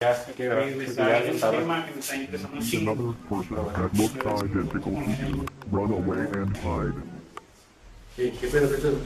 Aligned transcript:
Que 0.00 0.48
Pues, 0.78 0.96
tema 0.96 1.84
que 1.84 1.92
me 1.92 2.00
está 2.00 2.16
interesando. 2.16 3.14
Run 5.70 5.92
away 5.92 6.20
and 6.32 6.56
hide. 6.56 6.94
¿Qué, 8.16 8.32
qué 8.40 8.46
pedo, 8.46 8.70
qué 8.70 8.76
pedo? 8.78 8.98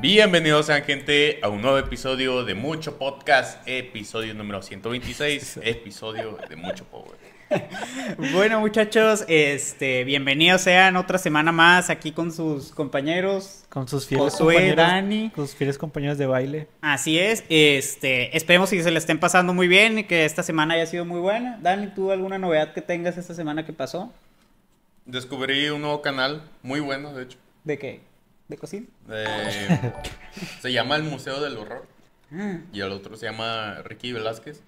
Bienvenidos 0.00 0.64
sean 0.64 0.82
gente 0.84 1.38
a 1.42 1.50
un 1.50 1.60
nuevo 1.60 1.76
episodio 1.76 2.42
de 2.42 2.54
Mucho 2.54 2.96
Podcast, 2.96 3.60
episodio 3.68 4.32
número 4.32 4.62
126, 4.62 5.60
episodio 5.62 6.38
de 6.48 6.56
Mucho 6.56 6.86
Power. 6.86 7.35
Bueno, 8.32 8.60
muchachos, 8.60 9.24
este, 9.28 10.04
bienvenidos 10.04 10.62
sean 10.62 10.96
otra 10.96 11.18
semana 11.18 11.52
más 11.52 11.90
aquí 11.90 12.12
con 12.12 12.32
sus 12.32 12.70
compañeros. 12.72 13.64
Con 13.68 13.86
sus 13.88 14.06
fieles 14.06 14.32
Josué, 14.32 14.54
compañeros. 14.54 14.76
Dani. 14.76 15.30
Con 15.30 15.46
sus 15.46 15.56
fieles 15.56 15.78
compañeros 15.78 16.18
de 16.18 16.26
baile. 16.26 16.68
Así 16.80 17.18
es, 17.18 17.44
este, 17.48 18.36
esperemos 18.36 18.70
que 18.70 18.82
se 18.82 18.90
le 18.90 18.98
estén 18.98 19.20
pasando 19.20 19.54
muy 19.54 19.68
bien 19.68 19.98
y 19.98 20.04
que 20.04 20.24
esta 20.24 20.42
semana 20.42 20.74
haya 20.74 20.86
sido 20.86 21.04
muy 21.04 21.20
buena. 21.20 21.58
Dani, 21.62 21.88
¿tú 21.94 22.10
alguna 22.10 22.38
novedad 22.38 22.72
que 22.72 22.82
tengas 22.82 23.16
esta 23.16 23.34
semana 23.34 23.64
que 23.64 23.72
pasó? 23.72 24.12
Descubrí 25.04 25.68
un 25.68 25.82
nuevo 25.82 26.02
canal, 26.02 26.42
muy 26.62 26.80
bueno 26.80 27.12
de 27.14 27.24
hecho, 27.24 27.38
¿De 27.64 27.78
qué? 27.78 28.00
¿De 28.48 28.56
cocina? 28.56 28.86
eh, 29.10 29.92
se 30.60 30.72
llama 30.72 30.96
El 30.96 31.04
Museo 31.04 31.40
del 31.40 31.56
Horror 31.56 31.86
Ah, 32.32 32.58
y 32.72 32.80
el 32.80 32.90
otro 32.90 33.16
se 33.16 33.26
llama 33.26 33.82
Ricky 33.84 34.12
Velázquez. 34.12 34.60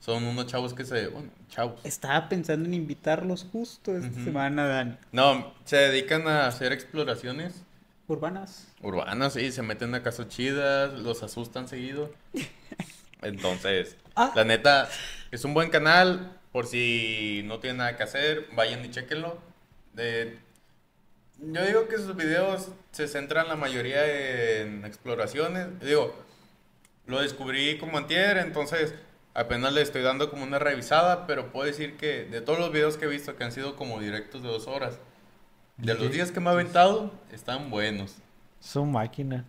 Son 0.00 0.22
unos 0.24 0.46
chavos 0.46 0.72
que 0.74 0.84
se, 0.84 1.08
bueno, 1.08 1.30
chavos. 1.48 1.80
Estaba 1.84 2.28
pensando 2.28 2.66
en 2.68 2.74
invitarlos 2.74 3.46
justo 3.50 3.96
esta 3.96 4.22
semana, 4.22 4.66
Dani. 4.66 4.96
No, 5.12 5.52
se 5.64 5.76
dedican 5.76 6.28
a 6.28 6.46
hacer 6.46 6.72
exploraciones 6.72 7.62
Urbanas. 8.08 8.68
urbanas, 8.82 9.32
sí, 9.32 9.50
se 9.50 9.62
meten 9.62 9.94
a 9.96 10.02
casas 10.02 10.28
chidas, 10.28 10.92
los 10.92 11.22
asustan 11.24 11.66
seguido. 11.66 12.12
Entonces, 13.22 13.96
Ah. 14.14 14.32
la 14.34 14.44
neta, 14.44 14.88
es 15.30 15.44
un 15.44 15.54
buen 15.54 15.70
canal, 15.70 16.38
por 16.52 16.66
si 16.66 17.42
no 17.44 17.58
tienen 17.58 17.78
nada 17.78 17.96
que 17.96 18.02
hacer, 18.04 18.46
vayan 18.54 18.84
y 18.84 18.90
chequenlo. 18.90 19.38
De- 19.94 20.38
yo 21.38 21.64
digo 21.66 21.88
que 21.88 21.96
sus 21.98 22.14
videos 22.16 22.68
se 22.92 23.08
centran 23.08 23.48
la 23.48 23.56
mayoría 23.56 24.60
en 24.60 24.84
exploraciones. 24.84 25.66
Digo, 25.80 26.14
lo 27.06 27.20
descubrí 27.20 27.76
como 27.78 27.98
antier, 27.98 28.38
entonces 28.38 28.94
apenas 29.36 29.72
le 29.74 29.82
estoy 29.82 30.02
dando 30.02 30.30
como 30.30 30.44
una 30.44 30.58
revisada, 30.58 31.26
pero 31.26 31.52
puedo 31.52 31.66
decir 31.66 31.96
que 31.96 32.24
de 32.24 32.40
todos 32.40 32.58
los 32.58 32.72
videos 32.72 32.96
que 32.96 33.04
he 33.04 33.08
visto 33.08 33.36
que 33.36 33.44
han 33.44 33.52
sido 33.52 33.76
como 33.76 34.00
directos 34.00 34.42
de 34.42 34.48
dos 34.48 34.66
horas, 34.66 34.98
de 35.76 35.94
los 35.94 36.10
días 36.10 36.32
que 36.32 36.40
me 36.40 36.48
ha 36.48 36.54
aventado, 36.54 37.12
están 37.30 37.70
buenos. 37.70 38.16
Su 38.60 38.84
máquina. 38.86 39.44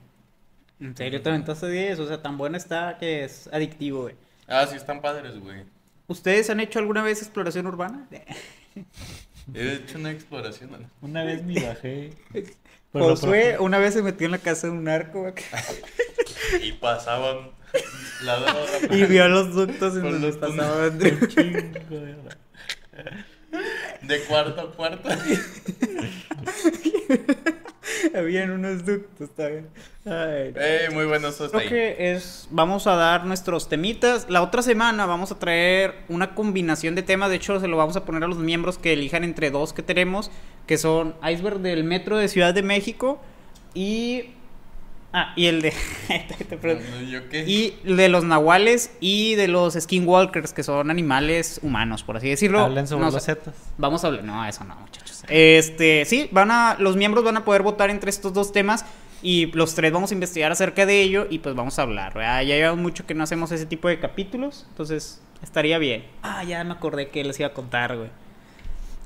¿En 0.82 0.96
serio 0.96 1.22
te 1.22 1.30
aventaste 1.30 1.70
10? 1.70 2.00
O 2.00 2.08
sea, 2.08 2.22
tan 2.22 2.38
bueno 2.38 2.58
está 2.58 2.98
que 3.00 3.24
es 3.24 3.50
adictivo, 3.52 4.04
güey. 4.04 4.16
Ah, 4.48 4.68
sí, 4.70 4.76
están 4.76 5.02
padres, 5.02 5.40
güey. 5.40 5.64
¿Ustedes 6.08 6.50
han 6.50 6.60
hecho 6.60 6.80
alguna 6.80 7.02
vez 7.02 7.22
exploración 7.22 7.66
urbana? 7.66 8.08
He 9.54 9.74
hecho 9.74 9.98
una 9.98 10.12
exploración. 10.12 10.72
¿no? 10.72 10.80
Una 11.02 11.24
vez 11.24 11.44
me 11.44 11.66
bajé. 11.66 12.12
Josué 12.94 13.58
una 13.60 13.78
vez 13.78 13.94
se 13.94 14.02
metió 14.02 14.26
en 14.26 14.32
la 14.32 14.38
casa 14.38 14.68
de 14.68 14.74
un 14.74 14.84
narco 14.86 15.22
güey, 15.22 15.34
Y 16.64 16.72
pasaban 16.74 17.52
la 18.24 18.40
droga. 18.40 18.96
y 18.96 19.04
vio 19.06 19.28
los 19.28 19.54
ductos 19.54 19.96
en 19.96 20.02
Por 20.02 20.12
donde 20.14 20.28
los 20.28 20.38
pasaban. 20.38 21.00
Chingo 21.28 21.60
de. 21.90 22.16
De 24.02 24.20
cuarto 24.22 24.62
a 24.62 24.72
cuarto. 24.72 25.10
Habían 28.16 28.52
unos 28.52 28.86
ductos 28.86 29.30
también. 29.36 29.68
Ay. 30.06 30.54
Muy 30.94 31.06
bueno 31.06 31.30
eso 31.30 31.46
está 31.46 31.60
Creo 31.60 31.70
ahí. 31.70 31.96
que 31.96 32.12
es, 32.12 32.48
vamos 32.52 32.86
a 32.88 32.96
dar 32.96 33.26
nuestros 33.26 33.70
temitas. 33.70 34.30
La 34.30 34.42
otra 34.42 34.62
semana 34.62 35.06
vamos 35.06 35.32
a 35.32 35.40
traer 35.40 35.96
una 36.10 36.36
combinación 36.36 36.96
de 36.96 37.04
temas. 37.04 37.30
De 37.30 37.38
hecho, 37.38 37.60
se 37.60 37.68
lo 37.68 37.78
vamos 37.78 37.96
a 37.96 38.06
poner 38.06 38.24
a 38.24 38.28
los 38.28 38.38
miembros 38.38 38.78
que 38.78 38.94
elijan 38.94 39.24
entre 39.24 39.52
dos 39.52 39.74
que 39.74 39.84
tenemos, 39.84 40.32
que 40.66 40.78
son 40.78 41.16
Iceberg 41.28 41.60
del 41.60 41.84
Metro 41.84 42.18
de 42.18 42.28
Ciudad 42.28 42.54
de 42.54 42.64
México 42.64 43.20
y... 43.74 44.32
Ah, 45.20 45.34
y 45.36 45.48
el 45.48 45.62
de... 45.62 45.74
No, 46.62 47.02
¿Yo 47.02 47.28
qué? 47.30 47.44
y 47.48 47.76
de 47.84 48.08
los 48.10 48.24
nahuales 48.24 48.92
y 49.00 49.36
de 49.36 49.48
los 49.48 49.74
skinwalkers, 49.74 50.54
que 50.54 50.64
son 50.64 50.92
animales 50.92 51.60
humanos, 51.64 52.04
por 52.04 52.18
así 52.18 52.30
decirlo. 52.30 52.60
Hablan 52.62 52.88
sobre 52.88 53.06
No 53.06 53.12
los 53.12 53.24
sé. 53.24 53.34
zetas. 53.36 53.56
Vamos 53.78 54.04
a 54.04 54.08
hablar. 54.08 54.24
No, 54.24 54.46
eso 54.46 54.64
no, 54.64 54.76
muchachos. 54.76 55.24
Este, 55.28 56.06
sí, 56.06 56.30
van 56.32 56.52
a. 56.52 56.76
Los 56.80 56.96
miembros 56.96 57.24
van 57.24 57.38
a 57.38 57.44
poder 57.46 57.62
votar 57.64 57.90
entre 57.90 58.10
estos 58.10 58.34
dos 58.34 58.52
temas. 58.52 58.86
Y 59.24 59.48
los 59.48 59.74
tres 59.74 59.92
vamos 59.92 60.12
a 60.12 60.14
investigar 60.14 60.52
acerca 60.52 60.86
de 60.86 61.02
ello. 61.02 61.28
Y 61.30 61.40
pues 61.40 61.56
vamos 61.56 61.80
a 61.80 61.82
hablar. 61.82 62.14
¿verdad? 62.14 62.42
Ya 62.44 62.56
lleva 62.56 62.76
mucho 62.76 63.06
que 63.06 63.14
no 63.16 63.24
hacemos 63.24 63.52
ese 63.52 63.66
tipo 63.66 63.88
de 63.88 64.00
capítulos. 64.00 64.66
Entonces, 64.70 65.22
estaría 65.42 65.78
bien. 65.80 66.06
Ah, 66.22 66.44
ya 66.44 66.64
me 66.64 66.74
acordé 66.74 67.10
que 67.10 67.24
les 67.24 67.40
iba 67.40 67.50
a 67.50 67.54
contar, 67.54 67.98
güey. 67.98 68.10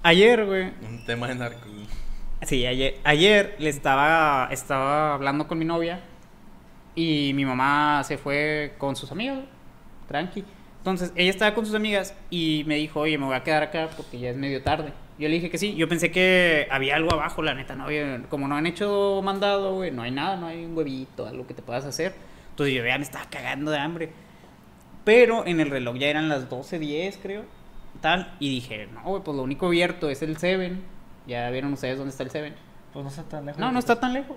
Ayer, 0.04 0.46
güey. 0.46 0.72
Un 0.88 1.06
tema 1.06 1.28
de 1.28 1.36
narcos. 1.36 1.68
Sí, 2.44 2.66
ayer, 2.66 2.98
ayer 3.04 3.56
estaba, 3.60 4.50
estaba 4.52 5.14
hablando 5.14 5.48
con 5.48 5.60
mi 5.60 5.66
novia 5.66 6.00
y 6.96 7.34
mi 7.36 7.46
mamá 7.46 8.04
se 8.04 8.18
fue 8.18 8.74
con 8.80 8.96
sus 8.96 9.12
amigas, 9.12 9.40
tranqui. 10.08 10.44
Entonces, 10.80 11.14
ella 11.16 11.30
estaba 11.30 11.54
con 11.54 11.68
sus 11.68 11.76
amigas 11.76 12.16
y 12.32 12.64
me 12.66 12.76
dijo, 12.76 13.02
oye, 13.02 13.16
me 13.20 13.26
voy 13.26 13.36
a 13.36 13.44
quedar 13.44 13.62
acá 13.62 13.90
porque 13.96 14.20
ya 14.20 14.32
es 14.32 14.38
medio 14.38 14.64
tarde. 14.64 14.92
Yo 15.20 15.28
le 15.30 15.36
dije 15.36 15.52
que 15.52 15.60
sí, 15.60 15.76
yo 15.76 15.88
pensé 15.88 16.10
que 16.10 16.68
había 16.72 16.96
algo 16.96 17.14
abajo, 17.14 17.44
la 17.44 17.54
neta, 17.54 17.76
no 17.76 17.84
había, 17.84 18.24
como 18.30 18.48
no 18.48 18.56
han 18.56 18.66
hecho 18.66 19.22
mandado, 19.24 19.76
güey, 19.76 19.92
no 19.92 20.02
hay 20.02 20.10
nada, 20.10 20.36
no 20.38 20.48
hay 20.48 20.66
un 20.66 20.76
huevito, 20.76 21.28
algo 21.28 21.46
que 21.46 21.54
te 21.54 21.62
puedas 21.62 21.86
hacer. 21.86 22.16
Entonces 22.50 22.74
yo 22.76 22.84
ya 22.84 22.98
me 22.98 23.04
estaba 23.04 23.26
cagando 23.30 23.70
de 23.70 23.78
hambre. 23.78 24.10
Pero 25.06 25.46
en 25.46 25.60
el 25.60 25.70
reloj 25.70 25.98
ya 25.98 26.08
eran 26.08 26.28
las 26.28 26.50
12.10, 26.50 27.18
creo, 27.22 27.44
tal, 28.02 28.36
y 28.40 28.50
dije, 28.50 28.88
no, 28.92 29.04
güey, 29.04 29.22
pues 29.24 29.38
lo 29.38 29.44
único 29.44 29.68
abierto 29.68 30.10
es 30.10 30.24
el 30.24 30.38
Seven. 30.38 30.82
Ya 31.32 31.50
vieron 31.50 31.74
ustedes 31.74 31.98
dónde 31.98 32.12
está 32.12 32.24
el 32.24 32.30
Seven. 32.30 32.54
Pues 32.94 33.04
no 33.04 33.10
está 33.10 33.24
tan 33.24 33.46
lejos. 33.46 33.60
No, 33.60 33.72
no 33.72 33.80
está 33.80 34.00
tan 34.00 34.14
lejos. 34.14 34.36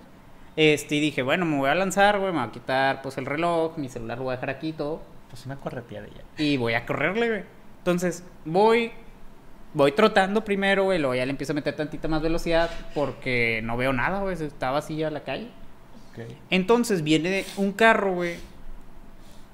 Este, 0.57 0.95
y 0.95 1.01
dije, 1.01 1.23
bueno, 1.23 1.45
me 1.45 1.57
voy 1.57 1.69
a 1.69 1.75
lanzar, 1.75 2.21
güey, 2.21 2.33
me 2.33 2.39
voy 2.39 2.49
a 2.49 2.53
quitar 2.53 3.03
pues 3.03 3.19
el 3.19 3.27
reloj, 3.27 3.77
mi 3.77 3.89
celular 3.89 4.19
lo 4.19 4.25
voy 4.25 4.33
a 4.33 4.37
dejar 4.37 4.51
aquí 4.51 4.69
y 4.69 4.73
todo. 4.73 5.03
Pues 5.29 5.45
una 5.47 5.57
correteada 5.57 6.07
ya. 6.07 6.43
Y 6.43 6.57
voy 6.57 6.75
a 6.75 6.87
correrle, 6.87 7.29
güey. 7.29 7.43
Entonces, 7.79 8.23
voy, 8.45 8.93
voy 9.75 9.93
trotando 9.93 10.45
primero, 10.45 10.85
güey, 10.85 11.01
luego 11.01 11.17
ya 11.17 11.27
le 11.27 11.31
empiezo 11.33 11.53
a 11.53 11.57
meter 11.57 11.75
tantita 11.75 12.07
más 12.07 12.23
velocidad 12.23 12.71
porque 12.95 13.61
no 13.65 13.77
veo 13.77 13.93
nada, 13.93 14.21
güey, 14.21 14.41
está 14.41 14.71
vacía 14.71 15.11
la 15.11 15.25
calle. 15.25 15.49
Ok. 16.13 16.33
Entonces 16.51 17.03
viene 17.03 17.45
un 17.57 17.73
carro, 17.73 18.15
güey. 18.15 18.37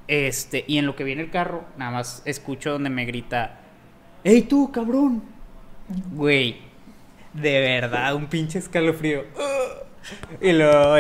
Este, 0.07 0.65
y 0.67 0.77
en 0.77 0.87
lo 0.87 0.97
que 0.97 1.05
viene 1.05 1.23
el 1.23 1.31
carro, 1.31 1.65
nada 1.79 1.93
más 1.93 2.23
escucho 2.27 2.73
donde 2.73 2.91
me 2.91 3.07
grita, 3.07 3.61
¡Ey 4.23 4.43
tú, 4.43 4.71
cabrón! 4.71 5.23
Güey, 6.13 6.70
de 7.33 7.61
verdad, 7.61 8.15
un 8.15 8.27
pinche 8.27 8.59
escalofrío. 8.59 9.25
Y 10.41 10.53
luego, 10.53 10.97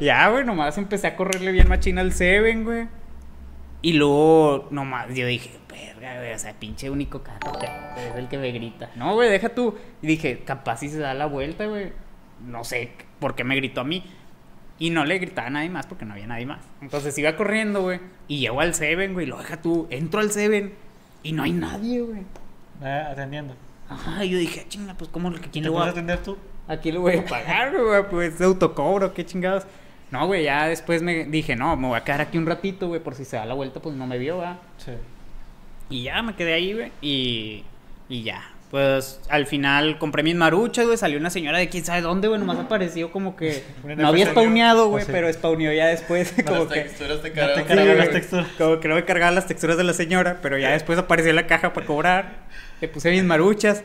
ya, 0.00 0.28
güey, 0.28 0.44
nomás 0.44 0.78
empecé 0.78 1.08
a 1.08 1.16
correrle 1.16 1.52
bien 1.52 1.68
machina 1.68 2.00
al 2.00 2.12
Seven, 2.12 2.64
güey. 2.64 2.88
Y 3.82 3.92
luego, 3.94 4.68
nomás, 4.70 5.08
yo 5.14 5.26
dije, 5.26 5.50
verga, 5.68 6.18
güey, 6.18 6.32
o 6.32 6.38
sea, 6.38 6.52
pinche 6.54 6.90
único 6.90 7.22
carro 7.22 7.52
es 7.96 8.16
el 8.16 8.28
que 8.28 8.38
me 8.38 8.50
grita. 8.50 8.90
No, 8.96 9.14
güey, 9.14 9.30
deja 9.30 9.50
tú. 9.50 9.76
Y 10.02 10.06
dije, 10.06 10.40
capaz 10.44 10.78
si 10.78 10.88
se 10.88 10.98
da 10.98 11.14
la 11.14 11.26
vuelta, 11.26 11.66
güey. 11.66 11.92
No 12.44 12.64
sé 12.64 12.92
por 13.18 13.34
qué 13.34 13.44
me 13.44 13.56
gritó 13.56 13.80
a 13.80 13.84
mí. 13.84 14.04
Y 14.80 14.90
no 14.90 15.04
le 15.04 15.18
gritaba 15.18 15.48
a 15.48 15.50
nadie 15.50 15.70
más 15.70 15.86
porque 15.86 16.04
no 16.04 16.12
había 16.12 16.28
nadie 16.28 16.46
más. 16.46 16.60
Entonces 16.80 17.16
iba 17.18 17.34
corriendo, 17.36 17.82
güey. 17.82 18.00
Y 18.28 18.38
llego 18.38 18.60
al 18.60 18.74
Seven, 18.74 19.12
güey. 19.12 19.26
Lo 19.26 19.38
deja 19.38 19.60
tú. 19.60 19.88
Entro 19.90 20.20
al 20.20 20.30
Seven. 20.30 20.72
Y 21.24 21.32
no 21.32 21.42
hay 21.42 21.52
nadie, 21.52 22.00
güey. 22.00 22.22
Ah, 22.80 23.08
atendiendo. 23.10 23.56
Ajá, 23.88 24.24
yo 24.24 24.38
dije, 24.38 24.62
"Ah, 24.64 24.68
chinga, 24.68 24.94
pues 24.94 25.10
cómo, 25.10 25.32
¿quién 25.32 25.64
¿Te 25.64 25.68
voy 25.70 25.78
puedes 25.78 25.88
a 25.88 25.90
atender 25.92 26.22
tú? 26.22 26.36
¿A 26.66 26.76
quién 26.76 26.94
le 26.96 27.00
voy 27.00 27.16
a 27.16 27.24
pagar, 27.24 27.72
güey? 27.74 28.02
Pues 28.10 28.38
de 28.38 28.44
autocobro, 28.44 29.14
qué 29.14 29.24
chingados. 29.24 29.64
No, 30.10 30.26
güey, 30.26 30.44
ya 30.44 30.66
después 30.68 31.02
me 31.02 31.24
dije, 31.24 31.56
no, 31.56 31.76
me 31.76 31.88
voy 31.88 31.96
a 31.98 32.04
quedar 32.04 32.20
aquí 32.20 32.38
un 32.38 32.46
ratito, 32.46 32.88
güey, 32.88 33.02
por 33.02 33.14
si 33.14 33.24
se 33.24 33.36
da 33.36 33.46
la 33.46 33.54
vuelta, 33.54 33.80
pues 33.80 33.94
no 33.96 34.06
me 34.06 34.18
vio, 34.18 34.38
¿verdad? 34.38 34.58
Sí. 34.78 34.92
Y 35.90 36.02
ya 36.04 36.22
me 36.22 36.34
quedé 36.34 36.54
ahí, 36.54 36.72
güey, 36.74 36.92
y, 37.00 37.64
y 38.08 38.22
ya. 38.22 38.42
Pues 38.70 39.18
al 39.30 39.46
final 39.46 39.98
compré 39.98 40.22
mis 40.22 40.34
maruchas, 40.34 40.84
güey, 40.84 40.98
salió 40.98 41.18
una 41.18 41.30
señora 41.30 41.56
de 41.56 41.70
quién 41.70 41.86
sabe 41.86 42.02
dónde, 42.02 42.28
güey, 42.28 42.38
nomás 42.38 42.58
apareció 42.58 43.10
como 43.10 43.34
que 43.34 43.64
no 43.82 44.08
había 44.08 44.26
spawneado, 44.26 44.88
güey, 44.90 45.02
o 45.02 45.06
sea. 45.06 45.14
pero 45.14 45.32
spawneó 45.32 45.72
ya 45.72 45.86
después, 45.86 46.34
como 46.46 46.64
Las 46.64 46.72
que... 46.74 46.80
texturas 46.82 47.22
te 47.22 47.28
Sí, 47.28 47.34
cargaron 47.34 47.96
las 47.96 48.10
texturas. 48.10 48.46
Como 48.58 48.78
que 48.78 48.88
no 48.88 48.94
me 48.96 49.04
cargaban 49.06 49.34
las 49.34 49.46
texturas 49.46 49.78
de 49.78 49.84
la 49.84 49.94
señora, 49.94 50.40
pero 50.42 50.58
ya 50.58 50.70
después 50.70 50.98
apareció 50.98 51.30
en 51.30 51.36
la 51.36 51.46
caja 51.46 51.72
para 51.72 51.86
cobrar. 51.86 52.46
Le 52.82 52.88
puse 52.88 53.10
mis 53.10 53.24
maruchas. 53.24 53.84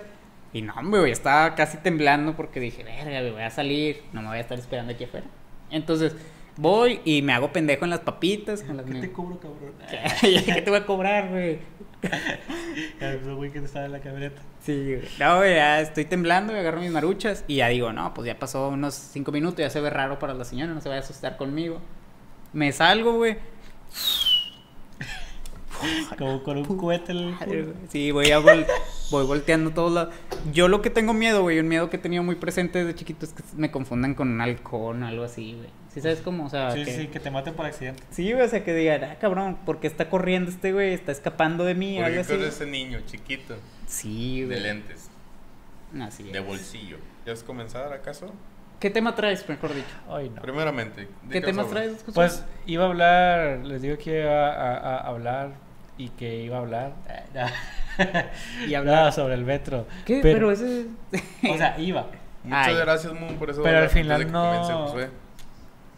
Y 0.52 0.62
no, 0.62 0.74
güey, 0.84 1.14
estaba 1.14 1.56
casi 1.56 1.78
temblando 1.78 2.36
porque 2.36 2.60
dije, 2.60 2.84
verga, 2.84 3.22
güey, 3.22 3.32
voy 3.32 3.42
a 3.44 3.50
salir, 3.50 4.02
no 4.12 4.22
me 4.22 4.28
voy 4.28 4.38
a 4.38 4.42
estar 4.42 4.60
esperando 4.60 4.92
aquí 4.92 5.06
afuera. 5.06 5.26
Entonces, 5.72 6.14
Voy 6.56 7.02
y 7.04 7.22
me 7.24 7.34
hago 7.34 7.52
pendejo 7.52 7.84
en 7.86 7.90
las 7.92 8.02
papitas. 8.02 8.62
Con 8.64 8.78
las 8.78 8.86
¿Qué 8.86 8.94
mi- 8.94 9.02
te 9.02 9.12
cobro, 9.12 9.40
cabrón? 9.40 9.74
¿Qué 10.22 10.62
te 10.62 10.70
voy 10.70 10.80
a 10.80 10.86
cobrar, 10.86 11.30
güey? 11.30 11.60
El 13.00 13.36
güey 13.36 13.52
que 13.52 13.60
estaba 13.60 13.86
en 13.86 13.92
la 13.94 14.00
camioneta. 14.02 14.42
Sí, 14.62 14.96
güey. 14.96 15.08
No, 15.20 15.38
güey, 15.38 15.56
ya 15.56 15.82
estoy 15.82 16.06
temblando 16.06 16.54
y 16.54 16.58
agarro 16.58 16.80
mis 16.82 16.92
maruchas 16.92 17.44
y 17.48 17.56
ya 17.58 17.70
digo, 17.70 17.92
no, 17.94 18.14
pues 18.14 18.28
ya 18.28 18.38
pasó 18.38 18.70
unos 18.70 18.94
cinco 18.94 19.32
minutos, 19.32 19.60
ya 19.60 19.70
se 19.70 19.82
ve 19.82 19.90
raro 19.90 20.20
para 20.20 20.34
la 20.34 20.46
señora, 20.46 20.74
no 20.74 20.82
se 20.82 20.90
vaya 20.90 21.02
a 21.02 21.04
asustar 21.04 21.38
conmigo. 21.38 21.80
Me 22.52 22.72
salgo, 22.72 23.14
güey. 23.14 23.38
Como 26.18 26.44
con 26.44 26.58
un 26.58 26.78
cohete 26.78 27.12
en 27.12 27.18
el. 27.42 27.74
Sí, 27.90 28.12
voy, 28.12 28.32
a 28.32 28.40
vol- 28.40 28.66
voy 29.12 29.26
volteando 29.26 29.72
todos 29.72 29.92
lados. 29.92 30.14
Yo 30.52 30.68
lo 30.68 30.82
que 30.82 30.90
tengo 30.90 31.14
miedo, 31.14 31.42
güey, 31.42 31.60
un 31.60 31.68
miedo 31.68 31.90
que 31.90 31.98
he 31.98 32.00
tenido 32.00 32.24
muy 32.24 32.36
presente 32.36 32.80
desde 32.80 32.96
chiquito 32.96 33.26
es 33.26 33.34
que 33.34 33.44
me 33.56 33.72
confundan 33.72 34.14
con 34.16 34.30
un 34.30 34.42
halcón 34.42 35.04
o 35.04 35.08
algo 35.08 35.24
así, 35.24 35.54
güey. 35.58 35.70
¿Sí 35.94 36.02
sabes 36.02 36.22
cómo? 36.22 36.46
O 36.46 36.50
sea, 36.50 36.72
Sí, 36.72 36.86
que... 36.86 36.92
sí, 36.98 37.08
que 37.08 37.20
te 37.20 37.30
maten 37.30 37.54
por 37.54 37.66
accidente. 37.68 38.02
Sí, 38.10 38.32
güey, 38.32 38.44
o 38.46 38.50
sea, 38.50 38.64
que 38.64 38.74
digan, 38.74 39.04
ah, 39.04 39.18
cabrón, 39.22 39.58
¿por 39.66 39.80
qué 39.80 39.86
está 39.88 40.10
corriendo 40.10 40.50
este 40.50 40.74
güey? 40.74 40.94
Está 40.94 41.12
escapando 41.12 41.64
de 41.66 41.76
mí, 41.76 42.00
algo 42.00 42.22
Porque 42.22 42.34
así. 42.34 42.44
ese 42.46 42.66
niño 42.66 43.00
chiquito, 43.06 43.56
Sí, 43.86 44.42
de 44.42 44.48
güey. 44.48 44.60
lentes, 44.62 45.10
Así 46.02 46.24
de 46.24 46.40
es. 46.40 46.46
bolsillo. 46.46 46.98
¿Quieres 47.24 47.44
comenzar 47.44 47.94
acaso? 47.94 48.34
¿Qué 48.80 48.90
tema 48.90 49.16
traes, 49.16 49.48
mejor 49.48 49.74
dicho? 49.74 49.88
Ay, 50.10 50.30
no. 50.30 50.42
Primeramente. 50.42 51.08
¿de 51.24 51.30
¿Qué 51.30 51.42
temas 51.42 51.70
traes? 51.70 52.04
Pues 52.14 52.44
iba 52.66 52.84
a 52.84 52.88
hablar, 52.88 53.60
les 53.64 53.82
digo 53.82 53.98
que 53.98 54.22
iba 54.22 54.50
a, 54.50 54.76
a- 54.76 54.98
a 54.98 55.08
hablar 55.08 55.52
y 55.98 56.10
que 56.10 56.44
iba 56.44 56.58
a 56.58 56.60
hablar. 56.62 56.94
Y 58.68 58.74
hablar. 58.74 59.06
No, 59.06 59.12
sobre 59.12 59.36
el 59.36 59.46
metro. 59.46 59.86
¿Qué? 60.06 60.20
Pero, 60.24 60.50
Pero, 60.50 60.52
ese... 60.52 60.88
o 61.50 61.58
sea, 61.58 61.80
iba. 61.80 62.08
Muchas 62.44 62.68
Ay. 62.68 62.76
gracias, 62.76 63.14
Moon, 63.14 63.36
por 63.36 63.50
eso. 63.52 63.62
Pero 63.62 63.78
al 63.78 63.90
final 63.90 64.32
no- 64.32 64.64
Josué. 64.88 65.10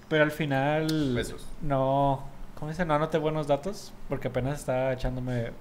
Pero 0.10 0.24
al 0.24 0.32
final. 0.32 1.14
Besos. 1.16 1.48
No. 1.62 2.24
¿Cómo 2.60 2.70
dice? 2.70 2.86
No 2.86 2.96
anoté 2.96 3.18
buenos 3.18 3.48
datos. 3.48 3.94
Porque 4.10 4.28
apenas 4.28 4.60
estaba 4.60 4.92
echándome. 4.94 5.52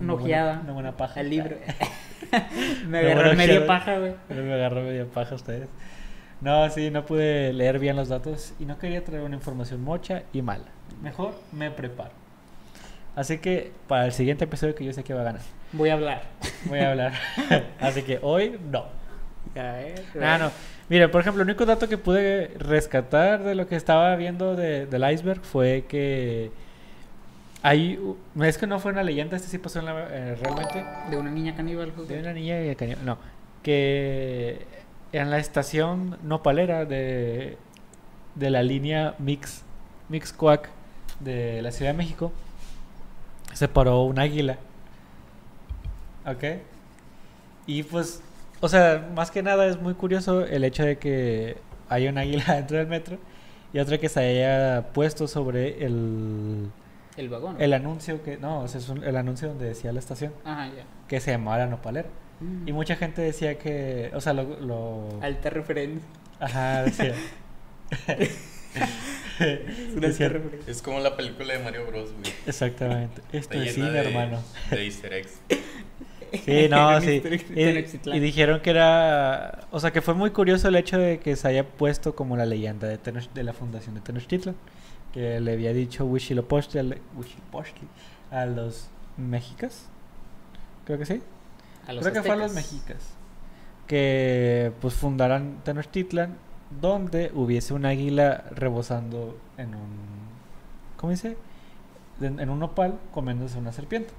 Una 0.00 0.14
buena- 0.14 0.24
ojeada 0.24 0.60
Una 0.64 0.72
buena 0.72 0.96
paja. 0.96 1.20
al 1.20 1.30
libro. 1.30 1.56
me 2.32 2.88
Me 2.88 2.98
agarró 3.00 3.20
acuerdo 3.20 3.36
media 3.36 3.66
paja, 3.66 3.98
güey. 3.98 4.14
Pero 4.26 4.42
me 4.42 4.54
agarró 4.54 4.80
media 4.82 5.04
paja 5.06 5.34
ustedes. 5.34 5.68
No, 6.40 6.68
sí, 6.70 6.90
no 6.90 7.04
pude 7.06 7.52
leer 7.52 7.78
bien 7.78 7.94
los 7.96 8.08
datos 8.08 8.54
y 8.58 8.64
no 8.64 8.78
quería 8.78 9.04
traer 9.04 9.22
una 9.22 9.36
información 9.36 9.82
mocha 9.84 10.22
y 10.32 10.42
mala. 10.42 10.64
Mejor 11.02 11.34
me 11.52 11.70
preparo. 11.70 12.10
Así 13.16 13.38
que 13.38 13.72
para 13.86 14.06
el 14.06 14.12
siguiente 14.12 14.44
episodio 14.44 14.74
que 14.74 14.84
yo 14.84 14.92
sé 14.92 15.04
que 15.04 15.14
va 15.14 15.20
a 15.20 15.24
ganar, 15.24 15.40
Voy 15.72 15.88
a 15.90 15.94
hablar. 15.94 16.22
voy 16.66 16.80
a 16.80 16.90
hablar. 16.90 17.12
Así 17.80 18.02
que 18.02 18.18
hoy 18.22 18.58
no. 18.70 18.86
Ah, 19.56 20.38
no. 20.38 20.50
Mira, 20.88 21.10
por 21.10 21.20
ejemplo, 21.20 21.42
el 21.42 21.48
único 21.48 21.64
dato 21.64 21.88
que 21.88 21.96
pude 21.98 22.48
rescatar 22.58 23.42
de 23.44 23.54
lo 23.54 23.66
que 23.68 23.76
estaba 23.76 24.14
viendo 24.16 24.56
de- 24.56 24.86
del 24.86 25.10
iceberg 25.12 25.42
fue 25.42 25.84
que 25.88 26.50
hay... 27.62 27.98
Es 28.42 28.58
que 28.58 28.66
no 28.66 28.78
fue 28.80 28.92
una 28.92 29.02
leyenda, 29.02 29.36
este 29.36 29.48
sí 29.48 29.58
pasó 29.58 29.78
en 29.78 29.86
la- 29.86 30.08
eh, 30.10 30.36
realmente. 30.42 30.84
De 31.10 31.16
una 31.16 31.30
niña 31.30 31.54
caníbal, 31.56 31.92
De 32.08 32.18
una 32.20 32.32
niña 32.32 32.56
cañón. 32.74 32.98
No. 33.04 33.18
Que 33.62 34.66
en 35.12 35.30
la 35.30 35.38
estación 35.38 36.18
nopalera 36.22 36.84
de, 36.84 37.56
de 38.34 38.50
la 38.50 38.62
línea 38.62 39.14
Mix, 39.18 39.62
Mix 40.08 40.32
Cuac 40.32 40.68
de 41.20 41.62
la 41.62 41.70
Ciudad 41.70 41.92
de 41.92 41.96
México 41.96 42.32
se 43.54 43.68
paró 43.68 44.02
un 44.02 44.18
águila. 44.18 44.58
¿Ok? 46.26 46.44
Y 47.66 47.82
pues, 47.84 48.22
o 48.60 48.68
sea, 48.68 49.08
más 49.14 49.30
que 49.30 49.42
nada 49.42 49.66
es 49.66 49.80
muy 49.80 49.94
curioso 49.94 50.44
el 50.44 50.64
hecho 50.64 50.84
de 50.84 50.98
que 50.98 51.56
haya 51.88 52.10
un 52.10 52.18
águila 52.18 52.44
dentro 52.56 52.76
del 52.78 52.86
metro 52.86 53.18
y 53.72 53.78
otra 53.78 53.98
que 53.98 54.08
se 54.08 54.20
haya 54.20 54.88
puesto 54.92 55.26
sobre 55.28 55.84
el, 55.84 56.70
El 57.16 57.28
vagón. 57.28 57.56
el 57.60 57.72
anuncio 57.72 58.22
que, 58.22 58.36
no, 58.36 58.60
o 58.60 58.68
sea, 58.68 58.80
es 58.80 58.88
un- 58.88 59.02
el 59.04 59.16
anuncio 59.16 59.48
donde 59.48 59.66
decía 59.66 59.92
la 59.92 59.98
estación 59.98 60.32
Ajá, 60.44 60.66
ya. 60.68 60.84
que 61.08 61.20
se 61.20 61.32
llamaba 61.32 61.58
la 61.58 61.66
nopalera. 61.66 62.08
Mm. 62.40 62.68
Y 62.68 62.72
mucha 62.72 62.96
gente 62.96 63.22
decía 63.22 63.58
que, 63.58 64.10
o 64.14 64.20
sea, 64.20 64.32
lo... 64.32 64.44
lo- 64.60 65.08
Alta 65.22 65.50
referencia. 65.50 66.08
Ajá, 66.40 66.82
decía. 66.84 67.14
Es 69.40 69.96
una 69.96 70.08
Decía-. 70.08 70.40
Es 70.66 70.82
como 70.82 71.00
la 71.00 71.16
película 71.16 71.54
de 71.54 71.58
Mario 71.62 71.86
Bros, 71.86 72.12
güey. 72.12 72.32
Exactamente. 72.46 73.22
Esto 73.32 73.54
es 73.60 73.74
cine, 73.74 73.90
de- 73.90 73.98
hermano. 74.00 74.42
De 74.70 74.84
easter 74.84 75.12
eggs. 75.12 75.40
Sí, 76.44 76.68
no, 76.68 77.00
sí. 77.00 77.22
Y, 77.54 78.18
dijeron 78.20 78.60
que 78.60 78.70
era... 78.70 79.66
O 79.70 79.78
sea, 79.80 79.92
que 79.92 80.02
fue 80.02 80.14
muy 80.14 80.30
curioso 80.30 80.68
el 80.68 80.76
hecho 80.76 80.98
de 80.98 81.18
que 81.20 81.36
se 81.36 81.46
haya 81.48 81.64
puesto 81.66 82.14
como 82.14 82.36
la 82.36 82.44
leyenda 82.46 82.88
de, 82.88 82.98
Tenoch- 83.00 83.32
de 83.32 83.44
la 83.44 83.52
fundación 83.52 83.94
de 83.94 84.00
Tenochtitlan. 84.00 84.56
Que 85.12 85.38
le 85.40 85.52
había 85.52 85.72
dicho 85.72 86.04
Huitzilopochtli 86.04 86.80
Huitzilopochtli 87.16 87.86
a 88.32 88.46
los 88.46 88.88
mexicas. 89.16 89.88
Creo 90.86 90.98
que 90.98 91.06
sí. 91.06 91.22
A 91.86 91.92
los 91.92 92.02
Creo 92.02 92.14
que 92.14 92.22
fue 92.22 92.32
a 92.34 92.38
los 92.38 92.52
mexicas. 92.52 93.14
Que 93.86 94.72
pues 94.80 94.94
fundaran 94.94 95.60
Tenochtitlan, 95.62 96.36
donde 96.80 97.30
hubiese 97.34 97.74
un 97.74 97.86
águila 97.86 98.44
rebosando 98.50 99.36
en 99.58 99.74
un. 99.74 99.88
¿Cómo 100.96 101.10
dice? 101.10 101.36
En, 102.20 102.40
en 102.40 102.48
un 102.50 102.58
nopal 102.58 102.98
comiéndose 103.12 103.58
una 103.58 103.72
serpiente. 103.72 104.10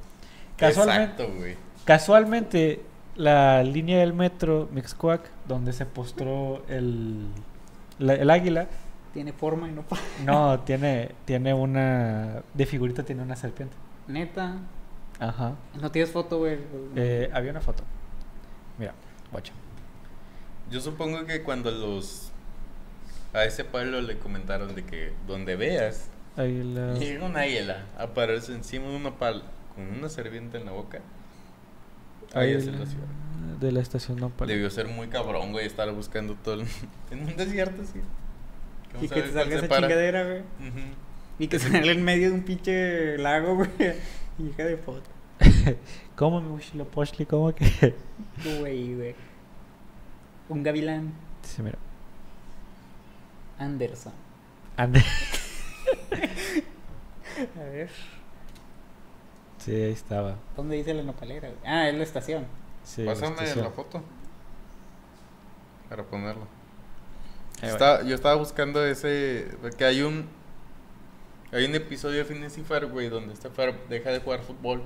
Casualmente, 0.58 1.24
Exacto, 1.24 1.38
güey. 1.38 1.56
casualmente, 1.84 2.82
la 3.16 3.64
línea 3.64 4.00
del 4.00 4.14
metro 4.14 4.70
Mixcoac, 4.72 5.22
donde 5.48 5.74
se 5.74 5.86
postró 5.86 6.64
el, 6.70 7.28
la- 8.00 8.14
el 8.16 8.30
águila, 8.30 8.68
Tiene 9.14 9.34
forma 9.34 9.68
y 9.68 9.72
no 9.72 9.84
no, 10.26 10.60
tiene, 10.62 11.12
tiene 11.26 11.54
una. 11.54 12.44
De 12.54 12.66
figurita 12.66 13.04
tiene 13.04 13.22
una 13.24 13.36
serpiente. 13.36 13.76
Neta. 14.08 14.58
Ajá. 15.20 15.56
No 15.82 15.90
tienes 15.92 16.12
foto, 16.12 16.40
güey. 16.40 16.58
Eh, 16.96 17.30
había 17.34 17.52
una 17.52 17.62
foto. 17.62 17.84
Mira, 18.78 18.94
guacha. 19.32 19.54
Yo 20.70 20.80
supongo 20.82 21.26
que 21.26 21.44
cuando 21.44 21.72
los. 21.72 22.32
A 23.36 23.44
ese 23.44 23.66
pueblo 23.66 24.02
le 24.02 24.18
comentaron 24.18 24.76
de 24.76 24.86
que 24.86 25.12
donde 25.28 25.56
veas, 25.58 26.10
Águila. 26.38 26.94
llega 26.94 27.26
un 27.26 27.36
águila 27.36 27.86
a 27.98 28.08
pararse 28.08 28.54
encima 28.54 28.88
de 28.88 28.96
un 28.96 29.04
nopal 29.04 29.44
con 29.76 29.86
una 29.88 30.08
serpiente 30.08 30.58
en 30.58 30.66
la 30.66 30.72
boca. 30.72 31.02
Ahí 32.34 32.54
es 32.54 32.66
en 32.68 32.80
la 32.80 32.86
ciudad. 32.86 33.06
De 33.60 33.72
la 33.72 33.82
estación 33.82 34.18
Nopal. 34.20 34.48
Debió 34.48 34.70
ser 34.70 34.88
muy 34.88 35.08
cabrón, 35.08 35.52
güey, 35.52 35.66
estar 35.66 35.90
buscando 35.92 36.36
todo 36.36 36.56
el... 36.56 36.62
en 37.12 37.24
un 37.24 37.36
desierto, 37.36 37.84
sí. 37.84 38.00
¿Cómo 38.92 39.04
Y 39.04 39.10
que 39.10 39.22
te 39.22 39.32
salga 39.32 39.58
esa 39.58 39.68
para? 39.68 39.82
chingadera, 39.82 40.24
güey. 40.24 40.42
Y 41.38 41.48
que 41.48 41.60
salga 41.60 41.92
en 41.92 42.04
medio 42.04 42.30
de 42.30 42.36
un 42.36 42.44
pinche 42.44 43.18
lago, 43.18 43.56
güey. 43.56 43.70
Hija 44.40 44.64
de 44.64 44.78
foto. 44.78 45.10
¿Cómo 46.16 46.42
me 46.42 46.50
Huitzilopochtli? 46.50 47.26
¿Cómo 47.26 47.54
que? 47.54 47.94
Güey, 48.60 48.96
güey. 48.96 49.16
Un 50.50 50.64
gavilán. 50.64 51.14
Sí, 51.44 51.62
mira. 51.62 51.78
Anderson. 53.58 54.14
Ande. 54.78 55.00
A 57.60 57.64
ver. 57.64 57.90
Sí, 59.58 59.72
ahí 59.72 59.92
estaba. 59.92 60.36
¿Dónde 60.56 60.76
dice 60.76 60.94
la 60.94 61.04
nopalera? 61.04 61.50
Ah, 61.66 61.90
es 61.90 61.96
la 61.96 62.04
estación. 62.04 62.46
Sí, 62.84 63.04
la 63.04 63.14
Pásame 63.14 63.32
estación. 63.32 63.66
la 63.66 63.72
foto. 63.72 64.04
Para 65.90 66.04
ponerlo. 66.04 66.48
Yo 67.62 68.16
estaba 68.16 68.36
buscando 68.36 68.86
ese. 68.86 69.48
Que 69.78 69.86
hay 69.86 70.02
un. 70.02 70.28
Hay 71.52 71.66
un 71.66 71.76
episodio 71.76 72.18
de 72.18 72.26
Phineas 72.26 72.58
y 72.58 72.64
Ferb, 72.64 72.92
güey, 72.92 73.08
donde 73.10 73.34
este 73.34 73.50
Ferb 73.50 73.76
deja 73.88 74.10
de 74.12 74.20
jugar 74.20 74.42
fútbol. 74.42 74.82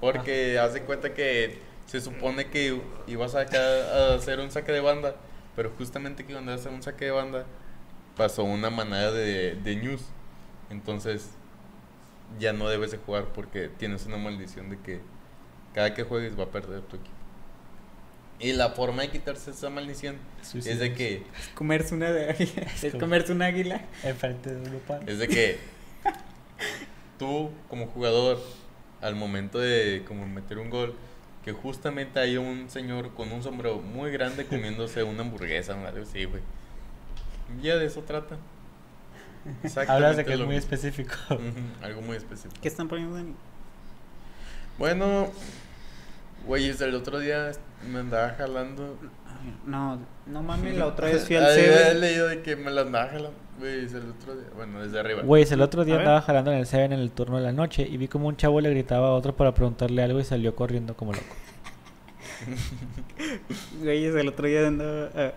Porque 0.00 0.58
hace 0.58 0.82
cuenta 0.82 1.12
que 1.14 1.60
se 1.86 2.00
supone 2.00 2.46
que 2.46 2.80
ibas 3.06 3.34
acá 3.34 3.58
a 3.58 4.14
hacer 4.14 4.40
un 4.40 4.50
saque 4.50 4.72
de 4.72 4.80
banda. 4.80 5.16
Pero 5.56 5.72
justamente 5.78 6.24
que 6.24 6.32
cuando 6.32 6.52
hacer 6.52 6.72
un 6.72 6.82
saque 6.82 7.06
de 7.06 7.10
banda, 7.12 7.46
pasó 8.16 8.44
una 8.44 8.70
manada 8.70 9.12
de, 9.12 9.54
de 9.56 9.76
news. 9.76 10.02
Entonces, 10.70 11.30
ya 12.38 12.52
no 12.52 12.68
debes 12.68 12.90
de 12.90 12.98
jugar 12.98 13.26
porque 13.34 13.68
tienes 13.68 14.06
una 14.06 14.16
maldición 14.16 14.70
de 14.70 14.78
que 14.80 15.00
cada 15.74 15.94
que 15.94 16.02
juegues 16.04 16.38
va 16.38 16.44
a 16.44 16.48
perder 16.50 16.80
tu 16.82 16.96
equipo. 16.96 17.10
Y 18.40 18.52
la 18.52 18.70
forma 18.70 19.02
de 19.02 19.10
quitarse 19.10 19.52
esa 19.52 19.70
maldición 19.70 20.16
es 20.54 20.80
de 20.80 20.92
que 20.92 21.18
Es 21.38 21.48
comerse 21.54 21.94
una 21.94 22.10
de 22.10 22.30
Es 22.82 22.90
como- 22.90 23.00
comerse 23.00 23.32
un 23.32 23.42
águila. 23.42 23.80
Enfrente 24.02 24.52
de 24.54 24.56
un 24.68 25.08
es 25.08 25.18
de 25.18 25.28
que 25.28 25.58
tú 27.18 27.50
como 27.68 27.86
jugador 27.86 28.40
al 29.00 29.14
momento 29.14 29.58
de 29.58 30.02
como 30.08 30.26
meter 30.26 30.58
un 30.58 30.70
gol 30.70 30.94
que 31.44 31.52
justamente 31.52 32.18
hay 32.18 32.36
un 32.36 32.70
señor 32.70 33.12
con 33.14 33.30
un 33.32 33.42
sombrero 33.42 33.78
muy 33.78 34.10
grande 34.10 34.46
comiéndose 34.48 35.02
una 35.02 35.22
hamburguesa 35.22 35.74
algo 35.86 36.02
así, 36.02 36.24
güey. 36.24 36.42
Ya 37.62 37.76
de 37.76 37.86
eso 37.86 38.02
trata. 38.02 38.36
Hablas 39.88 40.16
de 40.16 40.24
que 40.24 40.32
es 40.32 40.38
muy 40.38 40.48
mismo. 40.48 40.58
específico. 40.60 41.14
Algo 41.82 42.00
muy 42.00 42.16
específico. 42.16 42.54
¿Qué 42.62 42.68
están 42.68 42.88
poniendo, 42.88 43.16
Dani? 43.16 43.34
Bueno, 44.78 45.30
Güey, 46.46 46.68
desde 46.68 46.84
el 46.86 46.94
otro 46.94 47.18
día 47.20 47.52
me 47.90 48.00
andaba 48.00 48.30
jalando. 48.30 48.98
No, 49.66 49.98
no 50.26 50.42
mames, 50.42 50.76
la 50.76 50.86
otra 50.86 51.08
vez 51.08 51.26
fui 51.26 51.36
al 51.36 51.46
Seven. 51.54 52.00
leído 52.00 52.28
de 52.28 52.42
que 52.42 52.56
me 52.56 52.70
la 52.70 52.82
andaba 52.82 53.06
jalando. 53.08 53.38
Güey, 53.58 53.80
el 53.86 54.10
otro 54.10 54.34
día. 54.36 54.46
Bueno, 54.56 54.82
desde 54.82 54.98
arriba. 55.00 55.22
Güey, 55.22 55.44
el 55.50 55.60
otro 55.62 55.84
día 55.84 55.94
A 55.94 55.98
ver. 55.98 56.06
andaba 56.06 56.22
jalando 56.22 56.52
en 56.52 56.58
el 56.58 56.66
Seven 56.66 56.92
en 56.92 57.00
el 57.00 57.10
turno 57.12 57.36
de 57.36 57.42
la 57.44 57.52
noche 57.52 57.86
y 57.88 57.96
vi 57.96 58.08
como 58.08 58.28
un 58.28 58.36
chavo 58.36 58.60
le 58.60 58.70
gritaba 58.70 59.08
a 59.08 59.12
otro 59.12 59.34
para 59.36 59.54
preguntarle 59.54 60.02
algo 60.02 60.18
y 60.20 60.24
salió 60.24 60.54
corriendo 60.56 60.96
como 60.96 61.12
loco. 61.12 61.24
Güey, 63.82 64.04
el 64.06 64.28
otro 64.28 64.46
día 64.46 64.66
andaba. 64.66 65.10
ah, 65.14 65.32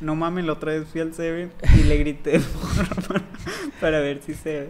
no 0.00 0.14
mames, 0.14 0.44
la 0.44 0.52
otra 0.54 0.72
vez 0.72 0.86
fui 0.88 1.00
al 1.00 1.12
Seven 1.12 1.52
y 1.78 1.82
le 1.84 1.96
grité 1.98 2.40
para, 3.08 3.22
para 3.80 4.00
ver 4.00 4.20
si 4.22 4.34
se. 4.34 4.68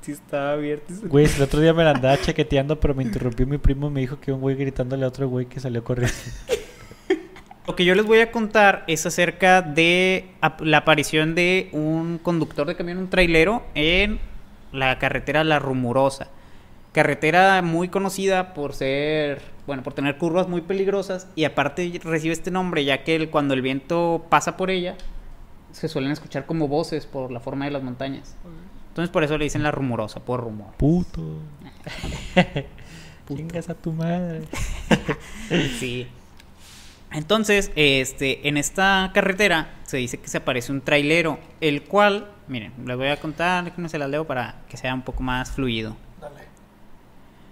Si 0.00 0.10
estaba 0.12 0.52
abierto. 0.54 0.92
y 0.92 0.96
se- 0.96 1.06
Güey, 1.06 1.26
el 1.36 1.42
otro 1.42 1.60
día 1.60 1.72
me 1.72 1.84
la 1.84 1.90
andaba 1.92 2.18
chaqueteando, 2.20 2.80
pero 2.80 2.92
me 2.94 3.04
interrumpió 3.04 3.46
mi 3.46 3.58
primo 3.58 3.86
y 3.86 3.90
me 3.90 4.00
dijo 4.00 4.18
que 4.18 4.32
un 4.32 4.40
güey 4.40 4.56
gritándole 4.56 5.04
a 5.04 5.08
otro 5.08 5.28
güey 5.28 5.46
que 5.46 5.60
salió 5.60 5.84
corriendo. 5.84 6.14
Lo 7.66 7.76
que 7.76 7.84
yo 7.84 7.94
les 7.94 8.04
voy 8.04 8.18
a 8.18 8.32
contar 8.32 8.82
es 8.88 9.06
acerca 9.06 9.62
de 9.62 10.30
la 10.60 10.78
aparición 10.78 11.34
de 11.36 11.68
un 11.72 12.18
conductor 12.18 12.66
de 12.66 12.74
camión, 12.74 12.98
un 12.98 13.08
trailero, 13.08 13.62
en 13.74 14.18
la 14.72 14.98
carretera 14.98 15.44
La 15.44 15.58
Rumorosa. 15.60 16.28
Carretera 16.92 17.62
muy 17.62 17.88
conocida 17.88 18.52
por 18.52 18.74
ser, 18.74 19.40
bueno, 19.66 19.82
por 19.82 19.94
tener 19.94 20.18
curvas 20.18 20.48
muy 20.48 20.60
peligrosas 20.60 21.28
y 21.36 21.44
aparte 21.44 22.00
recibe 22.02 22.32
este 22.34 22.50
nombre 22.50 22.84
ya 22.84 23.04
que 23.04 23.14
el- 23.16 23.30
cuando 23.30 23.54
el 23.54 23.62
viento 23.62 24.26
pasa 24.28 24.56
por 24.56 24.70
ella 24.70 24.96
se 25.70 25.88
suelen 25.88 26.10
escuchar 26.10 26.44
como 26.44 26.68
voces 26.68 27.06
por 27.06 27.30
la 27.30 27.40
forma 27.40 27.64
de 27.64 27.70
las 27.70 27.82
montañas. 27.82 28.36
Entonces 28.88 29.10
por 29.10 29.24
eso 29.24 29.38
le 29.38 29.44
dicen 29.44 29.62
La 29.62 29.70
Rumorosa, 29.70 30.20
por 30.20 30.40
rumor. 30.40 30.72
Puto. 30.76 31.38
Chingas 33.28 33.68
a 33.70 33.74
tu 33.74 33.92
madre. 33.92 34.42
Sí. 35.78 36.08
Entonces, 37.14 37.70
este, 37.76 38.48
en 38.48 38.56
esta 38.56 39.10
carretera 39.12 39.74
se 39.84 39.98
dice 39.98 40.18
que 40.18 40.28
se 40.28 40.38
aparece 40.38 40.72
un 40.72 40.80
trailero, 40.80 41.38
el 41.60 41.82
cual, 41.82 42.30
miren, 42.48 42.72
les 42.86 42.96
voy 42.96 43.08
a 43.08 43.18
contar, 43.18 43.64
déjenme 43.64 43.88
se 43.88 43.98
las 43.98 44.08
leo 44.08 44.26
para 44.26 44.62
que 44.68 44.76
sea 44.76 44.94
un 44.94 45.02
poco 45.02 45.22
más 45.22 45.50
fluido. 45.50 45.96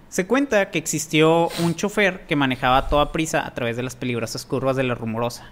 Se 0.09 0.27
cuenta 0.27 0.71
que 0.71 0.77
existió 0.77 1.47
un 1.63 1.75
chofer 1.75 2.25
que 2.27 2.35
manejaba 2.35 2.77
a 2.77 2.87
toda 2.89 3.13
prisa 3.13 3.47
a 3.47 3.53
través 3.53 3.77
de 3.77 3.83
las 3.83 3.95
peligrosas 3.95 4.45
curvas 4.45 4.75
de 4.75 4.83
la 4.83 4.93
rumorosa. 4.93 5.51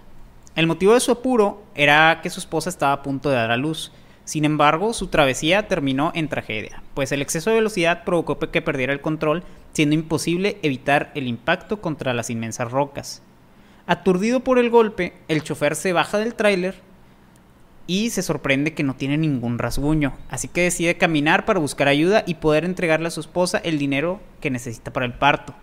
El 0.54 0.66
motivo 0.66 0.92
de 0.92 1.00
su 1.00 1.12
apuro 1.12 1.62
era 1.74 2.20
que 2.22 2.28
su 2.28 2.40
esposa 2.40 2.68
estaba 2.68 2.92
a 2.92 3.02
punto 3.02 3.30
de 3.30 3.36
dar 3.36 3.52
a 3.52 3.56
luz. 3.56 3.90
Sin 4.24 4.44
embargo, 4.44 4.92
su 4.92 5.06
travesía 5.06 5.66
terminó 5.66 6.12
en 6.14 6.28
tragedia, 6.28 6.82
pues 6.92 7.10
el 7.10 7.22
exceso 7.22 7.48
de 7.48 7.56
velocidad 7.56 8.04
provocó 8.04 8.38
que 8.38 8.60
perdiera 8.60 8.92
el 8.92 9.00
control, 9.00 9.44
siendo 9.72 9.94
imposible 9.94 10.58
evitar 10.62 11.10
el 11.14 11.26
impacto 11.26 11.80
contra 11.80 12.12
las 12.12 12.28
inmensas 12.28 12.70
rocas. 12.70 13.22
Aturdido 13.90 14.38
por 14.38 14.60
el 14.60 14.70
golpe, 14.70 15.14
el 15.26 15.42
chofer 15.42 15.74
se 15.74 15.92
baja 15.92 16.16
del 16.18 16.36
tráiler 16.36 16.76
y 17.88 18.10
se 18.10 18.22
sorprende 18.22 18.72
que 18.72 18.84
no 18.84 18.94
tiene 18.94 19.18
ningún 19.18 19.58
rasguño, 19.58 20.12
así 20.28 20.46
que 20.46 20.62
decide 20.62 20.96
caminar 20.96 21.44
para 21.44 21.58
buscar 21.58 21.88
ayuda 21.88 22.22
y 22.24 22.34
poder 22.34 22.64
entregarle 22.64 23.08
a 23.08 23.10
su 23.10 23.18
esposa 23.18 23.58
el 23.58 23.80
dinero 23.80 24.20
que 24.40 24.48
necesita 24.48 24.92
para 24.92 25.06
el 25.06 25.14
parto. 25.14 25.56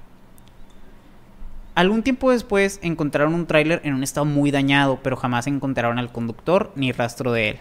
Algún 1.73 2.03
tiempo 2.03 2.31
después 2.31 2.81
encontraron 2.83 3.33
un 3.33 3.47
tráiler 3.47 3.79
en 3.85 3.93
un 3.93 4.03
estado 4.03 4.25
muy 4.25 4.51
dañado, 4.51 4.99
pero 5.01 5.15
jamás 5.15 5.47
encontraron 5.47 5.97
al 5.97 6.11
conductor 6.11 6.73
ni 6.75 6.91
rastro 6.91 7.31
de 7.31 7.51
él. 7.51 7.57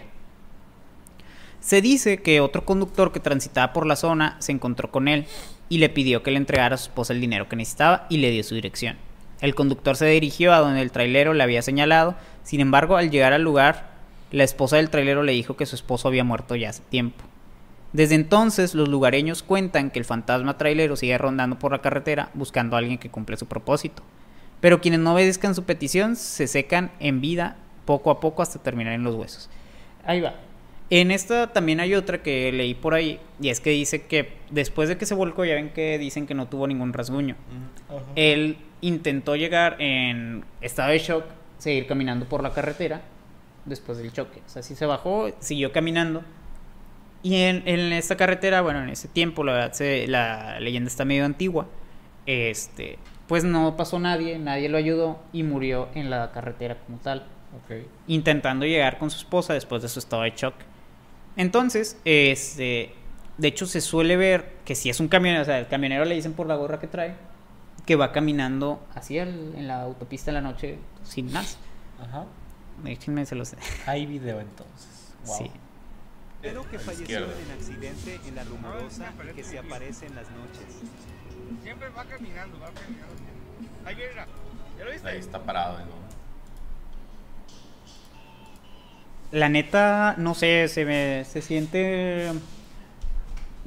Se 1.61 1.81
dice 1.81 2.17
que 2.17 2.41
otro 2.41 2.65
conductor 2.65 3.13
que 3.13 3.21
transitaba 3.21 3.71
por 3.71 3.85
la 3.85 3.95
zona 3.95 4.35
se 4.39 4.51
encontró 4.51 4.91
con 4.91 5.07
él 5.07 5.27
y 5.69 5.77
le 5.77 5.87
pidió 5.87 6.23
que 6.23 6.31
le 6.31 6.37
entregara 6.37 6.75
a 6.75 6.77
su 6.77 6.89
esposa 6.89 7.13
el 7.13 7.21
dinero 7.21 7.47
que 7.47 7.55
necesitaba 7.55 8.05
y 8.09 8.17
le 8.17 8.31
dio 8.31 8.43
su 8.43 8.55
dirección. 8.55 9.06
El 9.41 9.55
conductor 9.55 9.95
se 9.95 10.05
dirigió 10.07 10.53
a 10.53 10.59
donde 10.59 10.81
el 10.81 10.91
trailero 10.91 11.33
le 11.33 11.43
había 11.43 11.61
señalado, 11.61 12.15
sin 12.43 12.59
embargo 12.59 12.97
al 12.97 13.11
llegar 13.11 13.33
al 13.33 13.43
lugar, 13.43 13.91
la 14.31 14.43
esposa 14.43 14.77
del 14.77 14.89
trailero 14.89 15.23
le 15.23 15.31
dijo 15.31 15.55
que 15.55 15.65
su 15.65 15.75
esposo 15.75 16.07
había 16.07 16.23
muerto 16.23 16.55
ya 16.55 16.69
hace 16.69 16.83
tiempo. 16.89 17.23
Desde 17.93 18.15
entonces 18.15 18.75
los 18.75 18.89
lugareños 18.89 19.43
cuentan 19.43 19.91
que 19.91 19.99
el 19.99 20.05
fantasma 20.05 20.57
trailero 20.57 20.95
sigue 20.95 21.17
rondando 21.17 21.57
por 21.57 21.71
la 21.71 21.81
carretera 21.81 22.29
buscando 22.33 22.75
a 22.75 22.79
alguien 22.79 22.97
que 22.97 23.09
cumple 23.09 23.37
su 23.37 23.45
propósito. 23.45 24.03
Pero 24.59 24.81
quienes 24.81 24.99
no 24.99 25.13
obedezcan 25.13 25.55
su 25.55 25.63
petición 25.63 26.15
se 26.15 26.47
secan 26.47 26.91
en 26.99 27.21
vida 27.21 27.57
poco 27.85 28.11
a 28.11 28.19
poco 28.19 28.41
hasta 28.41 28.61
terminar 28.61 28.93
en 28.93 29.03
los 29.03 29.15
huesos. 29.15 29.49
Ahí 30.03 30.19
va. 30.19 30.33
En 30.89 31.11
esta 31.11 31.51
también 31.51 31.79
hay 31.81 31.95
otra 31.95 32.23
que 32.23 32.51
leí 32.53 32.73
por 32.73 32.93
ahí 32.93 33.19
y 33.41 33.49
es 33.49 33.59
que 33.59 33.71
dice 33.71 34.05
que 34.05 34.33
después 34.51 34.87
de 34.87 34.97
que 34.97 35.05
se 35.05 35.15
volcó 35.15 35.43
ya 35.43 35.55
ven 35.55 35.69
que 35.69 35.97
dicen 35.97 36.25
que 36.27 36.33
no 36.33 36.47
tuvo 36.47 36.65
ningún 36.67 36.93
rasguño. 36.93 37.35
Él 38.15 38.57
intentó 38.81 39.35
llegar 39.35 39.75
en 39.81 40.45
estado 40.61 40.91
de 40.91 40.99
shock, 40.99 41.25
seguir 41.57 41.87
caminando 41.87 42.25
por 42.25 42.41
la 42.41 42.53
carretera 42.53 43.01
después 43.65 43.97
del 43.97 44.13
choque. 44.13 44.39
O 44.45 44.49
sea, 44.49 44.63
sí 44.63 44.75
se 44.75 44.85
bajó, 44.85 45.29
siguió 45.39 45.73
caminando. 45.73 46.23
Y 47.21 47.35
en, 47.41 47.63
en 47.67 47.91
esta 47.91 48.15
carretera, 48.15 48.61
bueno, 48.61 48.81
en 48.83 48.89
ese 48.89 49.09
tiempo, 49.09 49.43
la 49.43 49.53
verdad, 49.53 49.73
se- 49.73 50.07
la 50.07 50.59
leyenda 50.61 50.87
está 50.87 51.03
medio 51.03 51.25
antigua. 51.25 51.67
Este, 52.25 52.97
pues 53.27 53.43
no 53.43 53.75
pasó 53.75 53.99
nadie, 53.99 54.39
nadie 54.39 54.69
lo 54.69 54.77
ayudó 54.77 55.19
y 55.33 55.43
murió 55.43 55.89
en 55.95 56.09
la 56.09 56.31
carretera 56.31 56.77
como 56.85 56.97
tal 56.99 57.25
Ok. 57.65 57.77
intentando 58.07 58.65
llegar 58.65 58.97
con 58.99 59.09
su 59.09 59.17
esposa 59.17 59.53
después 59.53 59.81
de 59.81 59.89
su 59.89 59.99
estado 59.99 60.21
de 60.23 60.31
shock. 60.35 60.53
Entonces, 61.37 61.97
este, 62.03 62.93
de 63.37 63.47
hecho 63.47 63.65
se 63.65 63.79
suele 63.81 64.17
ver 64.17 64.55
que 64.65 64.75
si 64.75 64.89
es 64.89 64.99
un 64.99 65.07
camionero, 65.07 65.43
o 65.43 65.45
sea, 65.45 65.59
el 65.59 65.67
camionero 65.67 66.03
le 66.05 66.15
dicen 66.15 66.33
por 66.33 66.47
la 66.47 66.55
gorra 66.55 66.79
que 66.79 66.87
trae, 66.87 67.15
que 67.85 67.95
va 67.95 68.11
caminando 68.11 68.85
así 68.95 69.17
al- 69.19 69.53
en 69.55 69.67
la 69.67 69.83
autopista 69.83 70.31
en 70.31 70.35
la 70.35 70.41
noche 70.41 70.77
sin 71.03 71.31
más. 71.31 71.57
Ajá. 72.01 72.25
Déjenme 72.83 73.25
se 73.25 73.35
los... 73.35 73.55
Hay 73.85 74.05
video 74.05 74.39
entonces. 74.41 75.13
Wow. 75.25 75.37
Sí. 75.37 75.51
Pero 76.41 76.69
que 76.69 76.77
falleció 76.79 77.17
en 77.19 77.51
accidente 77.57 78.19
en 78.27 78.35
la 78.35 78.43
rumorosa 78.43 79.11
y 79.31 79.33
que 79.35 79.43
se 79.43 79.57
aparece 79.57 80.05
en 80.05 80.15
las 80.15 80.29
noches. 80.31 80.81
Siempre 81.63 81.89
va 81.89 82.03
caminando, 82.05 82.59
va 82.59 82.69
caminando. 82.71 83.13
Ahí 83.85 83.95
viene. 83.95 84.11
¿Ya 84.77 84.85
lo 84.85 84.91
viste? 84.91 85.07
Ahí 85.07 85.17
está 85.17 85.41
parado, 85.41 85.79
¿no? 85.79 86.06
La 89.31 89.49
neta, 89.49 90.15
no 90.17 90.33
sé, 90.35 90.67
se 90.67 90.85
me 90.85 91.25
se 91.25 91.41
siente 91.41 92.31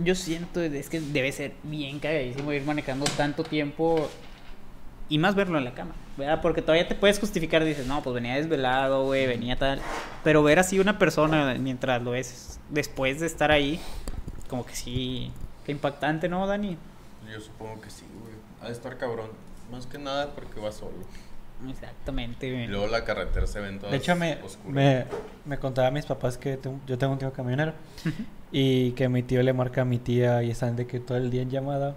yo 0.05 0.15
siento 0.15 0.61
es 0.63 0.89
que 0.89 1.01
debe 1.01 1.31
ser 1.33 1.53
bien 1.63 1.99
cagadísimo 1.99 2.53
ir 2.53 2.65
manejando 2.65 3.05
tanto 3.17 3.45
tiempo 3.45 4.09
y 5.09 5.19
más 5.19 5.35
verlo 5.35 5.59
en 5.59 5.65
la 5.65 5.75
cama, 5.75 5.93
¿verdad? 6.17 6.41
Porque 6.41 6.63
todavía 6.63 6.87
te 6.87 6.95
puedes 6.95 7.19
justificar, 7.19 7.65
dices, 7.65 7.87
no, 7.87 8.01
pues 8.03 8.15
venía 8.15 8.37
desvelado, 8.37 9.05
güey, 9.05 9.27
venía 9.27 9.57
tal. 9.57 9.81
Pero 10.23 10.43
ver 10.43 10.61
así 10.61 10.79
una 10.79 10.99
persona 10.99 11.55
mientras 11.59 12.01
lo 12.03 12.13
ves 12.13 12.61
después 12.69 13.19
de 13.19 13.27
estar 13.27 13.51
ahí, 13.51 13.81
como 14.49 14.65
que 14.65 14.75
sí, 14.75 15.33
qué 15.67 15.73
impactante, 15.73 16.29
¿no, 16.29 16.47
Dani? 16.47 16.79
Yo 17.31 17.41
supongo 17.41 17.81
que 17.81 17.91
sí, 17.91 18.07
güey. 18.21 18.35
Ha 18.63 18.67
de 18.67 18.73
estar 18.73 18.97
cabrón. 18.99 19.31
Más 19.71 19.87
que 19.87 19.99
nada 19.99 20.33
porque 20.35 20.61
va 20.61 20.71
solo. 20.73 20.93
Exactamente, 21.69 22.51
güey. 22.53 22.67
luego 22.69 22.87
la 22.87 23.05
carretera 23.05 23.47
se 23.47 23.61
ven 23.61 23.79
todas 23.79 23.91
De 23.93 23.99
hecho, 23.99 24.17
me, 24.17 24.39
me, 24.67 25.05
me 25.45 25.59
contaba 25.59 25.89
a 25.89 25.91
mis 25.91 26.07
papás 26.07 26.39
que 26.39 26.57
tengo- 26.57 26.81
yo 26.87 26.97
tengo 26.97 27.13
un 27.13 27.19
tío 27.19 27.33
camionero 27.33 27.73
y 28.53 28.93
que 28.93 29.09
mi 29.09 29.23
tío 29.23 29.43
le 29.43 29.53
marca 29.53 29.83
a 29.83 29.85
mi 29.85 29.99
tía 29.99 30.43
y 30.43 30.51
están 30.51 30.77
de 30.77 30.87
que 30.87 31.01
todo 31.01 31.19
el 31.19 31.31
día 31.31 31.43
en 31.43 31.51
llamada. 31.51 31.95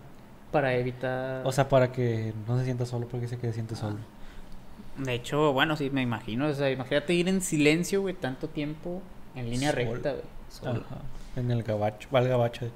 Para 0.52 0.74
evitar... 0.76 1.46
O 1.46 1.52
sea, 1.52 1.68
para 1.70 1.92
que 1.92 2.34
no 2.48 2.58
se 2.60 2.66
sienta 2.66 2.86
solo 2.86 3.08
porque 3.08 3.28
se 3.28 3.38
siente 3.54 3.76
solo. 3.76 3.98
De 4.98 5.14
hecho, 5.16 5.52
bueno, 5.54 5.76
sí, 5.76 5.90
me 5.90 6.02
imagino. 6.04 6.48
O 6.48 6.54
sea, 6.54 6.70
imagínate 6.70 7.14
ir 7.14 7.28
en 7.28 7.42
silencio, 7.42 8.02
güey, 8.02 8.14
tanto 8.14 8.48
tiempo 8.48 9.02
en 9.36 9.50
línea 9.50 9.72
recta, 9.72 10.12
güey. 10.12 10.24
solo. 10.50 10.82
Ajá. 10.86 10.98
En 11.36 11.50
el 11.50 11.64
gabacho, 11.64 12.08
va 12.14 12.20
al 12.20 12.28
gabacho. 12.28 12.68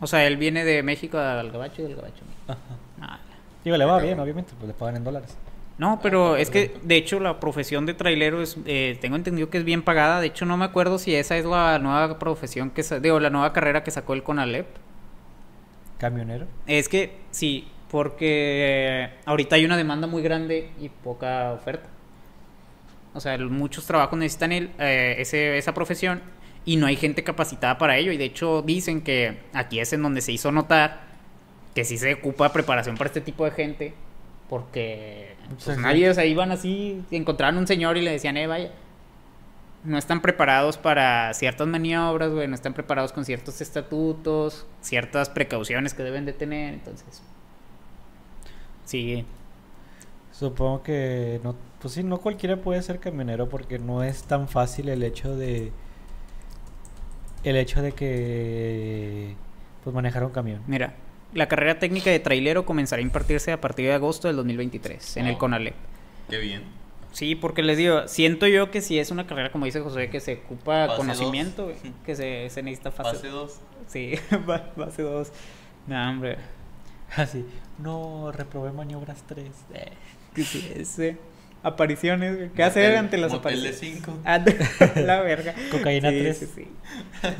O 0.00 0.06
sea, 0.06 0.24
él 0.26 0.36
viene 0.36 0.64
de 0.64 0.82
México 0.84 1.18
al 1.18 1.50
Gabacho 1.50 1.80
y 1.82 1.86
del 1.86 1.96
Gabacho. 1.96 2.22
Ajá. 2.46 2.58
Ah, 3.00 3.18
Digo, 3.64 3.76
le 3.76 3.84
va 3.84 3.98
bien, 3.98 4.20
obviamente, 4.20 4.52
pues 4.56 4.68
le 4.68 4.74
pagan 4.74 4.96
en 4.96 5.04
dólares. 5.04 5.36
No, 5.78 6.00
pero 6.02 6.36
es 6.36 6.48
que, 6.48 6.74
de 6.82 6.96
hecho, 6.96 7.20
la 7.20 7.38
profesión 7.38 7.84
de 7.84 7.92
trailero 7.92 8.40
es, 8.40 8.56
eh, 8.64 8.96
tengo 9.00 9.16
entendido 9.16 9.50
que 9.50 9.58
es 9.58 9.64
bien 9.64 9.82
pagada. 9.82 10.20
De 10.20 10.28
hecho, 10.28 10.46
no 10.46 10.56
me 10.56 10.64
acuerdo 10.64 10.98
si 10.98 11.14
esa 11.14 11.36
es 11.36 11.44
la 11.44 11.78
nueva 11.78 12.18
profesión 12.18 12.70
que, 12.70 12.82
digo, 13.00 13.20
la 13.20 13.28
nueva 13.28 13.52
carrera 13.52 13.84
que 13.84 13.90
sacó 13.90 14.14
el 14.14 14.22
CONALEP. 14.22 14.66
Camionero. 15.98 16.46
Es 16.66 16.88
que, 16.88 17.18
sí, 17.30 17.68
porque 17.90 19.10
ahorita 19.26 19.56
hay 19.56 19.64
una 19.66 19.76
demanda 19.76 20.06
muy 20.06 20.22
grande 20.22 20.70
y 20.80 20.88
poca 20.88 21.52
oferta. 21.52 21.88
O 23.12 23.20
sea, 23.20 23.36
muchos 23.38 23.86
trabajos 23.86 24.18
necesitan 24.18 24.52
el, 24.52 24.70
eh, 24.78 25.16
ese, 25.18 25.58
esa 25.58 25.72
profesión 25.74 26.22
y 26.64 26.76
no 26.76 26.86
hay 26.86 26.96
gente 26.96 27.22
capacitada 27.22 27.78
para 27.78 27.96
ello. 27.96 28.12
Y 28.12 28.16
de 28.16 28.24
hecho 28.24 28.62
dicen 28.62 29.02
que 29.02 29.38
aquí 29.52 29.78
es 29.78 29.92
en 29.92 30.02
donde 30.02 30.20
se 30.20 30.32
hizo 30.32 30.52
notar 30.52 31.06
que 31.74 31.84
sí 31.84 31.98
se 31.98 32.14
ocupa 32.14 32.52
preparación 32.52 32.96
para 32.96 33.08
este 33.08 33.20
tipo 33.20 33.44
de 33.44 33.50
gente. 33.50 33.94
Porque 34.48 35.34
pues, 35.48 35.64
Sí, 35.64 35.74
sí. 35.74 35.80
nadie, 35.80 36.08
o 36.10 36.14
sea, 36.14 36.24
iban 36.24 36.52
así, 36.52 37.02
encontraban 37.10 37.56
un 37.58 37.66
señor 37.66 37.96
y 37.96 38.02
le 38.02 38.12
decían, 38.12 38.36
eh, 38.36 38.46
vaya. 38.46 38.70
No 39.84 39.98
están 39.98 40.20
preparados 40.20 40.78
para 40.78 41.32
ciertas 41.34 41.66
maniobras, 41.68 42.30
güey, 42.32 42.48
no 42.48 42.54
están 42.56 42.74
preparados 42.74 43.12
con 43.12 43.24
ciertos 43.24 43.60
estatutos, 43.60 44.66
ciertas 44.80 45.28
precauciones 45.30 45.94
que 45.94 46.02
deben 46.02 46.24
de 46.24 46.32
tener, 46.32 46.74
entonces. 46.74 47.22
Sí. 48.84 49.24
Supongo 50.32 50.82
que 50.82 51.40
no, 51.44 51.54
pues 51.80 51.94
sí, 51.94 52.02
no 52.02 52.18
cualquiera 52.18 52.56
puede 52.56 52.82
ser 52.82 52.98
camionero 52.98 53.48
porque 53.48 53.78
no 53.78 54.02
es 54.02 54.24
tan 54.24 54.48
fácil 54.48 54.88
el 54.88 55.02
hecho 55.02 55.36
de 55.36 55.72
el 57.44 57.56
hecho 57.56 57.80
de 57.80 57.92
que 57.92 59.34
pues 59.84 59.94
manejar 59.94 60.24
un 60.24 60.30
camión. 60.30 60.62
Mira, 60.66 60.94
la 61.36 61.48
carrera 61.48 61.78
técnica 61.78 62.10
de 62.10 62.18
trailero 62.20 62.64
comenzará 62.66 63.00
a 63.00 63.02
impartirse 63.02 63.52
a 63.52 63.60
partir 63.60 63.86
de 63.86 63.92
agosto 63.94 64.28
del 64.28 64.36
2023 64.36 65.16
en 65.18 65.26
el 65.26 65.34
Oh. 65.34 65.38
CONALEP. 65.38 65.74
Qué 66.30 66.38
bien. 66.38 66.62
Sí, 67.12 67.34
porque 67.34 67.62
les 67.62 67.78
digo, 67.78 68.08
siento 68.08 68.46
yo 68.46 68.70
que 68.70 68.82
si 68.82 68.98
es 68.98 69.10
una 69.10 69.26
carrera, 69.26 69.50
como 69.50 69.64
dice 69.64 69.80
José, 69.80 70.10
que 70.10 70.20
se 70.20 70.34
ocupa 70.44 70.96
conocimiento, 70.96 71.66
dos. 71.68 71.76
que 72.04 72.14
se, 72.16 72.50
se 72.50 72.62
necesita 72.62 72.90
fase. 72.90 73.10
Fase 73.16 73.28
2. 73.28 73.60
Sí, 73.86 74.14
fase 74.76 75.02
2. 75.02 75.32
No, 75.86 76.10
hombre. 76.10 76.36
Así, 77.16 77.46
no 77.78 78.32
reprobé 78.32 78.72
maniobras 78.72 79.22
3. 79.26 79.48
¿Qué 80.34 80.40
es 80.42 80.54
ese? 80.54 81.16
Apariciones, 81.62 82.36
güey. 82.36 82.48
¿Qué 82.50 82.62
hacer 82.62 82.96
ante 82.96 83.16
las 83.18 83.32
Motel 83.32 83.60
de 83.62 83.68
apariciones? 83.70 84.00
5. 84.04 84.18
Ah, 84.24 84.38
la 84.96 85.20
verga. 85.22 85.54
Cocaína 85.72 86.10
Sí, 86.10 86.18
tres. 86.20 86.38
sí, 86.38 86.46
sí. 86.54 86.68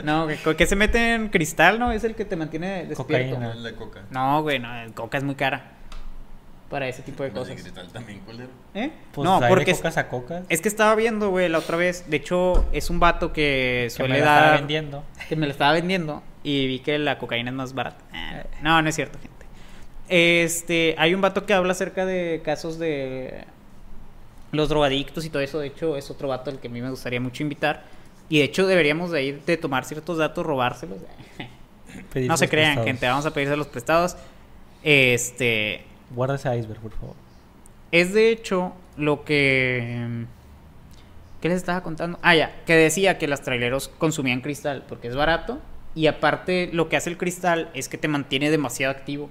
No, 0.03 0.27
que, 0.27 0.37
que 0.57 0.67
se 0.67 0.75
mete 0.75 1.15
en 1.15 1.29
cristal, 1.29 1.79
¿no? 1.79 1.93
Es 1.93 2.03
el 2.03 2.15
que 2.17 2.25
te 2.25 2.35
mantiene 2.35 2.87
despierto. 2.87 3.37
Cocaína. 3.37 3.55
La 3.55 3.73
coca. 3.73 4.03
No, 4.11 4.43
güey, 4.43 4.59
no, 4.59 4.75
el 4.83 4.93
coca 4.95 5.19
es 5.19 5.25
muy 5.25 5.35
cara. 5.37 5.73
Para 6.69 6.89
ese 6.89 7.03
tipo 7.03 7.23
de 7.23 7.31
cosas. 7.31 7.55
cristal 7.55 7.87
también, 7.93 8.19
culero. 8.21 8.49
¿Eh? 8.75 8.91
Pues 9.13 9.25
no, 9.25 9.39
porque 9.49 9.67
de 9.67 9.71
es, 9.71 9.77
cocas 9.79 9.97
a 9.99 10.09
cocas. 10.09 10.43
es 10.49 10.61
que 10.61 10.67
estaba 10.69 10.97
viendo, 10.97 11.31
güey, 11.31 11.49
la 11.49 11.59
otra 11.59 11.77
vez. 11.77 12.11
De 12.11 12.17
hecho, 12.17 12.67
es 12.73 12.91
un 12.91 12.99
vato 12.99 13.33
que 13.33 13.83
que 13.85 13.91
suele 13.91 14.15
me 14.15 14.21
la 14.21 14.25
estaba 14.27 14.47
dar. 14.49 14.59
vendiendo. 14.59 15.05
que 15.29 15.37
me 15.37 15.47
lo 15.47 15.53
estaba 15.53 15.73
vendiendo 15.75 16.25
y 16.43 16.67
vi 16.67 16.81
que 16.81 16.99
la 16.99 17.19
cocaína 17.19 17.51
es 17.51 17.57
más 17.57 17.73
barata. 17.75 18.03
Ah, 18.13 18.43
No, 18.63 18.83
no 18.83 18.89
es 18.89 18.97
cierto, 18.97 19.21
gente. 19.21 19.37
Este, 20.09 20.97
hay 20.99 21.15
un 21.15 21.21
vato 21.21 21.47
que 21.47 21.55
habla 21.55 21.71
acerca 21.71 22.05
de 22.05 22.43
casos 22.45 22.81
de 22.81 23.45
los 24.53 24.69
drogadictos 24.69 25.25
y 25.25 25.31
todo 25.31 25.43
eso. 25.43 25.59
De 25.61 25.69
hecho, 25.69 25.97
es 25.97 26.11
otro 26.11 26.29
vato 26.29 26.51
al 26.51 26.61
que 26.61 26.69
a 26.69 26.71
mí 26.71 26.81
me 26.81 26.91
gustaría 26.91 27.21
mucho 27.21 27.43
invitar. 27.43 27.85
Y 28.29 28.39
de 28.39 28.45
hecho, 28.45 28.67
deberíamos 28.67 29.11
de 29.11 29.23
ir 29.25 29.45
de 29.45 29.57
tomar 29.57 29.85
ciertos 29.85 30.19
datos, 30.19 30.45
robárselos. 30.47 30.99
no 32.29 32.37
Pedirlos 32.39 32.39
se 32.39 32.49
crean, 32.49 32.79
prestados. 32.79 32.85
gente, 32.85 33.07
vamos 33.07 33.27
a 33.27 33.33
pedirse 33.33 33.57
los 33.57 33.69
prestados. 33.69 34.17
Este, 34.83 35.87
Guarda 36.11 36.37
ese 36.37 36.57
iceberg, 36.57 36.81
por 36.81 36.93
favor. 36.93 37.17
es 37.91 38.13
de 38.13 38.31
hecho 38.31 38.75
lo 38.97 39.25
que... 39.25 40.27
¿Qué 41.41 41.49
les 41.49 41.59
estaba 41.59 41.83
contando? 41.83 42.19
Ah, 42.23 42.35
ya, 42.35 42.65
que 42.65 42.75
decía 42.75 43.19
que 43.19 43.29
las 43.29 43.43
traileros 43.43 43.89
consumían 43.89 44.41
cristal 44.41 44.85
porque 44.89 45.09
es 45.09 45.17
barato 45.17 45.61
y 45.95 46.07
aparte 46.07 46.71
lo 46.73 46.89
que 46.89 46.97
hace 46.97 47.11
el 47.11 47.19
cristal 47.19 47.71
es 47.75 47.89
que 47.89 47.99
te 47.99 48.09
mantiene 48.09 48.51
demasiado 48.51 48.93
activo. 48.93 49.31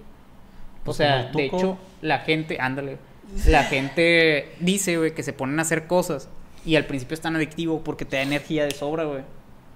O 0.85 0.93
Pues 0.93 0.97
sea, 0.97 1.23
de 1.31 1.45
hecho, 1.45 1.79
la 2.01 2.19
gente, 2.19 2.57
ándale, 2.59 2.99
la 3.47 3.63
gente 3.63 4.53
dice, 4.59 4.97
güey, 4.97 5.13
que 5.13 5.23
se 5.23 5.33
ponen 5.33 5.59
a 5.59 5.63
hacer 5.63 5.87
cosas 5.87 6.29
y 6.65 6.75
al 6.75 6.85
principio 6.85 7.13
es 7.13 7.21
tan 7.21 7.35
adictivo 7.35 7.83
porque 7.83 8.05
te 8.05 8.17
da 8.17 8.23
energía 8.23 8.65
de 8.65 8.71
sobra, 8.71 9.03
güey. 9.03 9.23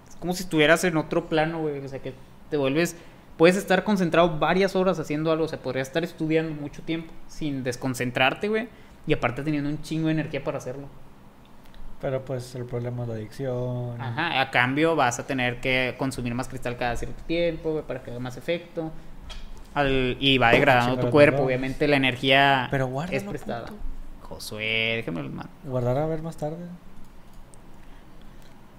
Es 0.07 0.15
como 0.15 0.33
si 0.33 0.43
estuvieras 0.43 0.83
en 0.83 0.97
otro 0.97 1.27
plano, 1.27 1.61
güey, 1.61 1.79
o 1.79 1.87
sea, 1.87 1.99
que 1.99 2.13
te 2.49 2.57
vuelves... 2.57 2.95
Puedes 3.37 3.55
estar 3.55 3.85
concentrado 3.85 4.37
varias 4.37 4.75
horas 4.75 4.99
haciendo 4.99 5.31
algo, 5.31 5.45
o 5.45 5.47
sea, 5.47 5.59
podrías 5.59 5.87
estar 5.87 6.03
estudiando 6.03 6.53
mucho 6.59 6.81
tiempo 6.81 7.13
sin 7.29 7.63
desconcentrarte, 7.63 8.49
güey, 8.49 8.67
y 9.07 9.13
aparte 9.13 9.43
teniendo 9.43 9.69
un 9.69 9.81
chingo 9.81 10.07
de 10.07 10.11
energía 10.11 10.43
para 10.43 10.57
hacerlo. 10.57 10.89
Pero 12.01 12.23
pues 12.23 12.53
el 12.55 12.65
problema 12.65 13.03
es 13.03 13.09
la 13.09 13.15
adicción. 13.15 14.01
Ajá, 14.01 14.41
a 14.41 14.51
cambio 14.51 14.95
vas 14.97 15.19
a 15.19 15.27
tener 15.27 15.61
que 15.61 15.95
consumir 15.97 16.33
más 16.33 16.49
cristal 16.49 16.75
cada 16.77 16.97
cierto 16.97 17.23
tiempo, 17.23 17.71
güey, 17.71 17.83
para 17.85 18.03
que 18.03 18.11
haga 18.11 18.19
más 18.19 18.35
efecto. 18.35 18.91
Al- 19.79 20.17
y 20.19 20.37
va 20.37 20.51
degradando 20.51 20.99
tu 20.99 21.09
cuerpo, 21.09 21.43
obviamente 21.43 21.87
la 21.87 21.95
energía 21.97 22.67
Pero 22.71 22.87
es 23.11 23.23
prestada. 23.23 23.67
punto. 23.67 23.83
Josué, 24.21 24.93
déjame 24.97 25.23
mando. 25.23 25.51
Guardar 25.63 25.97
a 25.97 26.05
ver 26.05 26.21
más 26.21 26.37
tarde. 26.37 26.57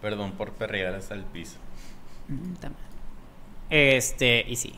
Perdón 0.00 0.32
por 0.32 0.52
perrear 0.52 0.94
hasta 0.94 1.14
el 1.14 1.24
piso. 1.24 1.58
Mm. 2.28 2.54
Este, 3.68 4.44
y 4.48 4.56
sí. 4.56 4.74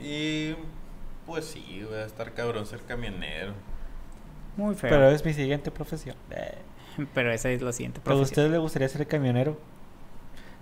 Y 0.00 0.54
pues 1.26 1.44
sí, 1.46 1.84
voy 1.88 1.98
a 1.98 2.04
estar 2.04 2.32
cabrón 2.34 2.66
ser 2.66 2.80
camionero. 2.82 3.52
Muy 4.56 4.74
feo. 4.74 4.90
Pero 4.90 5.02
Pero, 5.04 5.08
es 5.10 5.24
mi 5.24 5.32
siguiente 5.32 5.70
profesión. 5.70 6.16
Eh. 6.30 6.54
esa 7.32 7.50
es 7.50 7.62
la 7.62 7.72
siguiente 7.72 8.00
¿A 8.00 8.04
profesión. 8.04 8.24
usted 8.24 8.50
le 8.50 8.58
gustaría 8.58 8.88
ser 8.88 9.06
camionero? 9.06 9.58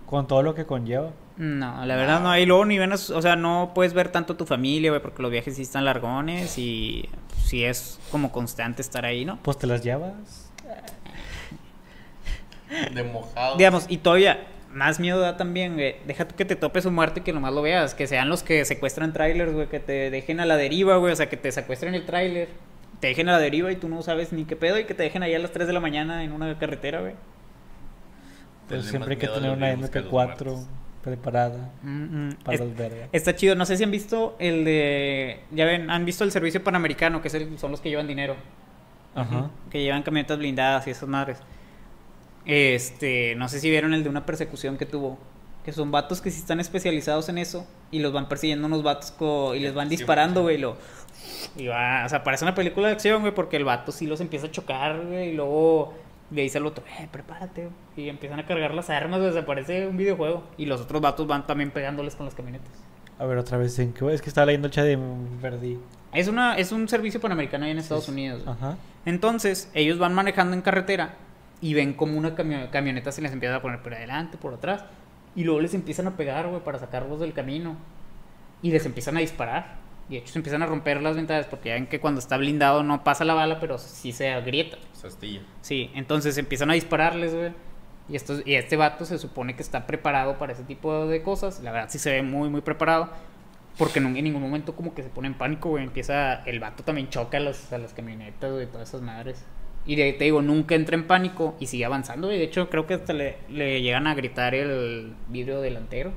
Con 0.06 0.26
todo 0.26 0.42
lo 0.42 0.54
que 0.54 0.64
conlleva. 0.64 1.10
No, 1.36 1.84
la 1.84 1.96
verdad 1.96 2.20
no. 2.20 2.36
Y 2.38 2.46
luego 2.46 2.64
ni 2.64 2.78
ven, 2.78 2.92
o 2.92 2.96
sea, 2.96 3.36
no 3.36 3.72
puedes 3.74 3.92
ver 3.92 4.08
tanto 4.08 4.36
tu 4.36 4.46
familia, 4.46 4.90
güey, 4.90 5.02
porque 5.02 5.20
los 5.22 5.30
viajes 5.30 5.56
sí 5.56 5.62
están 5.62 5.84
largones 5.84 6.56
y 6.58 7.08
sí 7.44 7.64
es 7.64 7.98
como 8.10 8.32
constante 8.32 8.82
estar 8.82 9.04
ahí, 9.04 9.24
¿no? 9.24 9.38
Pues 9.42 9.58
te 9.58 9.66
las 9.66 9.82
llevas. 9.82 10.50
De 12.94 13.02
mojado. 13.02 13.56
Digamos, 13.56 13.86
y 13.88 13.98
todavía 13.98 14.46
más 14.72 15.00
miedo 15.00 15.20
da 15.20 15.36
también, 15.36 15.74
güey. 15.74 15.96
Deja 16.06 16.26
tú 16.26 16.34
que 16.34 16.44
te 16.44 16.56
topes 16.56 16.84
un 16.84 16.94
muerto 16.94 17.20
y 17.20 17.22
que 17.22 17.32
nomás 17.32 17.52
lo 17.52 17.62
veas. 17.62 17.94
Que 17.94 18.06
sean 18.06 18.28
los 18.28 18.42
que 18.42 18.64
secuestran 18.64 19.12
trailers, 19.12 19.52
güey. 19.52 19.68
Que 19.68 19.80
te 19.80 20.10
dejen 20.10 20.40
a 20.40 20.46
la 20.46 20.56
deriva, 20.56 20.96
güey. 20.96 21.12
O 21.12 21.16
sea, 21.16 21.28
que 21.28 21.36
te 21.36 21.50
secuestren 21.52 21.94
el 21.94 22.04
trailer. 22.04 22.48
Te 23.00 23.08
dejen 23.08 23.28
a 23.28 23.32
la 23.32 23.38
deriva 23.38 23.70
y 23.72 23.76
tú 23.76 23.88
no 23.88 24.02
sabes 24.02 24.32
ni 24.32 24.44
qué 24.44 24.56
pedo. 24.56 24.78
Y 24.78 24.84
que 24.84 24.94
te 24.94 25.02
dejen 25.02 25.22
ahí 25.22 25.34
a 25.34 25.38
las 25.38 25.52
3 25.52 25.66
de 25.66 25.72
la 25.72 25.80
mañana 25.80 26.24
en 26.24 26.32
una 26.32 26.58
carretera, 26.58 27.00
güey. 27.00 27.14
Pues 28.68 28.80
Denle 28.80 28.90
siempre 28.90 29.12
hay 29.14 29.18
que 29.18 29.28
tener 29.28 29.50
una 29.56 29.70
vivos 29.74 29.90
que 29.90 29.98
a 29.98 30.02
los 30.02 30.10
MP4 30.12 30.12
muertos. 30.12 30.66
preparada 31.02 31.70
Mm, 31.82 32.26
mm. 32.28 32.34
para 32.44 32.54
Es- 32.54 32.60
los 32.60 32.76
vergas. 32.76 33.08
Está 33.12 33.36
chido. 33.36 33.54
No 33.54 33.64
sé 33.66 33.76
si 33.76 33.84
han 33.84 33.90
visto 33.90 34.34
el 34.38 34.64
de. 34.64 35.40
Ya 35.52 35.64
ven, 35.64 35.88
han 35.90 36.04
visto 36.04 36.24
el 36.24 36.32
servicio 36.32 36.62
panamericano, 36.64 37.22
que 37.22 37.28
es 37.28 37.34
el- 37.34 37.58
son 37.58 37.70
los 37.70 37.80
que 37.80 37.88
llevan 37.90 38.06
dinero. 38.06 38.36
Ajá. 39.14 39.50
que 39.70 39.82
llevan 39.82 40.02
camionetas 40.02 40.36
blindadas 40.36 40.86
y 40.86 40.90
esas 40.90 41.08
madres. 41.08 41.38
Este, 42.44 43.34
no 43.36 43.48
sé 43.48 43.60
si 43.60 43.70
vieron 43.70 43.94
el 43.94 44.02
de 44.04 44.08
una 44.10 44.26
persecución 44.26 44.76
que 44.76 44.86
tuvo. 44.86 45.18
Que 45.64 45.72
son 45.72 45.90
vatos 45.90 46.20
que 46.20 46.30
sí 46.30 46.38
están 46.38 46.60
especializados 46.60 47.28
en 47.28 47.38
eso. 47.38 47.66
Y 47.90 47.98
los 48.00 48.12
van 48.12 48.28
persiguiendo 48.28 48.66
unos 48.66 48.82
vatos 48.82 49.10
co- 49.12 49.54
y 49.54 49.60
les 49.60 49.74
van 49.74 49.88
disparando, 49.88 50.42
güey. 50.42 50.58
Lo, 50.58 50.76
y 51.56 51.66
va, 51.66 52.04
o 52.04 52.08
sea, 52.08 52.22
parece 52.22 52.44
una 52.44 52.54
película 52.54 52.88
de 52.88 52.92
acción, 52.94 53.22
güey, 53.22 53.34
porque 53.34 53.56
el 53.56 53.64
vato 53.64 53.90
sí 53.90 54.06
los 54.06 54.20
empieza 54.20 54.46
a 54.46 54.50
chocar, 54.50 55.00
güey. 55.06 55.30
Y 55.30 55.32
luego 55.34 55.94
le 56.30 56.42
dice 56.42 56.58
al 56.58 56.66
otro, 56.66 56.84
eh, 57.00 57.08
prepárate. 57.10 57.68
Y 57.96 58.08
empiezan 58.08 58.38
a 58.40 58.46
cargar 58.46 58.74
las 58.74 58.90
armas, 58.90 59.18
güey. 59.20 59.30
O 59.30 59.32
sea, 59.32 59.46
parece 59.46 59.86
un 59.86 59.96
videojuego. 59.96 60.44
Y 60.56 60.66
los 60.66 60.80
otros 60.80 61.00
vatos 61.00 61.26
van 61.26 61.46
también 61.46 61.70
pegándoles 61.70 62.14
con 62.16 62.26
las 62.26 62.34
camionetas. 62.34 62.70
A 63.18 63.24
ver, 63.24 63.38
otra 63.38 63.56
vez, 63.58 63.78
¿en 63.78 63.92
qué? 63.92 64.12
Es 64.12 64.20
que 64.20 64.28
estaba 64.28 64.46
leyendo 64.46 64.66
el 64.66 64.72
chat 64.72 64.84
de 64.84 64.98
Verdi. 65.40 65.78
Es, 66.12 66.28
una, 66.28 66.56
es 66.56 66.72
un 66.72 66.86
servicio 66.88 67.20
panamericano 67.20 67.64
ahí 67.64 67.70
en 67.70 67.78
Estados 67.78 68.04
Sí, 68.04 68.10
Unidos. 68.12 68.44
güey. 68.44 68.54
Ajá. 68.56 68.76
Entonces, 69.06 69.70
ellos 69.74 69.98
van 69.98 70.12
manejando 70.14 70.54
en 70.54 70.62
carretera 70.62 71.14
y 71.60 71.72
ven 71.74 71.94
como 71.94 72.18
una 72.18 72.34
camio- 72.34 72.70
camioneta 72.70 73.12
se 73.12 73.22
les 73.22 73.32
empieza 73.32 73.56
a 73.56 73.62
poner 73.62 73.80
por 73.82 73.94
adelante, 73.94 74.36
por 74.36 74.52
atrás. 74.52 74.84
Y 75.34 75.44
luego 75.44 75.60
les 75.60 75.74
empiezan 75.74 76.06
a 76.08 76.16
pegar, 76.16 76.48
güey, 76.48 76.62
para 76.62 76.78
sacarlos 76.78 77.20
del 77.20 77.32
camino. 77.32 77.76
Y 78.62 78.70
les 78.72 78.84
empiezan 78.84 79.16
a 79.16 79.20
disparar. 79.20 79.76
Y 80.08 80.14
de 80.14 80.18
hecho 80.18 80.32
se 80.32 80.38
empiezan 80.38 80.62
a 80.62 80.66
romper 80.66 81.02
las 81.02 81.16
ventanas 81.16 81.46
porque 81.46 81.70
ya 81.70 81.74
ven 81.74 81.86
que 81.86 81.98
cuando 81.98 82.20
está 82.20 82.36
blindado 82.36 82.82
no 82.82 83.02
pasa 83.02 83.24
la 83.24 83.34
bala, 83.34 83.58
pero 83.58 83.78
sí 83.78 84.12
se 84.12 84.30
agrieta. 84.30 84.78
Sastilla. 84.92 85.42
Sí, 85.62 85.90
entonces 85.94 86.38
empiezan 86.38 86.70
a 86.70 86.74
dispararles, 86.74 87.34
güey. 87.34 87.52
Y, 88.08 88.14
estos, 88.14 88.42
y 88.46 88.54
este 88.54 88.76
vato 88.76 89.04
se 89.04 89.18
supone 89.18 89.56
que 89.56 89.62
está 89.62 89.86
preparado 89.86 90.38
para 90.38 90.52
ese 90.52 90.62
tipo 90.62 91.06
de 91.06 91.22
cosas. 91.22 91.60
La 91.62 91.72
verdad 91.72 91.88
sí 91.90 91.98
se 91.98 92.12
ve 92.12 92.22
muy, 92.22 92.48
muy 92.48 92.60
preparado. 92.60 93.10
Porque 93.76 93.98
en, 93.98 94.12
ningún 94.12 94.40
momento 94.40 94.74
como 94.74 94.94
que 94.94 95.02
se 95.02 95.08
pone 95.08 95.28
en 95.28 95.34
pánico, 95.34 95.70
güey. 95.70 95.84
Empieza, 95.84 96.44
el 96.44 96.60
vato 96.60 96.84
también 96.84 97.08
choca 97.10 97.38
a 97.38 97.40
las, 97.40 97.72
a 97.72 97.78
las 97.78 97.92
camionetas, 97.92 98.52
güey, 98.52 98.66
todas 98.66 98.88
esas 98.88 99.02
madres. 99.02 99.44
Y 99.84 99.96
de, 99.96 100.12
te 100.12 100.24
digo, 100.24 100.40
nunca 100.40 100.74
entra 100.74 100.96
en 100.96 101.06
pánico 101.06 101.56
y 101.58 101.66
sigue 101.66 101.84
avanzando. 101.84 102.32
Y 102.32 102.38
de 102.38 102.44
hecho 102.44 102.70
creo 102.70 102.86
que 102.86 102.94
hasta 102.94 103.12
le, 103.12 103.38
le 103.48 103.82
llegan 103.82 104.06
a 104.06 104.14
gritar 104.14 104.54
el 104.54 105.14
vidrio 105.28 105.60
delantero. 105.60 106.12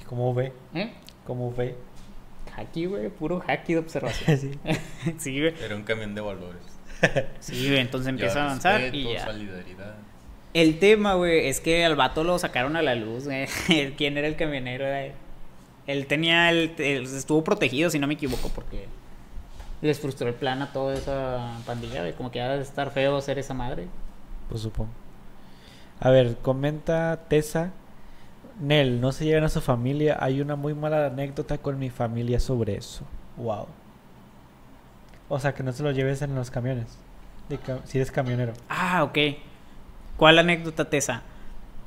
¿Y 0.00 0.04
cómo 0.04 0.34
ve? 0.34 0.52
¿Eh? 0.74 0.92
¿Cómo 1.24 1.52
ve? 1.52 1.76
Haki, 2.60 2.86
güey, 2.86 3.08
puro 3.08 3.42
haki 3.46 3.74
de 3.74 3.78
observación. 3.80 4.38
sí. 4.40 4.50
sí, 5.18 5.40
güey. 5.40 5.54
Era 5.62 5.74
un 5.76 5.82
camión 5.84 6.14
de 6.14 6.20
valores. 6.20 6.62
Sí, 7.40 7.66
güey, 7.68 7.80
entonces 7.80 8.08
empieza 8.08 8.40
a 8.42 8.44
avanzar 8.44 8.80
respeto, 8.80 8.96
y 9.08 9.12
ya. 9.14 9.24
solidaridad. 9.24 9.94
El 10.52 10.78
tema, 10.78 11.14
güey, 11.14 11.48
es 11.48 11.60
que 11.60 11.84
al 11.84 11.96
vato 11.96 12.24
lo 12.24 12.38
sacaron 12.38 12.76
a 12.76 12.82
la 12.82 12.94
luz, 12.94 13.24
güey. 13.24 13.46
El- 13.68 13.94
¿Quién 13.94 14.18
era 14.18 14.26
el 14.28 14.36
camionero? 14.36 14.84
Era 14.84 15.04
él. 15.06 15.12
Él 15.86 16.06
tenía 16.06 16.50
el, 16.50 16.74
el- 16.78 17.04
Estuvo 17.04 17.42
protegido, 17.42 17.88
si 17.88 17.98
no 17.98 18.06
me 18.06 18.14
equivoco, 18.14 18.50
porque 18.54 18.86
les 19.80 19.98
frustró 19.98 20.28
el 20.28 20.34
plan 20.34 20.60
a 20.60 20.72
toda 20.74 20.92
esa 20.94 21.56
pandilla, 21.64 22.00
güey. 22.00 22.12
Como 22.12 22.30
que 22.30 22.40
ha 22.42 22.56
de 22.56 22.62
estar 22.62 22.90
feo 22.90 23.18
ser 23.22 23.38
esa 23.38 23.54
madre. 23.54 23.86
Pues 24.50 24.60
supongo. 24.60 24.90
A 26.00 26.10
ver, 26.10 26.36
comenta 26.42 27.20
Tessa. 27.28 27.72
Nel, 28.60 29.00
no 29.00 29.12
se 29.12 29.24
lleven 29.24 29.44
a 29.44 29.48
su 29.48 29.60
familia. 29.60 30.18
Hay 30.20 30.40
una 30.40 30.54
muy 30.54 30.74
mala 30.74 31.06
anécdota 31.06 31.58
con 31.58 31.78
mi 31.78 31.90
familia 31.90 32.38
sobre 32.38 32.76
eso. 32.76 33.04
Wow. 33.36 33.66
O 35.28 35.40
sea, 35.40 35.54
que 35.54 35.62
no 35.62 35.72
se 35.72 35.82
lo 35.82 35.90
lleves 35.92 36.22
en 36.22 36.34
los 36.34 36.50
camiones. 36.50 36.98
Si 37.84 37.98
eres 37.98 38.10
camionero. 38.10 38.52
Ah, 38.68 39.02
ok. 39.02 39.18
¿Cuál 40.16 40.38
anécdota, 40.38 40.88
Tessa? 40.90 41.22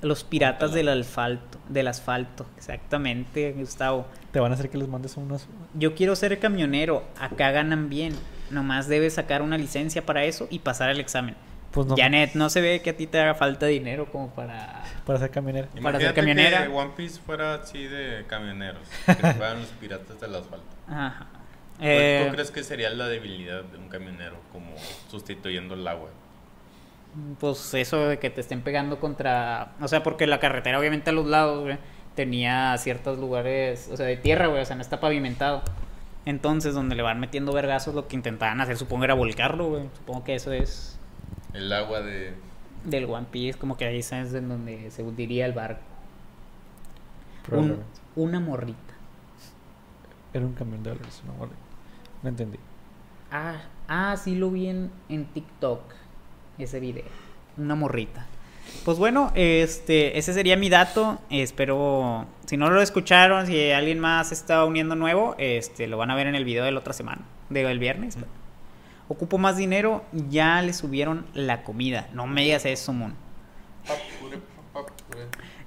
Los 0.02 0.24
piratas 0.26 0.74
del 0.74 0.90
asfalto, 0.90 1.60
del 1.70 1.88
asfalto, 1.88 2.46
exactamente, 2.58 3.54
Gustavo. 3.54 4.06
Te 4.34 4.40
van 4.42 4.52
a 4.52 4.56
hacer 4.56 4.70
que 4.70 4.78
les 4.78 4.90
mandes 4.90 5.16
unos. 5.16 5.48
Yo 5.76 5.96
quiero 5.96 6.16
ser 6.18 6.38
camionero, 6.40 7.06
acá 7.18 7.52
ganan 7.52 7.90
bien. 7.90 8.14
Nomás 8.50 8.90
debes 8.90 9.14
sacar 9.14 9.42
una 9.42 9.58
licencia 9.58 10.06
para 10.06 10.26
eso 10.26 10.48
y 10.50 10.60
pasar 10.60 10.90
el 10.90 11.00
examen. 11.00 11.36
Pues 11.72 11.88
no. 11.88 11.96
Janet, 11.96 12.34
no 12.34 12.50
se 12.50 12.60
ve 12.60 12.82
que 12.82 12.90
a 12.90 12.98
ti 12.98 13.08
te 13.08 13.20
haga 13.20 13.34
falta 13.36 13.66
dinero 13.66 14.12
como 14.12 14.28
para... 14.30 14.83
Para 15.06 15.20
ser 15.20 15.32
camionero. 15.32 15.68
Para 15.82 16.00
ser 16.00 16.14
camionera. 16.14 16.64
que 16.64 16.70
One 16.70 16.92
Piece 16.96 17.20
fuera 17.20 17.56
así 17.56 17.88
de 17.88 18.26
camioneros, 18.28 18.88
que 19.06 19.14
fueran 19.16 19.60
los 19.60 19.70
piratas 19.70 20.20
del 20.20 20.36
asfalto. 20.36 20.66
Ajá. 20.88 21.28
¿Cuál 21.78 21.90
Eh, 21.90 22.26
¿Tú 22.26 22.34
crees 22.34 22.52
que 22.52 22.64
sería 22.64 22.90
la 22.92 23.08
debilidad 23.08 23.64
de 23.64 23.78
un 23.78 23.90
camionero 23.90 24.38
como 24.52 24.72
sustituyendo 25.10 25.74
el 25.74 25.88
agua? 25.88 26.10
Pues 27.40 27.74
eso 27.74 28.08
de 28.08 28.20
que 28.20 28.30
te 28.30 28.42
estén 28.42 28.62
pegando 28.62 29.00
contra... 29.00 29.74
O 29.82 29.88
sea, 29.88 30.02
porque 30.02 30.26
la 30.26 30.40
carretera 30.40 30.80
obviamente 30.80 31.10
a 31.10 31.14
los 31.14 31.28
lados, 31.28 31.64
güey, 31.64 31.78
tenía 32.16 32.76
ciertos 32.78 33.20
lugares, 33.20 33.90
o 33.92 33.98
sea, 33.98 34.06
de 34.06 34.18
tierra, 34.18 34.48
güey, 34.48 34.62
o 34.62 34.66
sea, 34.66 34.76
no 34.76 34.82
está 34.82 35.00
pavimentado. 35.00 35.62
Entonces, 36.26 36.74
donde 36.74 36.96
le 36.96 37.04
van 37.04 37.20
metiendo 37.20 37.52
vergazos, 37.52 37.94
lo 37.94 38.08
que 38.08 38.16
intentaban 38.16 38.62
hacer, 38.62 38.78
supongo, 38.78 39.04
era 39.04 39.14
volcarlo, 39.14 39.70
güey. 39.70 39.90
Supongo 39.96 40.24
que 40.24 40.36
eso 40.36 40.52
es 40.52 40.98
El 41.54 41.72
agua 41.74 42.02
de... 42.02 42.34
del 42.84 43.06
One 43.06 43.28
Piece, 43.32 43.58
como 43.58 43.78
que 43.78 43.86
ahí 43.86 44.00
es 44.00 44.12
en 44.12 44.50
donde 44.50 44.92
se 44.92 45.04
hundiría 45.04 45.46
el 45.46 45.54
barco. 45.54 45.82
Un- 47.52 47.84
una 48.16 48.40
morrita. 48.40 48.80
Era 50.34 50.46
un 50.46 50.54
camión 50.54 50.82
de 50.84 50.92
dólares, 50.92 51.22
no, 51.26 51.34
vale. 51.34 51.52
No 52.22 52.30
entendí. 52.30 52.58
Ah, 53.32 53.62
ah, 53.88 54.16
sí 54.18 54.36
lo 54.36 54.50
vi 54.52 54.68
en, 54.68 54.92
en 55.10 55.26
TikTok, 55.26 55.82
ese 56.58 56.80
video. 56.80 57.06
Una 57.58 57.76
morrita. 57.76 58.26
Pues 58.86 58.98
bueno, 58.98 59.32
este, 59.36 60.18
ese 60.18 60.34
sería 60.34 60.56
mi 60.56 60.70
dato. 60.70 61.20
Espero, 61.30 62.26
si 62.46 62.56
no 62.58 62.70
lo 62.70 62.82
escucharon, 62.82 63.46
si 63.46 63.72
alguien 63.72 64.00
más 64.00 64.32
está 64.32 64.64
uniendo 64.66 64.96
nuevo, 64.96 65.36
este, 65.38 65.88
lo 65.88 65.98
van 65.98 66.12
a 66.12 66.16
ver 66.16 66.28
en 66.28 66.36
el 66.36 66.46
video 66.46 66.64
de 66.64 66.72
la 66.72 66.80
otra 66.80 66.94
semana, 66.94 67.24
del 67.50 67.78
viernes. 67.80 68.18
Ocupo 69.08 69.38
más 69.38 69.58
dinero, 69.58 70.04
ya 70.12 70.62
le 70.62 70.74
subieron 70.74 71.26
la 71.34 71.64
comida. 71.64 72.08
No 72.14 72.26
me 72.26 72.44
digas 72.44 72.66
eso, 72.66 72.94
Moon. 72.94 73.16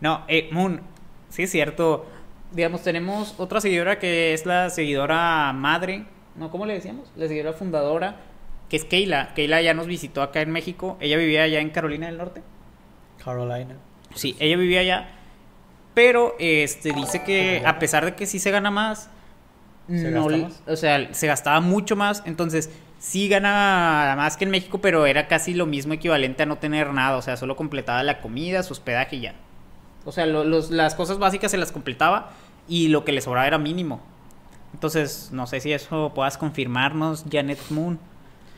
No, 0.00 0.24
eh, 0.28 0.48
Moon, 0.52 0.80
sí 1.28 1.42
es 1.44 1.50
cierto. 1.50 2.06
Digamos, 2.52 2.82
tenemos 2.82 3.34
otra 3.38 3.60
seguidora 3.60 3.98
que 3.98 4.32
es 4.32 4.46
la 4.46 4.70
seguidora 4.70 5.52
madre, 5.52 6.06
¿no? 6.36 6.50
¿Cómo 6.50 6.64
le 6.64 6.74
decíamos? 6.74 7.10
La 7.16 7.28
seguidora 7.28 7.52
fundadora, 7.52 8.16
que 8.68 8.76
es 8.76 8.84
Keila. 8.84 9.34
Keila 9.34 9.60
ya 9.60 9.74
nos 9.74 9.86
visitó 9.86 10.22
acá 10.22 10.40
en 10.40 10.50
México. 10.50 10.96
Ella 11.00 11.16
vivía 11.18 11.42
allá 11.42 11.60
en 11.60 11.70
Carolina 11.70 12.06
del 12.06 12.18
Norte. 12.18 12.42
Carolina. 13.22 13.76
Sí, 14.14 14.36
ella 14.38 14.56
vivía 14.56 14.80
allá. 14.80 15.08
Pero 15.94 16.34
este 16.38 16.92
dice 16.92 17.22
que 17.22 17.62
a 17.64 17.78
pesar 17.78 18.04
de 18.04 18.14
que 18.14 18.26
sí 18.26 18.38
se 18.38 18.50
gana 18.50 18.70
más, 18.70 19.10
¿Se 19.88 20.10
no, 20.10 20.28
más? 20.28 20.62
o 20.66 20.76
sea, 20.76 21.14
se 21.14 21.26
gastaba 21.26 21.60
mucho 21.60 21.96
más, 21.96 22.22
entonces 22.26 22.70
sí 22.98 23.28
gana 23.28 24.14
más 24.16 24.36
que 24.36 24.44
en 24.44 24.50
México, 24.50 24.78
pero 24.80 25.06
era 25.06 25.28
casi 25.28 25.54
lo 25.54 25.66
mismo 25.66 25.92
equivalente 25.94 26.42
a 26.42 26.46
no 26.46 26.58
tener 26.58 26.92
nada, 26.92 27.16
o 27.16 27.22
sea, 27.22 27.36
solo 27.36 27.56
completaba 27.56 28.02
la 28.02 28.20
comida, 28.20 28.62
su 28.62 28.72
hospedaje 28.72 29.16
y 29.16 29.20
ya. 29.20 29.34
O 30.04 30.12
sea, 30.12 30.26
lo- 30.26 30.44
los- 30.44 30.70
las 30.70 30.94
cosas 30.94 31.18
básicas 31.18 31.50
se 31.50 31.58
las 31.58 31.72
completaba 31.72 32.30
y 32.68 32.88
lo 32.88 33.04
que 33.04 33.12
le 33.12 33.20
sobraba 33.20 33.46
era 33.46 33.58
mínimo. 33.58 34.00
Entonces, 34.74 35.30
no 35.32 35.46
sé 35.46 35.60
si 35.60 35.72
eso 35.72 36.12
puedas 36.14 36.36
confirmarnos, 36.38 37.24
Janet 37.30 37.58
Moon. 37.70 37.98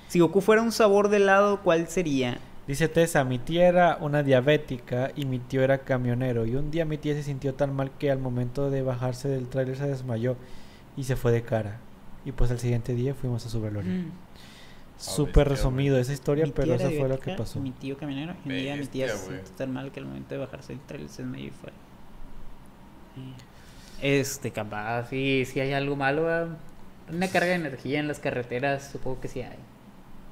Si 0.09 0.21
Goku 0.21 0.41
fuera 0.41 0.63
un 0.63 0.73
sabor 0.73 1.09
de 1.11 1.19
helado, 1.19 1.61
¿cuál 1.61 1.89
sería? 1.89 2.39
Dice 2.67 2.89
Tessa, 2.89 3.25
mi 3.25 3.39
tía 3.39 3.67
era 3.69 3.99
una 4.01 4.23
diabética 4.23 5.11
y 5.17 5.25
mi 5.25 5.39
tío 5.39 5.63
era 5.63 5.79
camionero. 5.79 6.45
Y 6.45 6.55
un 6.55 6.71
día 6.71 6.85
mi 6.85 6.99
tía 6.99 7.15
se 7.15 7.23
sintió 7.23 7.55
tan 7.55 7.75
mal 7.75 7.91
que 7.99 8.11
al 8.11 8.19
momento 8.19 8.71
de 8.71 8.83
bajarse 8.83 9.29
del 9.29 9.49
tráiler 9.49 9.77
se 9.77 9.87
desmayó 9.87 10.37
y 10.97 11.05
se 11.05 11.17
fue 11.17 11.33
de 11.33 11.43
cara. 11.43 11.79
Y 12.25 12.33
pues 12.33 12.51
al 12.51 12.59
siguiente 12.59 12.95
día 12.95 13.15
fuimos 13.15 13.47
a 13.47 13.49
su 13.49 13.61
velorio. 13.61 13.91
Mm. 13.91 14.11
Súper 14.99 15.49
bestia, 15.49 15.65
resumido 15.65 15.99
esa 15.99 16.13
historia, 16.13 16.45
Mi 16.45 16.53
pero 16.53 16.75
eso 16.75 16.91
fue 16.91 17.09
lo 17.09 17.19
que 17.21 17.33
pasó. 17.33 17.61
Mi 17.61 17.71
tío 17.71 17.97
camionero. 17.97 18.35
Y 18.45 18.49
un 18.49 18.57
día 18.57 18.77
mi 18.77 18.87
tía 18.87 19.09
se 19.09 19.19
sintió 19.19 19.53
tan 19.57 19.73
mal 19.73 19.93
que 19.93 20.01
al 20.01 20.07
momento 20.07 20.35
de 20.35 20.41
bajarse 20.41 20.73
del 20.75 20.83
trailer 20.83 21.09
se 21.09 21.23
desmayó 21.23 21.47
y 21.47 21.51
fue. 21.51 21.73
Este, 24.03 24.51
capaz, 24.51 25.09
sí, 25.09 25.45
si 25.45 25.61
hay 25.61 25.73
algo 25.73 25.97
malo, 25.97 26.25
¿verdad? 26.25 26.57
una 27.13 27.29
carga 27.29 27.49
de 27.49 27.55
energía 27.55 28.01
en 28.01 28.09
las 28.09 28.19
carreteras, 28.19 28.91
supongo 28.93 29.21
que 29.21 29.29
sí 29.29 29.41
hay. 29.41 29.59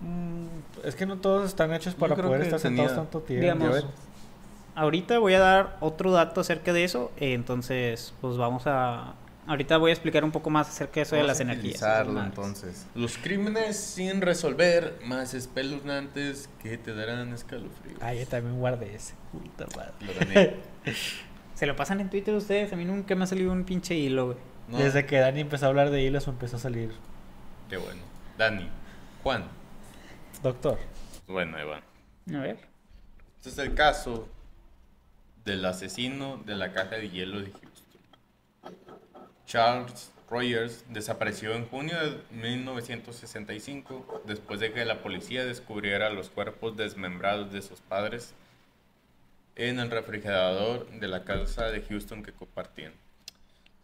Mm, 0.00 0.86
es 0.86 0.94
que 0.94 1.06
no 1.06 1.18
todos 1.18 1.46
están 1.46 1.72
hechos 1.72 1.94
para 1.94 2.14
poder 2.16 2.42
estar 2.42 2.60
sentados 2.60 2.94
tanto 2.94 3.20
tiempo. 3.20 3.42
Digamos, 3.42 3.86
ahorita 4.74 5.18
voy 5.18 5.34
a 5.34 5.40
dar 5.40 5.76
otro 5.80 6.12
dato 6.12 6.40
acerca 6.40 6.72
de 6.72 6.84
eso, 6.84 7.10
eh, 7.16 7.32
entonces, 7.32 8.14
pues 8.20 8.36
vamos 8.36 8.64
a... 8.66 9.14
Ahorita 9.46 9.76
voy 9.76 9.90
a 9.90 9.94
explicar 9.94 10.24
un 10.24 10.32
poco 10.32 10.50
más 10.50 10.68
acerca 10.68 10.94
de 10.94 11.02
eso 11.02 11.16
de 11.16 11.22
las 11.22 11.40
energías. 11.40 11.80
entonces. 11.82 12.86
Los 12.94 13.16
crímenes 13.16 13.76
sin 13.76 14.20
resolver, 14.20 14.98
más 15.04 15.34
espeluznantes 15.34 16.48
que 16.62 16.78
te 16.78 16.94
darán 16.94 17.32
escalofríos. 17.32 18.00
Ah, 18.02 18.12
yo 18.12 18.26
también 18.26 18.58
guardé 18.58 18.94
ese. 18.94 19.14
Puta 19.32 19.66
madre. 19.76 20.56
Lo. 20.84 20.92
Se 21.54 21.64
lo 21.64 21.74
pasan 21.74 22.00
en 22.00 22.10
Twitter 22.10 22.34
ustedes, 22.34 22.70
a 22.74 22.76
mí 22.76 22.84
nunca 22.84 23.14
me 23.14 23.24
ha 23.24 23.26
salido 23.26 23.50
un 23.50 23.64
pinche 23.64 23.94
hilo, 23.94 24.26
güey. 24.26 24.38
No, 24.68 24.76
Desde 24.78 25.06
que 25.06 25.16
Dani 25.18 25.40
empezó 25.40 25.64
a 25.64 25.68
hablar 25.68 25.90
de 25.90 26.02
hilos, 26.02 26.28
empezó 26.28 26.56
a 26.56 26.58
salir. 26.58 26.90
Qué 27.70 27.78
bueno. 27.78 28.02
Dani, 28.36 28.68
Juan. 29.22 29.44
Doctor. 30.42 30.78
Bueno, 31.26 31.58
Iván. 31.58 31.82
A 32.34 32.40
ver. 32.40 32.58
Este 33.38 33.48
es 33.48 33.58
el 33.58 33.74
caso 33.74 34.28
del 35.46 35.64
asesino 35.64 36.36
de 36.44 36.56
la 36.56 36.72
caja 36.72 36.96
de 36.96 37.08
hielo 37.08 37.38
de 37.40 37.52
Houston. 37.52 37.75
Charles 39.46 40.10
Rogers 40.28 40.84
desapareció 40.88 41.54
en 41.54 41.66
junio 41.66 41.96
de 41.98 42.18
1965 42.32 44.22
después 44.26 44.58
de 44.58 44.72
que 44.72 44.84
la 44.84 45.02
policía 45.02 45.44
descubriera 45.44 46.10
los 46.10 46.30
cuerpos 46.30 46.76
desmembrados 46.76 47.52
de 47.52 47.62
sus 47.62 47.80
padres 47.80 48.34
en 49.54 49.78
el 49.78 49.90
refrigerador 49.90 50.90
de 50.90 51.08
la 51.08 51.24
casa 51.24 51.66
de 51.66 51.80
Houston 51.80 52.22
que 52.22 52.32
compartían. 52.32 52.92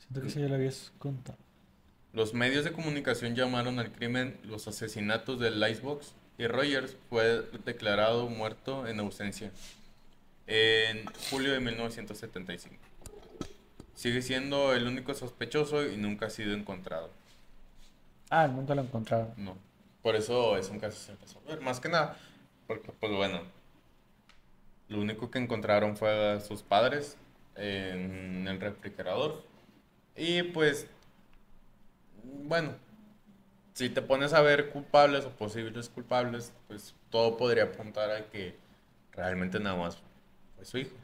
Siento 0.01 0.21
que 0.21 0.29
eso 0.29 0.41
ya 0.41 0.49
lo 0.49 0.57
habías 0.57 0.93
contado. 0.99 1.39
Los 2.13 2.35
medios 2.35 2.65
de 2.65 2.73
comunicación 2.73 3.35
llamaron 3.35 3.79
al 3.79 3.93
crimen 3.93 4.39
los 4.45 4.69
asesinatos 4.69 5.39
del 5.39 5.63
Icebox 5.63 6.13
y 6.39 6.47
Rogers 6.47 6.97
fue 7.09 7.43
declarado 7.65 8.29
muerto 8.29 8.87
en 8.87 9.01
ausencia 9.01 9.53
en 10.47 11.07
julio 11.31 11.53
de 11.53 11.61
1975. 11.61 12.82
Sigue 13.95 14.23
siendo 14.23 14.75
el 14.75 14.87
único 14.87 15.15
sospechoso 15.15 15.87
y 15.87 15.97
nunca 15.97 16.27
ha 16.27 16.31
sido 16.31 16.55
encontrado. 16.55 17.11
Ah, 18.31 18.47
nunca 18.49 18.75
lo 18.75 18.83
encontraron. 18.83 19.33
No. 19.37 19.57
Por 20.03 20.17
eso 20.17 20.57
es 20.57 20.69
un 20.71 20.81
caso 20.81 20.99
sin 20.99 21.19
resolver. 21.21 21.61
Más 21.61 21.81
que 21.81 21.89
nada, 21.89 22.17
porque 22.67 22.91
pues 22.93 23.13
bueno, 23.13 23.43
lo 24.89 25.01
único 25.01 25.31
que 25.31 25.39
encontraron 25.39 25.97
fue 25.97 26.33
a 26.33 26.41
sus 26.41 26.63
padres 26.63 27.17
en 27.57 28.47
el 28.49 28.61
refrigerador. 28.61 29.43
Y 30.17 30.43
pues, 30.43 30.87
bueno, 32.25 32.75
si 33.75 33.89
te 33.89 34.03
pones 34.03 34.33
a 34.33 34.43
ver 34.43 34.71
culpables 34.71 35.25
o 35.25 35.31
posibles 35.31 35.89
culpables, 35.89 36.53
pues 36.69 36.95
todo 37.11 37.37
podría 37.37 37.65
apuntar 37.65 38.11
a 38.11 38.27
que 38.31 38.57
realmente 39.13 39.61
nada 39.61 39.77
más 39.77 39.99
fue 40.57 40.65
su 40.65 40.79
hijo. 40.79 40.97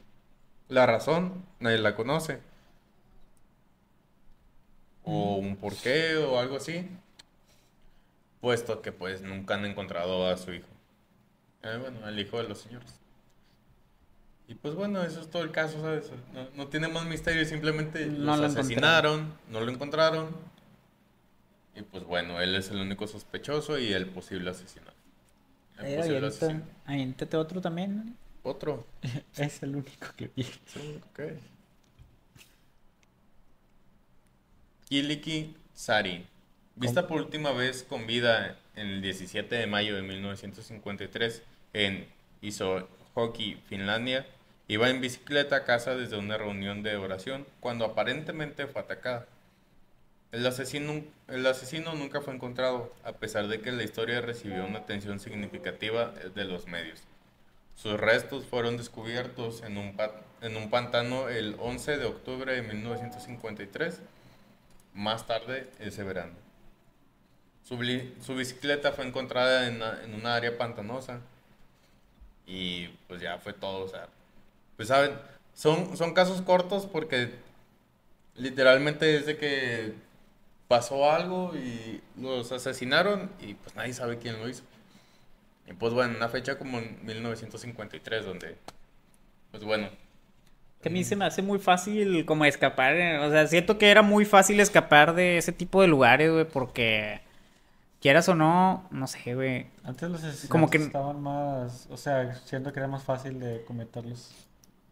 La 0.67 0.85
razón, 0.85 1.45
nadie 1.59 1.79
la 1.79 1.95
conoce. 1.95 2.39
O 5.11 5.35
un 5.37 5.55
porqué 5.55 6.17
o 6.17 6.39
algo 6.39 6.57
así 6.57 6.87
puesto 8.41 8.81
que 8.81 8.91
pues 8.91 9.21
nunca 9.21 9.55
han 9.55 9.65
encontrado 9.65 10.27
a 10.27 10.37
su 10.37 10.53
hijo. 10.53 10.67
Eh, 11.63 11.77
bueno, 11.79 12.05
al 12.05 12.17
hijo 12.19 12.37
de 12.37 12.47
los 12.47 12.59
señores. 12.59 12.95
Y 14.47 14.55
pues 14.55 14.73
bueno, 14.73 15.03
eso 15.03 15.19
es 15.19 15.29
todo 15.29 15.43
el 15.43 15.51
caso, 15.51 15.79
¿sabes? 15.81 16.09
No, 16.33 16.47
no 16.55 16.67
tiene 16.67 16.87
más 16.87 17.05
misterio, 17.05 17.45
simplemente 17.45 18.05
No 18.07 18.35
los 18.35 18.39
lo 18.39 18.45
asesinaron, 18.47 19.33
no 19.49 19.61
lo 19.61 19.71
encontraron. 19.71 20.35
Y 21.75 21.83
pues 21.83 22.03
bueno, 22.03 22.41
él 22.41 22.55
es 22.55 22.69
el 22.71 22.77
único 22.81 23.05
sospechoso 23.07 23.77
y 23.77 23.93
el 23.93 24.07
posible 24.07 24.49
asesino. 24.49 24.87
El 25.77 25.85
Eh, 25.85 25.97
posible 25.97 26.27
asesino. 26.27 26.61
otro 27.39 27.61
también. 27.61 28.15
Otro. 28.43 28.85
Es 29.37 29.61
el 29.61 29.75
único 29.75 30.07
que 30.15 30.31
vi 30.35 30.45
único 30.75 31.07
que 31.13 31.21
hay. 31.23 31.39
Kiliki 34.89 35.55
Sari. 35.75 36.25
Vista 36.75 37.05
por 37.07 37.21
última 37.21 37.51
vez 37.51 37.83
con 37.83 38.07
vida 38.07 38.57
el 38.75 39.03
17 39.03 39.53
de 39.53 39.67
mayo 39.67 39.95
de 39.95 40.01
1953 40.01 41.43
en 41.73 42.07
Isohoki, 42.41 43.61
Finlandia, 43.67 44.25
iba 44.67 44.89
en 44.89 44.99
bicicleta 44.99 45.57
a 45.57 45.63
casa 45.63 45.95
desde 45.95 46.17
una 46.17 46.39
reunión 46.39 46.81
de 46.81 46.95
oración 46.95 47.45
cuando 47.59 47.85
aparentemente 47.85 48.65
fue 48.65 48.81
atacada. 48.81 49.27
El 50.31 50.43
asesino, 50.47 51.03
el 51.27 51.45
asesino 51.45 51.93
nunca 51.93 52.21
fue 52.21 52.33
encontrado, 52.33 52.91
a 53.03 53.11
pesar 53.11 53.47
de 53.47 53.61
que 53.61 53.71
la 53.71 53.83
historia 53.83 54.21
recibió 54.21 54.65
una 54.65 54.79
atención 54.79 55.19
significativa 55.19 56.13
de 56.33 56.45
los 56.45 56.65
medios. 56.65 57.03
Sus 57.75 57.99
restos 57.99 58.45
fueron 58.47 58.77
descubiertos 58.77 59.61
en 59.61 59.77
un, 59.77 59.95
en 60.41 60.57
un 60.57 60.71
pantano 60.71 61.29
el 61.29 61.55
11 61.59 61.97
de 61.97 62.05
octubre 62.05 62.55
de 62.55 62.63
1953, 62.63 64.01
más 64.93 65.25
tarde 65.27 65.69
ese 65.79 66.03
verano. 66.03 66.33
Su, 67.63 67.77
bicicleta 67.77 68.91
fue 68.93 69.05
encontrada 69.05 69.67
en, 69.67 69.75
una- 69.75 70.03
en 70.03 70.15
una 70.15 70.35
área 70.35 70.57
pantanosa 70.57 71.19
y 72.47 72.87
pues 73.07 73.21
ya 73.21 73.37
fue 73.37 73.53
todo, 73.53 73.85
o 73.85 73.87
sea, 73.87 74.07
pues 74.75 74.87
saben, 74.87 75.11
son, 75.53 75.95
son 75.95 76.13
casos 76.15 76.41
cortos 76.41 76.87
porque 76.87 77.29
literalmente 78.35 79.05
desde 79.05 79.37
que 79.37 79.93
pasó 80.67 81.11
algo 81.11 81.53
y 81.55 82.01
los 82.17 82.51
asesinaron 82.51 83.29
y 83.39 83.53
pues 83.55 83.75
nadie 83.75 83.93
sabe 83.93 84.17
quién 84.17 84.39
lo 84.39 84.49
hizo. 84.49 84.63
Y 85.67 85.73
pues 85.73 85.93
bueno, 85.93 86.15
una 86.17 86.29
fecha 86.29 86.57
como 86.57 86.79
en 86.79 86.97
1953 87.05 88.25
donde, 88.25 88.55
pues 89.51 89.63
bueno, 89.63 89.89
Que 90.81 90.89
a 90.89 90.91
mí 90.91 91.03
se 91.03 91.15
me 91.15 91.25
hace 91.25 91.41
muy 91.41 91.59
fácil 91.59 92.25
como 92.25 92.45
escapar. 92.45 92.95
eh, 92.95 93.17
O 93.19 93.29
sea, 93.29 93.47
siento 93.47 93.77
que 93.77 93.89
era 93.91 94.01
muy 94.01 94.23
fácil 94.25 94.59
escapar 94.59 95.13
de 95.13 95.37
ese 95.37 95.51
tipo 95.51 95.81
de 95.81 95.87
lugares, 95.87 96.31
güey, 96.31 96.45
porque 96.45 97.19
quieras 98.01 98.29
o 98.29 98.35
no, 98.35 98.87
no 98.91 99.07
sé, 99.07 99.35
güey. 99.35 99.67
Antes 99.83 100.09
los 100.09 100.23
asesinatos 100.23 100.49
Como 100.49 100.69
que- 100.69 100.77
estaban 100.77 101.21
más, 101.21 101.87
o 101.89 101.97
sea, 101.97 102.33
siento 102.45 102.71
que 102.71 102.79
era 102.79 102.87
más 102.87 103.03
fácil 103.03 103.39
de 103.41 103.61
cometerlos 103.65 104.31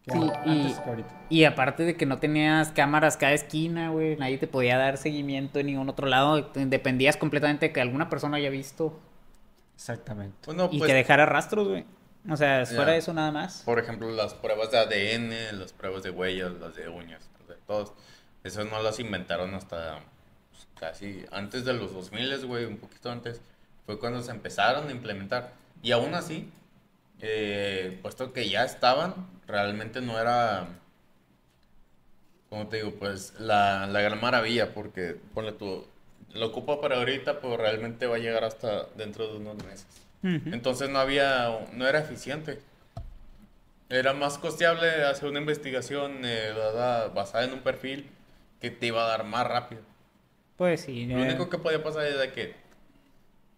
que 0.04 0.12
Sí, 0.12 0.20
y- 0.46 0.50
antes 0.50 0.80
que 0.80 0.90
ahorita. 0.90 1.16
Y 1.30 1.44
aparte 1.46 1.84
de 1.84 1.96
que 1.96 2.06
no 2.06 2.18
tenías 2.20 2.70
cámaras 2.72 3.16
cada 3.16 3.32
esquina, 3.34 3.90
güey, 3.90 4.18
nadie 4.18 4.38
te 4.38 4.48
podía 4.48 4.78
dar 4.78 4.98
seguimiento 4.98 5.60
en 5.60 5.68
ningún 5.68 5.88
otro 5.90 6.08
lado. 6.08 6.50
Dependías 6.54 7.16
completamente 7.16 7.68
de 7.68 7.72
que 7.74 7.80
alguna 7.82 8.10
persona 8.10 8.38
haya 8.38 8.50
visto 8.50 9.00
Exactamente. 9.76 10.36
bueno, 10.46 10.68
y 10.72 10.80
pues 10.80 10.90
que 10.90 10.94
dejara 10.96 11.26
rastros, 11.26 11.68
güey. 11.68 11.86
O 12.30 12.36
sea, 12.36 12.66
fuera 12.66 12.92
de 12.92 12.98
eso 12.98 13.14
nada 13.14 13.32
más. 13.32 13.62
por 13.64 13.80
ejemplo 13.80 14.10
las 14.12 14.34
pruebas 14.34 14.72
de 14.72 14.80
ADN, 14.80 15.60
las 15.60 15.72
pruebas 15.74 16.04
de 16.04 16.10
huellas, 16.10 16.52
las 16.60 16.76
de 16.76 16.90
uñas, 16.90 17.30
las 17.40 17.48
de 17.48 17.56
todos, 17.66 17.94
esas 18.44 18.66
no 18.66 18.82
las 18.82 19.00
inventaron 19.00 19.54
hasta 19.54 20.00
pues, 20.50 20.68
casi 20.80 21.26
antes 21.32 21.66
de 21.66 21.74
los 21.74 21.94
2000, 21.94 22.46
güey, 22.46 22.66
un 22.66 22.78
poquito 22.78 23.12
antes, 23.12 23.42
fue 23.86 24.00
cuando 24.00 24.22
se 24.22 24.32
empezaron 24.32 24.88
a 24.88 24.92
implementar. 24.92 25.54
Y 25.82 25.92
aún 25.92 26.14
así, 26.16 26.52
eh, 27.22 28.00
puesto 28.02 28.34
que 28.34 28.50
ya 28.50 28.64
estaban, 28.66 29.14
realmente 29.48 30.02
no 30.02 30.20
era, 30.20 30.68
como 32.50 32.68
te 32.68 32.78
digo, 32.78 32.94
pues 33.00 33.34
la, 33.40 33.88
la 33.88 34.02
gran 34.02 34.20
maravilla, 34.20 34.74
porque 34.74 35.16
ponle 35.34 35.54
tú, 35.54 35.86
lo 36.34 36.48
ocupa 36.48 36.82
para 36.82 36.98
ahorita, 36.98 37.40
pero 37.42 37.58
realmente 37.58 38.08
va 38.08 38.18
a 38.18 38.20
llegar 38.20 38.44
hasta 38.44 38.86
dentro 38.96 39.28
de 39.28 39.38
unos 39.38 39.64
meses. 39.64 39.88
Entonces 40.24 40.90
no 40.90 41.00
había, 41.00 41.68
no 41.74 41.88
era 41.88 42.00
eficiente. 42.00 42.60
Era 43.90 44.14
más 44.14 44.38
costeable 44.38 44.90
hacer 45.06 45.30
una 45.30 45.40
investigación 45.40 46.22
eh, 46.24 46.52
basada 47.14 47.46
en 47.46 47.54
un 47.54 47.60
perfil 47.60 48.10
que 48.60 48.70
te 48.70 48.88
iba 48.88 49.06
a 49.06 49.08
dar 49.08 49.24
más 49.24 49.48
rápido. 49.48 49.82
Pues 50.58 50.82
sí. 50.82 51.06
Lo 51.06 51.20
eh, 51.20 51.22
único 51.22 51.50
que 51.50 51.58
podía 51.58 51.82
pasar 51.82 52.06
es 52.06 52.20
de 52.20 52.32
que 52.32 52.56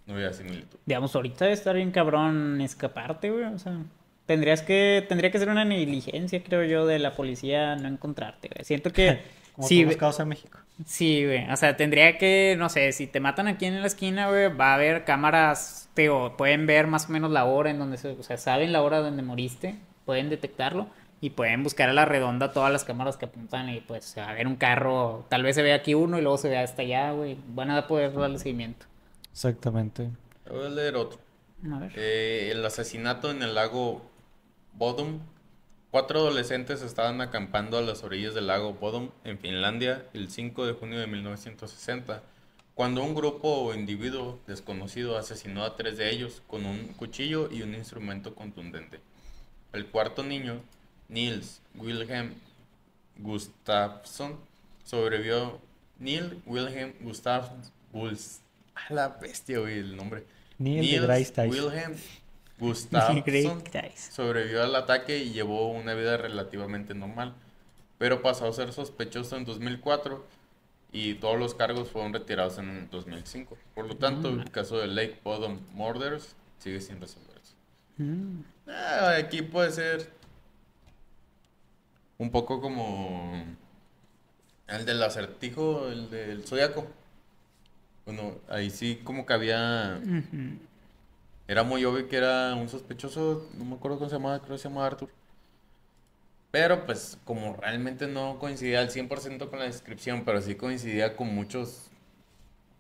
no 0.05 0.13
había 0.13 0.33
similitud. 0.33 0.77
Digamos, 0.85 1.15
ahorita 1.15 1.45
debe 1.45 1.53
estar 1.53 1.75
bien 1.75 1.91
cabrón 1.91 2.61
escaparte, 2.61 3.31
güey. 3.31 3.45
O 3.45 3.57
sea, 3.57 3.79
tendrías 4.25 4.61
que, 4.61 5.05
tendría 5.07 5.31
que 5.31 5.39
ser 5.39 5.49
una 5.49 5.65
negligencia, 5.65 6.43
creo 6.43 6.63
yo, 6.63 6.85
de 6.85 6.99
la 6.99 7.15
policía 7.15 7.75
no 7.75 7.87
encontrarte, 7.87 8.49
güey. 8.53 8.65
Siento 8.65 8.91
que 8.91 9.21
Como 9.59 9.67
sí, 9.67 9.75
todos 9.79 9.85
los 9.87 9.95
ve- 9.95 9.99
casos 9.99 10.19
en 10.21 10.27
México. 10.29 10.59
sí, 10.85 11.25
güey. 11.25 11.49
O 11.51 11.55
sea, 11.57 11.75
tendría 11.75 12.17
que, 12.17 12.55
no 12.57 12.69
sé, 12.69 12.91
si 12.93 13.07
te 13.07 13.19
matan 13.19 13.47
aquí 13.47 13.65
en 13.65 13.81
la 13.81 13.87
esquina, 13.87 14.29
güey, 14.29 14.47
va 14.55 14.71
a 14.71 14.75
haber 14.75 15.03
cámaras, 15.03 15.89
te 15.93 16.03
digo, 16.03 16.37
pueden 16.37 16.65
ver 16.65 16.87
más 16.87 17.09
o 17.09 17.11
menos 17.11 17.29
la 17.31 17.43
hora 17.45 17.69
en 17.69 17.79
donde 17.79 17.97
se, 17.97 18.09
o 18.09 18.23
sea, 18.23 18.37
saben 18.37 18.71
la 18.71 18.81
hora 18.81 18.99
donde 18.99 19.21
moriste, 19.21 19.75
pueden 20.05 20.29
detectarlo 20.29 20.87
y 21.21 21.31
pueden 21.31 21.63
buscar 21.63 21.89
a 21.89 21.93
la 21.93 22.05
redonda 22.05 22.53
todas 22.53 22.71
las 22.71 22.85
cámaras 22.85 23.17
que 23.17 23.25
apuntan 23.25 23.67
y 23.69 23.81
pues 23.81 24.17
a 24.17 24.31
ver 24.31 24.47
un 24.47 24.55
carro, 24.55 25.25
tal 25.29 25.43
vez 25.43 25.55
se 25.55 25.61
vea 25.61 25.75
aquí 25.75 25.93
uno 25.93 26.17
y 26.17 26.21
luego 26.21 26.37
se 26.37 26.47
vea 26.47 26.61
hasta 26.63 26.81
allá, 26.83 27.11
güey. 27.11 27.37
Van 27.49 27.69
a 27.71 27.85
poder 27.87 28.13
darle 28.13 28.39
seguimiento. 28.39 28.85
Exactamente. 29.33 30.09
Voy 30.49 30.65
a 30.65 30.69
leer 30.69 30.95
otro. 30.95 31.19
A 31.73 31.79
ver. 31.79 31.91
Eh, 31.95 32.49
el 32.53 32.65
asesinato 32.65 33.29
en 33.31 33.43
el 33.43 33.53
lago 33.53 34.01
Bodom. 34.73 35.19
Cuatro 35.91 36.19
adolescentes 36.19 36.84
estaban 36.84 37.19
acampando 37.19 37.78
a 37.80 37.82
las 37.82 38.04
orillas 38.04 38.36
del 38.36 38.45
lago 38.45 38.73
Bodom 38.73 39.10
en 39.23 39.39
Finlandia 39.39 40.06
el 40.13 40.30
5 40.30 40.67
de 40.67 40.73
junio 40.73 40.99
de 40.99 41.08
1960, 41.08 42.21
cuando 42.75 43.04
un 43.04 43.15
grupo 43.15 43.49
o 43.49 43.73
individuo 43.73 44.39
desconocido 44.45 45.17
asesinó 45.17 45.63
a 45.63 45.75
tres 45.75 45.97
de 45.97 46.12
ellos 46.12 46.43
con 46.45 46.67
un 46.67 46.89
cuchillo 46.89 47.49
y 47.52 47.63
un 47.63 47.73
instrumento 47.73 48.36
contundente. 48.36 48.99
El 49.73 49.88
cuarto 49.88 50.23
niño, 50.23 50.62
Niels 51.08 51.60
Wilhelm 51.75 52.36
Gustafsson, 53.17 54.38
sobrevivió. 54.84 55.60
Neil 55.97 56.41
Wilhelm 56.45 56.93
Gustafsson. 57.02 57.62
A 58.75 58.93
la 58.93 59.10
bestia, 59.10 59.60
güey, 59.60 59.80
el 59.80 59.95
nombre. 59.97 60.23
Niels 60.60 61.34
Tyson. 61.34 61.49
Wilhelm 61.49 61.95
Guys. 63.71 64.09
sobrevivió 64.11 64.63
al 64.63 64.75
ataque 64.75 65.19
y 65.19 65.31
llevó 65.31 65.71
una 65.71 65.93
vida 65.93 66.17
relativamente 66.17 66.93
normal, 66.93 67.33
pero 67.97 68.21
pasó 68.21 68.47
a 68.47 68.53
ser 68.53 68.73
sospechoso 68.73 69.37
en 69.37 69.45
2004 69.45 70.25
y 70.91 71.15
todos 71.15 71.37
los 71.37 71.53
cargos 71.53 71.89
fueron 71.89 72.13
retirados 72.13 72.57
en 72.57 72.89
2005. 72.89 73.57
Por 73.75 73.87
lo 73.87 73.97
tanto, 73.97 74.29
el 74.29 74.49
caso 74.51 74.77
de 74.79 74.87
Lake 74.87 75.19
Bottom 75.23 75.59
Murders 75.73 76.35
sigue 76.57 76.81
sin 76.81 76.99
resolverse. 76.99 77.53
Mm. 77.97 78.41
Ah, 78.67 79.15
aquí 79.17 79.41
puede 79.41 79.71
ser 79.71 80.11
un 82.17 82.31
poco 82.31 82.59
como 82.61 83.43
el 84.67 84.85
del 84.85 85.01
acertijo, 85.01 85.87
el 85.89 86.09
del 86.09 86.43
zodiaco. 86.43 86.87
Bueno, 88.05 88.35
ahí 88.49 88.69
sí 88.69 88.99
como 89.03 89.25
que 89.25 89.33
había... 89.33 90.01
Era 91.49 91.63
muy 91.63 91.83
obvio 91.83 92.07
que 92.07 92.15
era 92.15 92.53
un 92.53 92.69
sospechoso, 92.69 93.49
no 93.57 93.65
me 93.65 93.73
acuerdo 93.73 93.97
cómo 93.97 94.07
se 94.07 94.17
llamaba, 94.17 94.38
creo 94.38 94.51
que 94.51 94.62
se 94.62 94.69
llamaba 94.69 94.85
Arthur. 94.85 95.09
Pero 96.51 96.85
pues 96.85 97.17
como 97.25 97.55
realmente 97.55 98.05
no 98.05 98.38
coincidía 98.38 98.81
al 98.81 98.91
100% 98.91 99.49
con 99.49 99.57
la 99.57 99.65
descripción, 99.65 100.25
pero 100.25 100.43
sí 100.43 100.53
coincidía 100.53 101.15
con 101.15 101.33
muchas 101.33 101.89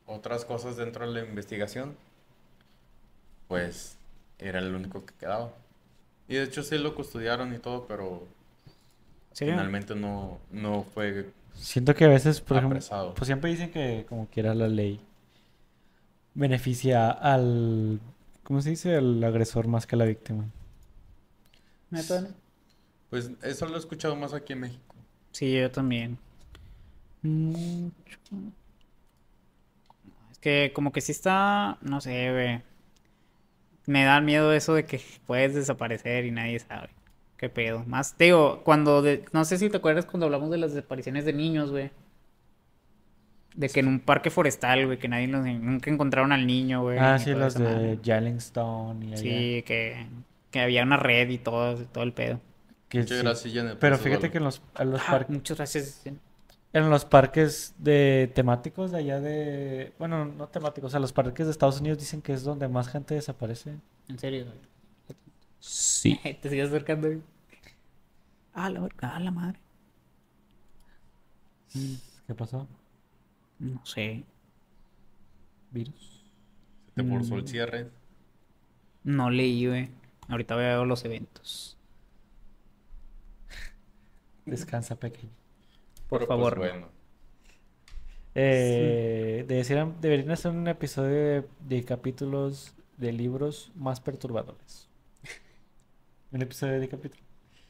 otras 0.05 0.45
cosas 0.45 0.77
dentro 0.77 1.07
de 1.11 1.19
la 1.19 1.27
investigación, 1.27 1.97
pues 3.47 3.97
era 4.37 4.59
el 4.59 4.75
único 4.75 5.03
que 5.03 5.15
quedaba. 5.15 5.51
Y 6.27 6.35
de 6.35 6.43
hecho 6.43 6.61
sí 6.61 6.77
lo 6.77 6.93
custodiaron 6.93 7.51
y 7.55 7.57
todo, 7.57 7.87
pero 7.87 8.27
¿Serio? 9.31 9.55
finalmente 9.55 9.95
no, 9.95 10.37
no 10.51 10.83
fue 10.83 11.25
Siento 11.55 11.95
que 11.95 12.05
a 12.05 12.09
veces, 12.09 12.39
por 12.39 12.57
ejemplo, 12.57 12.77
apresado. 12.77 13.15
pues 13.15 13.25
siempre 13.25 13.49
dicen 13.49 13.71
que 13.71 14.05
como 14.07 14.27
quiera 14.27 14.53
la 14.53 14.67
ley 14.67 15.01
beneficia 16.35 17.09
al, 17.09 17.99
¿cómo 18.49 18.61
se 18.61 18.71
dice? 18.71 18.97
Al 18.97 19.23
agresor 19.23 19.69
más 19.69 19.87
que 19.87 19.95
la 19.95 20.03
víctima. 20.03 20.45
¿Neta? 21.91 22.27
Pues 23.09 23.31
eso 23.43 23.67
lo 23.67 23.75
he 23.75 23.79
escuchado 23.79 24.15
más 24.15 24.33
aquí 24.33 24.53
en 24.53 24.61
México. 24.61 24.95
Sí, 25.31 25.53
yo 25.53 25.71
también. 25.71 26.19
Mucho. 27.23 28.19
Es 30.31 30.37
que 30.39 30.71
como 30.73 30.91
que 30.91 31.01
sí 31.01 31.11
está, 31.11 31.77
no 31.81 32.01
sé, 32.01 32.31
güey. 32.31 32.61
Me 33.87 34.03
da 34.05 34.21
miedo 34.21 34.53
eso 34.53 34.73
de 34.75 34.85
que 34.85 35.01
puedes 35.25 35.53
desaparecer 35.55 36.25
y 36.25 36.31
nadie 36.31 36.59
sabe. 36.59 36.89
¿Qué 37.37 37.49
pedo? 37.49 37.83
Más, 37.85 38.15
te 38.15 38.25
digo, 38.25 38.61
cuando, 38.63 39.01
de- 39.01 39.25
no 39.33 39.45
sé 39.45 39.57
si 39.57 39.69
te 39.69 39.77
acuerdas 39.77 40.05
cuando 40.05 40.25
hablamos 40.25 40.51
de 40.51 40.57
las 40.57 40.73
desapariciones 40.73 41.25
de 41.25 41.33
niños, 41.33 41.71
güey. 41.71 41.91
De 43.55 43.67
que 43.69 43.79
en 43.79 43.87
un 43.87 43.99
parque 43.99 44.29
forestal, 44.29 44.85
güey, 44.85 44.99
que 44.99 45.07
nadie 45.07 45.27
los, 45.27 45.43
nunca 45.45 45.89
encontraron 45.89 46.31
al 46.31 46.45
niño, 46.47 46.83
güey. 46.83 46.97
Ah, 46.99 47.19
sí, 47.19 47.33
los 47.33 47.55
de 47.55 47.99
Yellowstone 48.01 49.05
y 49.05 49.13
allá. 49.13 49.17
Sí, 49.17 49.63
que, 49.65 50.07
que 50.51 50.59
había 50.61 50.83
una 50.83 50.97
red 50.97 51.29
y 51.29 51.39
todo, 51.39 51.75
todo 51.87 52.03
el 52.03 52.13
pedo. 52.13 52.39
Que 52.87 52.99
Muchas 52.99 53.17
sí. 53.17 53.23
gracias, 53.23 53.53
Janet, 53.53 53.73
por 53.73 53.79
Pero 53.79 53.97
fíjate 53.97 54.31
que 54.31 54.37
en 54.37 54.43
los, 54.45 54.61
en 54.77 54.91
los 54.91 55.01
Ah, 55.01 55.11
parques 55.11 55.35
muchas 55.35 55.57
gracias. 55.57 56.03
En 56.71 56.89
los 56.89 57.05
parques 57.05 57.73
de 57.79 58.31
temáticos 58.33 58.91
de 58.91 58.97
allá 58.99 59.19
de... 59.19 59.93
Bueno, 59.97 60.25
no 60.25 60.47
temáticos, 60.47 60.89
o 60.89 60.91
sea, 60.91 60.99
los 60.99 61.13
parques 61.13 61.45
de 61.45 61.51
Estados 61.51 61.79
Unidos 61.81 61.97
dicen 61.99 62.21
que 62.21 62.33
es 62.33 62.43
donde 62.43 62.67
más 62.67 62.87
gente 62.87 63.15
desaparece. 63.15 63.75
En 64.07 64.19
serio, 64.19 64.45
güey. 64.45 64.57
Sí. 65.59 66.19
Te 66.41 66.49
sigues 66.49 66.69
acercando, 66.69 67.07
güey. 67.07 67.21
Ah, 68.53 68.69
la, 68.69 68.87
ah, 69.01 69.19
la 69.19 69.31
madre. 69.31 69.59
¿Qué 72.27 72.35
pasó? 72.35 72.67
No 73.59 73.85
sé. 73.85 74.23
¿Virus? 75.71 76.25
Te 76.95 77.03
forzó 77.03 77.35
Mm. 77.35 77.39
el 77.39 77.47
cierre. 77.47 77.89
No 79.03 79.29
leí, 79.29 79.67
güey. 79.67 79.89
Ahorita 80.27 80.55
veo 80.55 80.85
los 80.85 81.05
eventos. 81.05 81.77
Descansa, 84.45 84.95
pequeño. 84.99 85.31
Por 86.07 86.19
Pero, 86.19 86.27
pues, 86.27 86.27
favor. 86.27 86.57
bueno. 86.57 86.87
Eh, 88.35 89.45
deberían, 89.47 89.99
deberían 90.01 90.31
hacer 90.31 90.51
un 90.51 90.67
episodio 90.67 91.09
de, 91.09 91.47
de 91.67 91.83
capítulos 91.83 92.73
de 92.97 93.11
libros 93.11 93.71
más 93.75 93.99
perturbadores. 93.99 94.87
El 96.31 96.41
episodio 96.43 96.79
de 96.79 96.87
capítulo. 96.87 97.21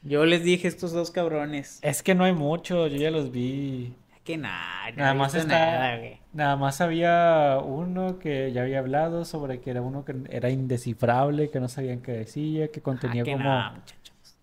Yo 0.02 0.24
les 0.24 0.42
dije 0.44 0.68
estos 0.68 0.92
dos 0.92 1.10
cabrones. 1.10 1.78
Es 1.82 2.02
que 2.02 2.14
no 2.14 2.24
hay 2.24 2.32
mucho, 2.32 2.86
yo 2.86 2.96
ya 2.96 3.10
los 3.10 3.30
vi. 3.30 3.94
Que 4.24 4.36
nada, 4.36 4.90
no 4.92 4.96
Nada 4.98 5.14
más 5.14 5.34
está- 5.34 5.48
nada, 5.58 5.96
güey. 5.98 6.20
Nada 6.32 6.56
más 6.56 6.80
había 6.80 7.58
uno 7.64 8.18
que 8.18 8.52
ya 8.52 8.62
había 8.62 8.78
hablado 8.78 9.24
sobre 9.24 9.60
que 9.60 9.70
era 9.70 9.82
uno 9.82 10.04
que 10.04 10.14
era 10.30 10.50
indescifrable, 10.50 11.50
que 11.50 11.58
no 11.58 11.68
sabían 11.68 12.00
qué 12.02 12.12
decía, 12.12 12.68
que 12.68 12.80
contenía 12.82 13.22
Ah, 13.22 13.24
que 13.24 13.32
como, 13.32 13.44
nada, 13.44 13.82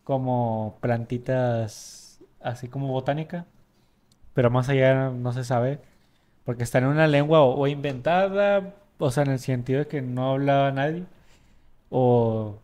como 0.03 0.77
plantitas 0.81 2.19
así 2.41 2.67
como 2.67 2.87
botánica, 2.87 3.45
pero 4.33 4.49
más 4.49 4.67
allá 4.69 5.09
no 5.11 5.31
se 5.31 5.43
sabe, 5.43 5.79
porque 6.43 6.63
está 6.63 6.79
en 6.79 6.85
una 6.87 7.07
lengua 7.07 7.41
o, 7.41 7.55
o 7.57 7.67
inventada, 7.67 8.73
o 8.97 9.11
sea, 9.11 9.23
en 9.23 9.31
el 9.31 9.39
sentido 9.39 9.79
de 9.79 9.87
que 9.87 10.01
no 10.01 10.31
hablaba 10.31 10.71
nadie, 10.71 11.03
o, 11.89 12.59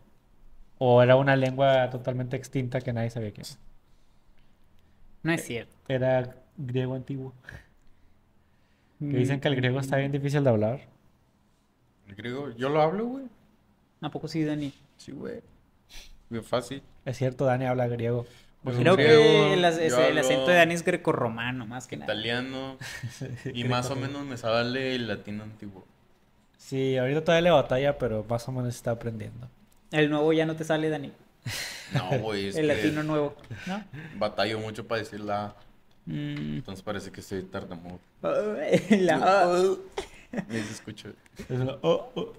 o 0.80 1.02
era 1.04 1.15
una 1.15 1.36
lengua 1.36 1.89
totalmente 1.89 2.36
extinta 2.38 2.82
que 2.82 2.91
nadie 2.93 3.10
sabía 3.12 3.32
qué 3.32 3.41
era. 3.41 3.49
No 5.23 5.32
es 5.32 5.45
cierto. 5.45 5.73
Era 5.88 6.36
griego 6.57 6.95
antiguo. 6.95 7.33
Que 8.99 9.17
dicen 9.17 9.39
que 9.39 9.47
el 9.49 9.55
griego 9.55 9.79
está 9.79 9.97
bien 9.97 10.11
difícil 10.11 10.43
de 10.43 10.49
hablar. 10.49 10.81
El 12.07 12.15
griego, 12.15 12.51
yo 12.51 12.69
lo 12.69 12.81
hablo, 12.81 13.05
güey. 13.05 13.25
¿A 14.01 14.09
poco 14.09 14.27
sí, 14.27 14.43
Dani? 14.43 14.73
Sí, 14.97 15.11
güey. 15.11 15.41
Bien 16.29 16.43
fácil. 16.43 16.81
Es 17.05 17.17
cierto, 17.17 17.45
Dani 17.45 17.65
habla 17.65 17.87
griego. 17.87 18.25
Pues 18.63 18.77
Creo 18.77 18.95
griego, 18.95 19.21
que 19.21 19.53
el, 19.53 19.65
acento 19.65 20.47
de 20.47 20.55
Dani 20.55 20.73
es 20.73 20.85
grecorromano, 20.85 21.65
más 21.65 21.87
que 21.87 21.97
nada. 21.97 22.13
Italiano. 22.13 22.77
Y 23.53 23.65
más 23.65 23.91
o 23.91 23.95
menos 23.95 24.25
me 24.25 24.37
sale 24.37 24.95
el 24.95 25.07
latino 25.07 25.43
antiguo. 25.43 25.85
Sí, 26.57 26.97
ahorita 26.97 27.25
todavía 27.25 27.41
le 27.41 27.51
batalla, 27.51 27.97
pero 27.97 28.25
más 28.27 28.47
o 28.47 28.53
menos 28.53 28.73
está 28.73 28.91
aprendiendo. 28.91 29.49
El 29.91 30.09
nuevo 30.09 30.31
ya 30.31 30.45
no 30.45 30.55
te 30.55 30.63
sale, 30.63 30.89
Dani. 30.89 31.11
No, 31.93 32.19
güey, 32.19 32.47
es 32.47 32.55
el 32.57 32.67
que 32.67 32.75
latino 32.75 33.03
nuevo. 33.03 33.35
¿No? 33.67 33.83
batallo 34.15 34.59
mucho 34.59 34.87
para 34.87 34.99
decir 34.99 35.19
la... 35.19 35.55
Mm. 36.05 36.57
Entonces 36.57 36.83
parece 36.83 37.11
que 37.11 37.21
estoy 37.21 37.43
tartamudo. 37.43 37.99
La- 38.21 39.75
Ni 40.49 40.59
se 40.59 40.71
escucha. 40.73 41.09
Es 41.37 41.49
una- 41.59 41.77
oh, 41.81 42.11
oh. 42.15 42.33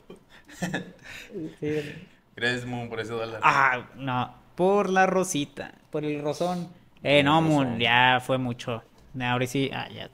Sí, 1.61 1.70
Dani. 1.70 2.09
Gracias, 2.37 2.66
Moon, 2.66 2.88
por 2.88 3.00
ese 3.00 3.12
dólar. 3.12 3.40
Ah, 3.42 3.88
no. 3.96 4.35
Por 4.57 4.90
la 4.90 5.07
rosita. 5.07 5.72
Por 5.90 6.05
el 6.05 6.20
rosón. 6.22 6.68
Eh, 7.03 7.22
no, 7.22 7.40
Moon, 7.40 7.79
ya 7.79 8.20
fue 8.24 8.38
mucho. 8.38 8.83
Ahora 9.20 9.46
sí. 9.46 9.70
Ah, 9.72 9.88
ya. 9.88 10.11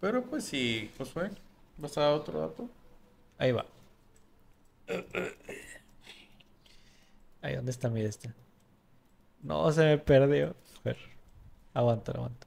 Pero 0.00 0.22
pues 0.22 0.44
sí, 0.44 0.90
pues 0.96 1.10
fue. 1.10 1.30
¿Vas 1.78 1.96
a 1.98 2.02
dar 2.02 2.12
otro 2.12 2.40
dato? 2.40 2.68
Ahí 3.38 3.52
va. 3.52 3.64
Ahí, 7.42 7.54
¿dónde 7.54 7.70
está 7.70 7.88
mi 7.88 8.00
este? 8.02 8.32
No, 9.42 9.70
se 9.72 9.84
me 9.84 9.98
perdió. 9.98 10.48
A 10.48 10.80
ver. 10.84 10.96
Aguanta, 11.78 12.10
aguanta. 12.10 12.46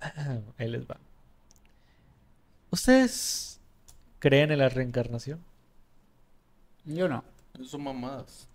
Ahí 0.58 0.68
les 0.68 0.86
va. 0.86 0.96
¿Ustedes 2.70 3.60
creen 4.20 4.50
en 4.52 4.60
la 4.60 4.70
reencarnación? 4.70 5.38
Yo 6.86 7.08
no. 7.08 7.22
Son 7.66 7.82
mamadas. 7.82 8.48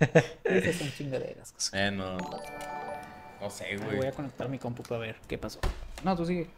Esas 0.42 0.74
son 0.74 0.90
chingaderas. 0.90 1.54
Eh, 1.72 1.92
no. 1.92 2.16
No 2.16 3.48
sé, 3.50 3.66
Ay, 3.66 3.76
güey. 3.76 3.96
Voy 3.98 4.06
a 4.06 4.12
conectar 4.12 4.48
mi 4.48 4.58
compu 4.58 4.82
para 4.82 4.98
ver 5.00 5.16
qué 5.28 5.38
pasó. 5.38 5.60
No, 6.02 6.16
tú 6.16 6.26
sigue. 6.26 6.50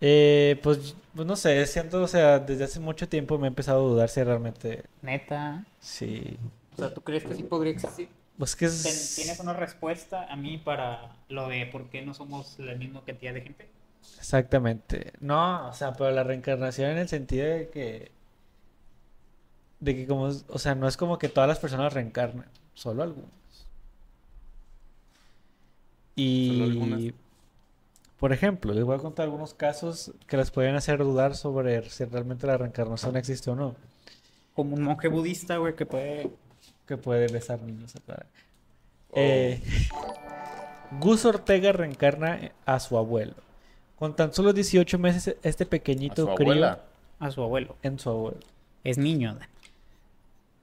Eh, 0.00 0.60
pues, 0.62 0.94
pues 1.16 1.26
no 1.26 1.34
sé, 1.34 1.66
siento, 1.66 2.00
o 2.00 2.06
sea, 2.08 2.38
desde 2.38 2.62
hace 2.62 2.78
mucho 2.78 3.08
tiempo 3.08 3.38
me 3.38 3.46
he 3.46 3.48
empezado 3.48 3.84
a 3.84 3.88
dudar 3.90 4.08
si 4.08 4.22
realmente 4.22 4.84
Neta. 5.00 5.64
sí. 5.80 6.38
O 6.74 6.76
sea, 6.76 6.94
¿tú 6.94 7.00
crees 7.00 7.24
que 7.24 7.34
sí 7.34 7.42
podría 7.42 7.72
existir? 7.72 8.08
Pues 8.42 8.56
que 8.56 8.64
es... 8.64 9.14
¿Tienes 9.14 9.38
una 9.38 9.52
respuesta 9.52 10.26
a 10.28 10.34
mí 10.34 10.58
para 10.58 11.14
lo 11.28 11.46
de 11.46 11.64
por 11.66 11.90
qué 11.90 12.02
no 12.02 12.12
somos 12.12 12.58
la 12.58 12.74
misma 12.74 13.04
cantidad 13.04 13.32
de 13.32 13.40
gente? 13.42 13.68
Exactamente. 14.18 15.12
No, 15.20 15.68
o 15.68 15.72
sea, 15.72 15.92
pero 15.92 16.10
la 16.10 16.24
reencarnación 16.24 16.90
en 16.90 16.98
el 16.98 17.08
sentido 17.08 17.46
de 17.46 17.68
que... 17.68 18.10
De 19.78 19.94
que 19.94 20.08
como... 20.08 20.24
O 20.24 20.58
sea, 20.58 20.74
no 20.74 20.88
es 20.88 20.96
como 20.96 21.20
que 21.20 21.28
todas 21.28 21.46
las 21.46 21.60
personas 21.60 21.92
reencarnan, 21.92 22.48
solo 22.74 23.04
algunas. 23.04 23.30
Y... 26.16 26.48
Solo 26.48 26.64
algunas. 26.64 27.14
Por 28.18 28.32
ejemplo, 28.32 28.74
les 28.74 28.82
voy 28.82 28.96
a 28.96 28.98
contar 28.98 29.26
algunos 29.26 29.54
casos 29.54 30.10
que 30.26 30.36
les 30.36 30.50
pueden 30.50 30.74
hacer 30.74 30.98
dudar 30.98 31.36
sobre 31.36 31.88
si 31.90 32.04
realmente 32.06 32.48
la 32.48 32.58
reencarnación 32.58 33.16
existe 33.16 33.52
o 33.52 33.54
no. 33.54 33.76
Como 34.52 34.74
un 34.74 34.82
monje 34.82 35.06
budista, 35.06 35.58
güey, 35.58 35.76
que 35.76 35.86
puede... 35.86 36.32
Que 36.86 36.96
puede 36.96 37.28
besar 37.32 37.62
niños 37.62 37.94
acá. 37.96 38.26
Oh. 39.10 39.14
Eh, 39.16 39.62
Gus 41.00 41.24
Ortega 41.24 41.72
reencarna 41.72 42.52
a 42.66 42.80
su 42.80 42.98
abuelo. 42.98 43.34
Con 43.98 44.16
tan 44.16 44.32
solo 44.34 44.52
18 44.52 44.98
meses, 44.98 45.36
este 45.42 45.64
A 45.64 45.68
pequeñito 45.68 46.26
su 46.26 46.34
crío 46.34 46.52
abuela. 46.52 46.80
A 47.20 47.30
su 47.30 47.42
abuelo. 47.42 47.76
en 47.82 47.98
su 47.98 48.10
abuelo. 48.10 48.38
Es 48.84 48.98
niño. 48.98 49.38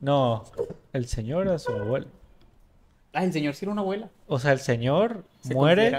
No, 0.02 0.44
el 0.94 1.08
señor 1.08 1.48
a 1.48 1.58
su 1.60 1.72
abuelo. 1.72 2.08
Ah, 3.14 3.24
el 3.24 3.34
señor 3.34 3.56
sí 3.56 3.66
era 3.66 3.72
una 3.72 3.82
abuela. 3.82 4.10
O 4.28 4.40
sea, 4.40 4.52
el 4.52 4.60
señor 4.60 5.24
Se 5.42 5.54
muere, 5.56 5.92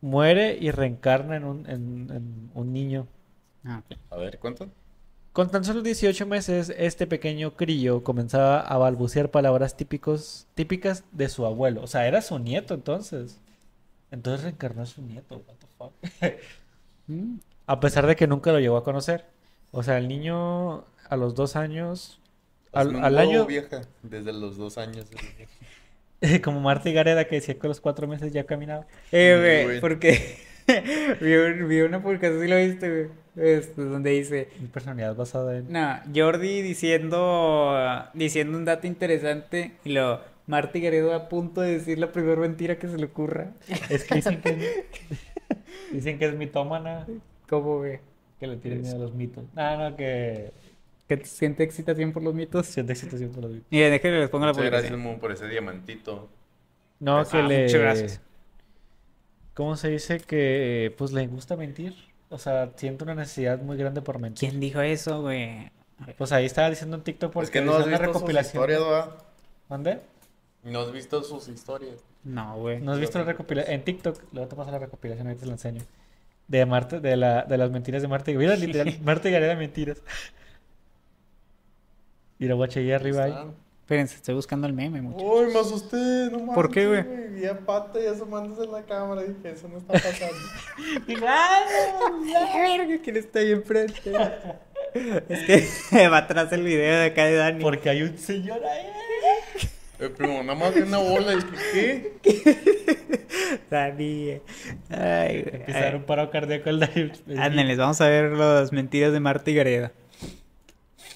muere 0.00 0.56
y 0.60 0.70
reencarna 0.70 1.36
en 1.36 1.44
un, 1.44 1.70
en- 1.70 2.10
en 2.12 2.50
un 2.54 2.72
niño. 2.72 3.06
Ah. 3.64 3.82
A 4.10 4.16
ver, 4.16 4.38
¿cuánto? 4.38 4.68
Con 5.32 5.50
tan 5.50 5.64
solo 5.64 5.82
18 5.82 6.26
meses, 6.26 6.72
este 6.76 7.06
pequeño 7.06 7.54
crío 7.56 8.02
comenzaba 8.02 8.60
a 8.60 8.76
balbucear 8.76 9.30
palabras 9.30 9.76
típicos, 9.76 10.46
típicas 10.54 11.04
de 11.12 11.28
su 11.28 11.46
abuelo. 11.46 11.82
O 11.82 11.86
sea, 11.86 12.08
era 12.08 12.22
su 12.22 12.38
nieto 12.38 12.74
entonces. 12.74 13.38
Entonces 14.10 14.42
reencarnó 14.44 14.82
a 14.82 14.86
su 14.86 15.02
nieto. 15.02 15.36
What 15.46 15.56
the 15.58 15.66
fuck. 15.76 15.92
Mm. 17.10 17.38
A 17.66 17.80
pesar 17.80 18.06
de 18.06 18.16
que 18.16 18.26
nunca 18.26 18.52
lo 18.52 18.60
llegó 18.60 18.76
a 18.76 18.84
conocer. 18.84 19.24
O 19.70 19.82
sea, 19.82 19.96
el 19.96 20.08
niño 20.08 20.84
a 21.08 21.16
los 21.16 21.34
dos 21.34 21.56
años, 21.56 22.20
al, 22.70 22.88
un 22.96 23.02
al 23.02 23.16
año, 23.16 23.46
vieja. 23.46 23.80
Desde 24.02 24.34
los 24.34 24.58
dos 24.58 24.76
años. 24.76 25.06
como 26.44 26.60
Marta 26.60 26.90
y 26.90 26.92
Gareda 26.92 27.26
que 27.26 27.36
decía 27.36 27.58
que 27.58 27.66
a 27.66 27.68
los 27.68 27.80
cuatro 27.80 28.06
meses 28.06 28.30
ya 28.30 28.44
caminaba. 28.44 28.86
Eh, 29.10 29.64
güey, 29.66 29.80
porque 29.80 30.36
vi, 31.22 31.34
un- 31.34 31.66
vi 31.66 31.80
una 31.80 32.02
publicación, 32.02 32.42
sí 32.42 32.48
lo 32.48 32.56
viste, 32.56 32.90
güey. 32.90 33.10
Este, 33.38 33.82
donde 33.82 34.10
dice, 34.10 34.48
Mi 34.60 34.66
personalidad 34.66 35.14
basada 35.14 35.56
en... 35.58 35.70
no, 35.72 36.00
Jordi 36.14 36.60
diciendo, 36.62 37.76
diciendo 38.14 38.58
un 38.58 38.64
dato 38.64 38.86
interesante 38.86 39.72
y 39.84 39.92
lo 39.92 40.20
Marta 40.46 40.78
Garedo 40.78 41.14
a 41.14 41.28
punto 41.28 41.60
de 41.60 41.72
decir 41.78 41.98
la 41.98 42.10
primera 42.10 42.40
mentira 42.40 42.78
que 42.78 42.88
se 42.88 42.96
le 42.98 43.04
ocurra. 43.06 43.52
Es 43.90 44.04
que 44.04 44.16
dicen 44.16 44.40
que, 44.40 44.86
dicen 45.92 46.18
que 46.18 46.24
es 46.26 46.34
mitómana, 46.34 47.06
¿Cómo, 47.48 47.78
güey? 47.78 48.00
que 48.40 48.46
le 48.46 48.56
tiene 48.56 48.78
miedo 48.78 48.96
a 48.96 48.98
los 48.98 49.14
mitos. 49.14 49.44
No, 49.54 49.90
no, 49.90 49.96
que 49.96 50.52
Que 51.08 51.24
siente 51.24 51.62
excitación 51.64 52.12
por 52.12 52.22
los 52.22 52.34
mitos. 52.34 52.66
siente 52.66 52.92
excitación 52.92 53.30
por 53.30 53.42
los 53.44 53.52
mitos. 53.52 53.66
Mira, 53.70 53.88
déjenme 53.90 54.18
les 54.20 54.30
pongo 54.30 54.46
la 54.46 54.52
Muchas 54.52 54.64
gracias, 54.66 54.90
publicación. 54.92 55.00
Moon, 55.12 55.20
por 55.20 55.32
ese 55.32 55.48
diamantito. 55.48 56.28
No, 57.00 57.24
que 57.26 57.36
Ah, 57.38 57.42
le... 57.42 57.62
muchas 57.64 57.80
gracias. 57.80 58.20
¿Cómo 59.54 59.76
se 59.76 59.88
dice? 59.90 60.18
Que 60.20 60.94
pues 60.96 61.12
le 61.12 61.26
gusta 61.26 61.56
mentir. 61.56 61.94
O 62.30 62.38
sea, 62.38 62.72
siente 62.76 63.04
una 63.04 63.14
necesidad 63.14 63.58
muy 63.60 63.76
grande 63.76 64.02
por 64.02 64.18
mentir. 64.18 64.48
¿Quién 64.48 64.60
dijo 64.60 64.80
eso, 64.80 65.22
güey? 65.22 65.70
Pues 66.16 66.30
ahí 66.32 66.44
estaba 66.46 66.70
diciendo 66.70 66.96
en 66.96 67.02
TikTok 67.02 67.32
porque 67.32 67.46
es 67.46 67.50
que 67.50 67.60
no 67.60 67.72
has 67.74 67.86
visto 67.86 67.96
sus 67.98 68.06
recopilación. 68.06 68.62
historias, 68.62 68.80
¿verdad? 68.80 69.14
¿Mande? 69.68 70.00
No 70.62 70.80
has 70.80 70.92
visto 70.92 71.22
sus 71.22 71.48
historias. 71.48 71.96
No, 72.24 72.56
güey. 72.58 72.80
¿No 72.80 72.92
has 72.92 73.00
visto 73.00 73.18
la 73.18 73.24
recopilación? 73.24 73.74
En 73.74 73.84
TikTok, 73.84 74.22
luego 74.32 74.48
te 74.48 74.56
paso 74.56 74.70
la 74.70 74.78
recopilación, 74.78 75.26
ahorita 75.26 75.40
te 75.40 75.46
la 75.46 75.52
enseño. 75.52 75.82
De 76.46 76.64
Marta, 76.66 77.00
de, 77.00 77.16
la, 77.16 77.42
de 77.44 77.58
las 77.58 77.70
mentiras 77.70 78.02
de 78.02 78.08
Marta 78.08 78.30
y 78.30 78.36
Mira, 78.36 78.56
literal, 78.56 78.98
Marta 79.02 79.28
y 79.28 79.32
Gareda 79.32 79.54
mentiras. 79.56 80.02
Y 82.38 82.46
la 82.46 82.54
guacha 82.54 82.80
ahí 82.80 82.92
arriba 82.92 83.24
ahí. 83.24 83.34
Espérense, 83.88 84.16
estoy 84.16 84.34
buscando 84.34 84.66
el 84.66 84.74
meme, 84.74 85.00
mucho. 85.00 85.24
Uy, 85.24 85.46
me 85.46 85.60
asusté, 85.60 85.96
no 86.30 86.40
mames. 86.40 86.54
¿Por 86.54 86.70
qué, 86.70 86.86
güey? 86.86 87.28
Vi 87.30 87.46
a 87.46 87.58
Pata 87.58 87.98
y 87.98 88.04
asomándose 88.04 88.64
en 88.64 88.72
la 88.72 88.82
cámara. 88.82 89.22
Dije, 89.22 89.50
eso 89.50 89.66
no 89.66 89.78
está 89.78 89.94
pasando. 89.94 90.36
verga, 91.06 92.98
¿quién 93.02 93.16
está 93.16 93.38
ahí 93.38 93.52
enfrente? 93.52 94.12
Es 95.30 95.86
que 95.88 96.08
va 96.08 96.18
atrás 96.18 96.52
el 96.52 96.64
video 96.64 96.98
de 96.98 97.06
acá 97.06 97.24
de 97.24 97.36
Dani. 97.36 97.62
Porque 97.62 97.88
hay 97.88 98.02
un 98.02 98.18
señor 98.18 98.60
ahí. 98.62 98.88
Eh, 100.00 100.10
primo, 100.10 100.42
nada 100.42 100.54
más 100.54 100.74
vi 100.74 100.82
una 100.82 100.98
bola. 100.98 101.34
Dije, 101.34 102.12
¿qué? 102.22 103.58
Dani. 103.70 104.28
eh. 104.28 104.42
Ay, 104.90 105.42
güey. 105.44 105.56
Empieza 105.60 105.80
a 105.80 105.82
dar 105.84 105.96
un 105.96 106.02
paro 106.02 106.30
cardíaco 106.30 106.68
al 106.68 106.80
Dani. 106.80 107.10
Ándenles, 107.38 107.78
vamos 107.78 107.98
a 108.02 108.08
ver 108.08 108.32
las 108.32 108.70
mentiras 108.70 109.14
de 109.14 109.20
Marta 109.20 109.50
y 109.50 109.54
Gareda. 109.54 109.92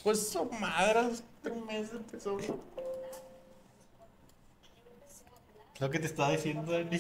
Pues 0.03 0.31
su 0.31 0.51
madre, 0.59 1.11
un 1.45 1.67
mes 1.67 1.91
empezó. 1.93 2.39
Lo 5.81 5.91
que 5.91 5.99
te 5.99 6.07
estaba 6.07 6.31
diciendo, 6.31 6.71
Dani. 6.71 6.99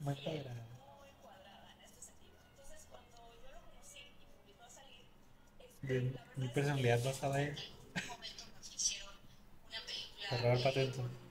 Muy 0.00 0.14
cuadrada. 0.14 0.66
Muy 0.98 1.10
cuadrada 1.20 1.72
en 1.72 1.84
este 1.84 2.02
sentido. 2.02 2.38
Entonces, 2.50 2.86
cuando 2.88 3.18
yo 3.42 3.50
lo 3.52 3.60
conocí 3.60 3.98
y 4.46 4.54
me 4.54 4.64
a 4.64 4.70
salir, 4.70 6.20
mi 6.36 6.48
personalidad 6.48 7.02
basada 7.04 7.42
en. 7.42 7.56
Cerrar 10.28 10.56
el 10.56 10.62
patento. 10.62 11.25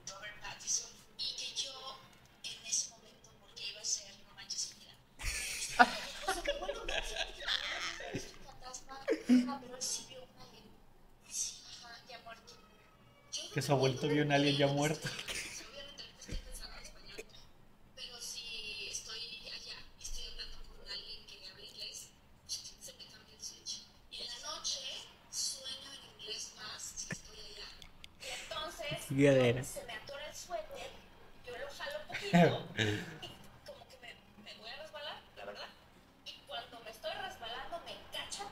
Sueño 25.30 25.90
en 25.92 26.20
inglés 26.20 26.52
más 26.56 26.82
si 26.96 27.06
estoy 27.12 27.38
allá 27.38 27.68
y 28.22 28.28
entonces 28.42 28.86
se 29.66 29.84
me 29.84 29.92
atora 29.92 30.26
el 30.28 30.34
suéter 30.34 30.90
yo 31.46 31.52
lo 31.58 31.66
jalo 31.70 31.98
un 32.00 32.06
poquito 32.08 32.66
y 33.22 33.30
como 33.66 33.86
que 33.88 33.96
me, 34.00 34.14
me 34.42 34.54
voy 34.58 34.70
a 34.70 34.76
resbalar 34.82 35.20
la 35.36 35.44
verdad 35.44 35.68
y 36.24 36.32
cuando 36.46 36.80
me 36.80 36.90
estoy 36.90 37.12
resbalando 37.12 37.80
me 37.84 37.94
cacha 38.16 38.44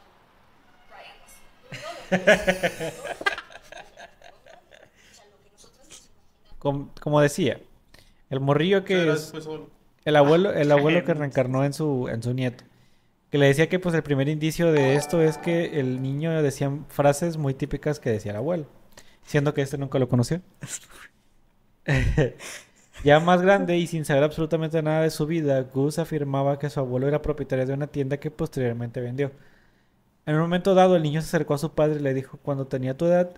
Ryan 0.91 1.18
Gosling. 1.20 1.83
No 1.83 1.93
lo 1.93 1.94
puedo- 1.94 1.94
o 1.94 1.94
sea, 1.94 1.94
lo 1.94 1.94
que 1.94 1.94
nosotros 1.94 1.94
nos 1.94 1.94
imaginamos 1.94 1.94
Como, 6.59 6.89
como 6.99 7.21
decía, 7.21 7.61
el 8.31 8.41
morrillo 8.41 8.85
que 8.87 9.13
es 9.13 9.35
el 10.05 10.17
abuelo, 10.17 10.53
el 10.53 10.73
abuelo 10.73 11.05
que 11.05 11.15
reencarnó 11.15 11.65
en 11.65 11.73
su, 11.73 12.09
en 12.09 12.23
su 12.23 12.33
nieto. 12.35 12.65
Que 13.31 13.39
le 13.39 13.47
decía 13.47 13.69
que 13.69 13.79
pues 13.79 13.95
el 13.95 14.03
primer 14.03 14.29
indicio 14.29 14.73
de 14.73 14.95
esto 14.95 15.21
es 15.21 15.39
que 15.39 15.81
el 15.81 16.01
niño 16.03 16.43
decía 16.43 16.71
frases 16.89 17.37
muy 17.37 17.55
típicas 17.55 18.01
que 18.01 18.11
decía 18.11 18.31
el 18.33 18.39
abuelo. 18.39 18.67
Siendo 19.25 19.55
que 19.55 19.63
este 19.63 19.79
nunca 19.79 19.99
lo 19.99 20.09
conoció. 20.09 20.41
ya 23.05 23.21
más 23.21 23.43
grande 23.43 23.77
y 23.77 23.87
sin 23.87 24.05
saber 24.05 24.23
absolutamente 24.25 24.83
nada 24.83 25.03
de 25.03 25.11
su 25.11 25.27
vida, 25.27 25.63
Gus 25.63 25.99
afirmaba 25.99 26.59
que 26.59 26.71
su 26.71 26.81
abuelo 26.81 27.09
era 27.09 27.23
propietario 27.23 27.67
de 27.67 27.75
una 27.75 27.89
tienda 27.89 28.19
que 28.19 28.31
posteriormente 28.31 29.01
vendió. 29.01 29.33
En 30.27 30.35
un 30.35 30.41
momento 30.43 30.75
dado, 30.75 30.97
el 30.97 31.03
niño 31.03 31.20
se 31.20 31.29
acercó 31.29 31.55
a 31.55 31.59
su 31.59 31.72
padre 31.75 31.97
y 32.01 32.03
le 32.03 32.14
dijo, 32.14 32.39
cuando 32.43 32.66
tenía 32.66 32.97
tu 32.97 33.07
edad, 33.07 33.31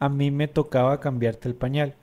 a 0.00 0.08
mí 0.08 0.30
me 0.30 0.48
tocaba 0.48 1.00
cambiarte 1.00 1.48
el 1.48 1.54
pañal. 1.54 1.94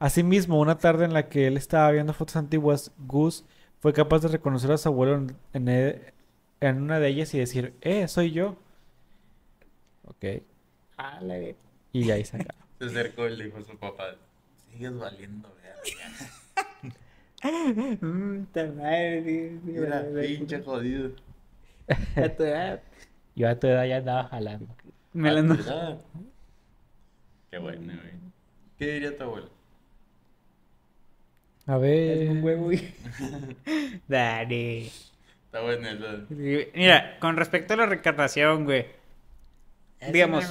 Asimismo, 0.00 0.60
una 0.60 0.78
tarde 0.78 1.04
en 1.04 1.12
la 1.12 1.28
que 1.28 1.46
él 1.46 1.56
estaba 1.56 1.90
viendo 1.90 2.12
fotos 2.12 2.36
antiguas, 2.36 2.92
Gus 2.98 3.44
fue 3.80 3.92
capaz 3.92 4.20
de 4.20 4.28
reconocer 4.28 4.70
a 4.72 4.78
su 4.78 4.88
abuelo 4.88 5.14
en, 5.16 5.36
en 5.52 5.68
e- 5.68 6.14
en 6.60 6.82
una 6.82 6.98
de 7.00 7.08
ellas 7.08 7.34
y 7.34 7.38
decir, 7.38 7.74
¡eh, 7.80 8.06
soy 8.08 8.30
yo! 8.32 8.56
Ok. 10.06 10.24
Y 11.92 12.04
de 12.06 12.12
ahí 12.12 12.24
se 12.24 12.36
acaba. 12.36 12.58
Se 12.78 12.84
acercó 12.86 13.26
y 13.26 13.36
le 13.36 13.44
dijo 13.46 13.58
a 13.58 13.64
su 13.64 13.76
papá, 13.76 14.14
sigues 14.70 14.96
valiendo, 14.96 15.48
verga. 15.62 16.92
Mm, 18.00 18.46
ta 18.52 18.66
madre, 18.66 19.58
Mira, 19.62 20.04
pinche 20.20 20.60
jodido. 20.60 21.10
a 22.16 22.28
tu 22.28 22.42
edad. 22.42 22.82
Yo 23.38 23.48
a 23.48 23.58
tu 23.58 23.66
edad 23.68 23.86
ya 23.86 23.96
andaba 23.98 24.24
jalando. 24.28 24.76
Me 25.12 25.30
la 25.32 25.40
Ah, 25.40 25.40
ando-. 25.40 25.56
Qué 27.50 27.58
bueno, 27.58 27.92
güey. 27.94 28.14
¿Qué 28.78 28.86
diría 28.94 29.16
tu 29.16 29.24
abuelo? 29.24 29.50
A 31.66 31.76
Es 31.76 31.80
ver... 31.80 32.30
un 32.30 32.42
huevo, 32.42 32.64
güey. 32.64 32.94
Dale. 34.08 34.92
Está 35.46 35.60
bueno 35.62 35.88
eso. 35.88 36.26
Mira, 36.74 37.18
con 37.20 37.36
respecto 37.36 37.74
a 37.74 37.76
la 37.76 37.86
reencarnación, 37.86 38.64
güey. 38.64 38.86
Digamos. 40.12 40.44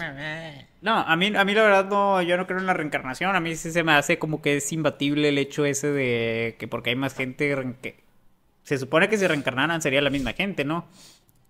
No, 0.82 0.98
a 1.00 1.16
mí, 1.16 1.32
a 1.36 1.46
mí 1.46 1.54
la 1.54 1.64
verdad 1.64 1.86
no, 1.90 2.22
yo 2.22 2.38
no 2.38 2.46
creo 2.48 2.60
en 2.60 2.66
la 2.68 2.74
reencarnación. 2.74 3.36
A 3.36 3.40
mí 3.40 3.56
sí 3.56 3.72
se 3.72 3.84
me 3.84 3.94
hace 3.94 4.20
como 4.20 4.42
que 4.42 4.58
es 4.58 4.72
imbatible 4.72 5.30
el 5.30 5.38
hecho 5.38 5.66
ese 5.66 5.92
de 5.92 6.56
que 6.60 6.68
porque 6.68 6.92
hay 6.92 6.96
más 6.96 7.16
gente 7.16 7.50
que 7.82 8.04
se 8.64 8.78
supone 8.78 9.10
que 9.10 9.18
si 9.18 9.26
reencarnaran 9.28 9.82
sería 9.82 10.02
la 10.02 10.10
misma 10.10 10.34
gente, 10.34 10.66
¿no? 10.66 10.88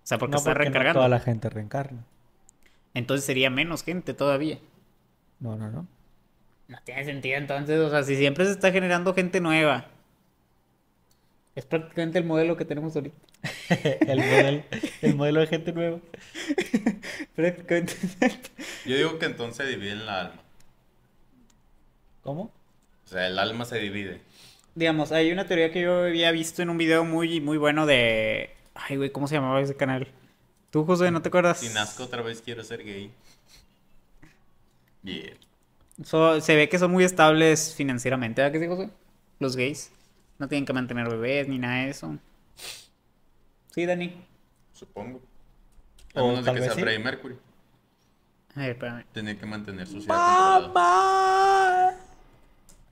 O 0.08 0.10
sea, 0.10 0.16
porque 0.16 0.32
No, 0.32 0.38
está 0.38 0.52
porque 0.52 0.58
no 0.60 0.72
reencargando. 0.72 1.00
toda 1.00 1.08
la 1.10 1.20
gente 1.20 1.50
reencarna. 1.50 2.02
Entonces 2.94 3.26
sería 3.26 3.50
menos 3.50 3.84
gente 3.84 4.14
todavía. 4.14 4.58
No, 5.38 5.54
no, 5.54 5.70
no. 5.70 5.86
No 6.66 6.78
tiene 6.82 7.04
sentido 7.04 7.36
entonces, 7.36 7.78
o 7.78 7.90
sea, 7.90 8.02
si 8.04 8.16
siempre 8.16 8.46
se 8.46 8.52
está 8.52 8.72
generando 8.72 9.12
gente 9.12 9.42
nueva. 9.42 9.84
Es 11.54 11.66
prácticamente 11.66 12.18
el 12.18 12.24
modelo 12.24 12.56
que 12.56 12.64
tenemos 12.64 12.96
ahorita. 12.96 13.18
el, 14.00 14.18
modelo, 14.18 14.62
el 15.02 15.14
modelo 15.14 15.40
de 15.40 15.46
gente 15.46 15.72
nueva. 15.74 15.98
Prácticamente. 17.36 17.92
Yo 18.86 18.96
digo 18.96 19.18
que 19.18 19.26
entonces 19.26 19.56
se 19.58 19.70
divide 19.70 19.92
en 19.92 20.06
la 20.06 20.20
alma. 20.22 20.40
¿Cómo? 22.22 22.44
O 22.44 23.08
sea, 23.08 23.26
el 23.26 23.38
alma 23.38 23.66
se 23.66 23.78
divide. 23.78 24.22
Digamos, 24.74 25.12
hay 25.12 25.32
una 25.32 25.46
teoría 25.46 25.70
que 25.70 25.82
yo 25.82 26.04
había 26.04 26.30
visto 26.32 26.62
en 26.62 26.70
un 26.70 26.78
video 26.78 27.04
muy, 27.04 27.42
muy 27.42 27.58
bueno 27.58 27.84
de... 27.84 28.56
Ay, 28.88 28.96
güey, 28.96 29.10
¿cómo 29.10 29.26
se 29.26 29.34
llamaba 29.34 29.60
ese 29.60 29.76
canal? 29.76 30.06
¿Tú, 30.70 30.84
José, 30.84 31.10
no 31.10 31.20
te 31.22 31.28
acuerdas? 31.28 31.58
Si 31.60 31.68
nazco 31.70 32.04
otra 32.04 32.22
vez 32.22 32.40
quiero 32.42 32.62
ser 32.62 32.84
gay. 32.84 33.12
Bien. 35.02 35.36
So- 36.04 36.40
se 36.40 36.54
ve 36.54 36.68
que 36.68 36.78
son 36.78 36.90
muy 36.92 37.04
estables 37.04 37.74
financieramente, 37.74 38.40
¿verdad 38.42 38.52
que 38.52 38.60
sí, 38.60 38.68
José? 38.68 38.90
Los 39.40 39.56
gays. 39.56 39.90
No 40.38 40.48
tienen 40.48 40.64
que 40.66 40.72
mantener 40.72 41.08
bebés 41.08 41.48
ni 41.48 41.58
nada 41.58 41.84
de 41.84 41.90
eso. 41.90 42.16
Sí, 43.74 43.84
Dani. 43.86 44.24
Supongo. 44.72 45.20
A 46.14 46.22
menos 46.22 46.44
de 46.44 46.52
que 46.54 46.60
sea 46.62 46.74
sí. 46.74 46.80
Freddie 46.80 46.98
Mercury. 47.02 47.36
A 48.54 48.60
ver, 48.60 48.70
espérame. 48.70 49.04
Tenía 49.12 49.38
que 49.38 49.46
mantener 49.46 49.86
su 49.86 50.00
ciudad 50.00 50.62
controlada. 50.62 51.96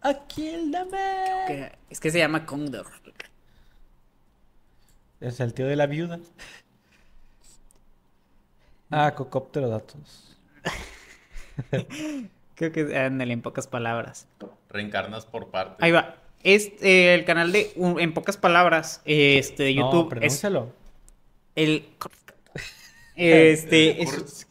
Aquí 0.00 0.48
el 0.48 0.70
dame. 0.70 1.72
Es 1.90 2.00
que 2.00 2.10
se 2.10 2.18
llama 2.18 2.44
Condor. 2.46 2.86
Es 5.20 5.40
el 5.40 5.54
tío 5.54 5.66
de 5.66 5.76
la 5.76 5.86
viuda. 5.86 6.20
Ah, 8.90 9.14
Cocóptero 9.16 9.68
Datos. 9.68 10.36
Creo 12.54 12.72
que 12.72 12.96
ándale 12.96 13.32
en 13.32 13.42
pocas 13.42 13.66
palabras. 13.66 14.28
Reencarnas 14.70 15.26
por 15.26 15.50
partes. 15.50 15.76
Ahí 15.80 15.90
va. 15.92 16.16
Es 16.42 16.70
eh, 16.80 17.14
el 17.14 17.24
canal 17.24 17.50
de, 17.52 17.72
un- 17.76 17.98
en 17.98 18.14
pocas 18.14 18.36
palabras, 18.36 19.02
este, 19.04 19.64
de 19.64 19.74
No, 19.74 19.90
YouTube. 19.92 20.04
es 20.06 20.08
pronúncialo. 20.10 20.72
el... 21.54 21.84
Este, 23.18 24.02
es, 24.02 24.46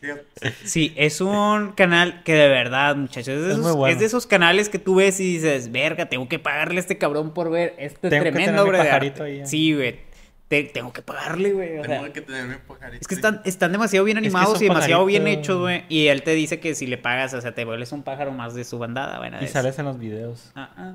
Sí, 0.63 0.91
es 0.97 1.21
un 1.21 1.73
canal 1.73 2.23
que 2.23 2.33
de 2.33 2.47
verdad, 2.47 2.95
muchachos, 2.95 3.27
es 3.27 3.41
de, 3.43 3.51
Es 3.51 3.59
esos, 3.59 3.75
bueno. 3.75 3.93
es 3.93 3.99
de 3.99 4.05
esos 4.07 4.25
canales 4.25 4.69
que 4.69 4.79
tú 4.79 4.95
ves 4.95 5.19
y 5.19 5.33
dices, 5.35 5.71
verga, 5.71 6.07
tengo 6.09 6.27
que 6.27 6.39
pagarle 6.39 6.77
a 6.77 6.79
este 6.79 6.97
cabrón 6.97 7.31
por 7.31 7.51
ver 7.51 7.75
este 7.77 8.09
Tengo 8.09 8.23
que 8.23 8.31
tremendo 8.31 8.53
tener 8.53 8.63
mi 8.63 8.67
obra 8.69 8.79
de 8.79 8.85
pajarito 8.85 9.21
arte". 9.21 9.33
ahí, 9.33 9.39
¿eh? 9.41 9.45
Sí, 9.45 9.75
güey. 9.75 9.99
Te- 10.47 10.63
tengo 10.65 10.93
que 10.93 11.01
pagarle, 11.01 11.53
güey. 11.53 11.79
o 11.79 11.83
sea, 11.83 11.99
Tengo 12.01 12.13
que 12.13 12.21
tener 12.21 12.45
mi 12.47 12.55
pajarito. 12.55 13.01
es 13.01 13.07
que 13.07 13.15
están, 13.15 13.41
están 13.45 13.71
demasiado 13.71 14.05
bien 14.05 14.17
Es 14.17 14.21
que 14.23 14.27
animados 14.27 14.61
y 14.61 14.65
demasiado 14.65 15.05
bien 15.05 15.27
hechos, 15.27 15.59
güey. 15.59 15.83
Y 15.89 16.07
él 16.07 16.23
te 16.23 16.31
dice 16.31 16.59
que 16.59 16.75
si 16.75 16.87
le 16.87 16.97
pagas, 16.97 17.33
o 17.33 17.41
sea, 17.41 17.53
te 17.55 17.65
vuelves 17.65 17.91
un 17.91 18.03
pájaro 18.03 18.31
más 18.31 18.53
de 18.55 18.63
su 18.63 18.77
bandada, 18.79 19.17
bueno. 19.19 19.37
Y 19.41 19.45
es- 19.45 19.51
sales 19.51 19.77
en 19.79 19.85
los 19.85 19.97
videos. 19.99 20.51
Ah, 20.55 20.69
ah. 20.77 20.93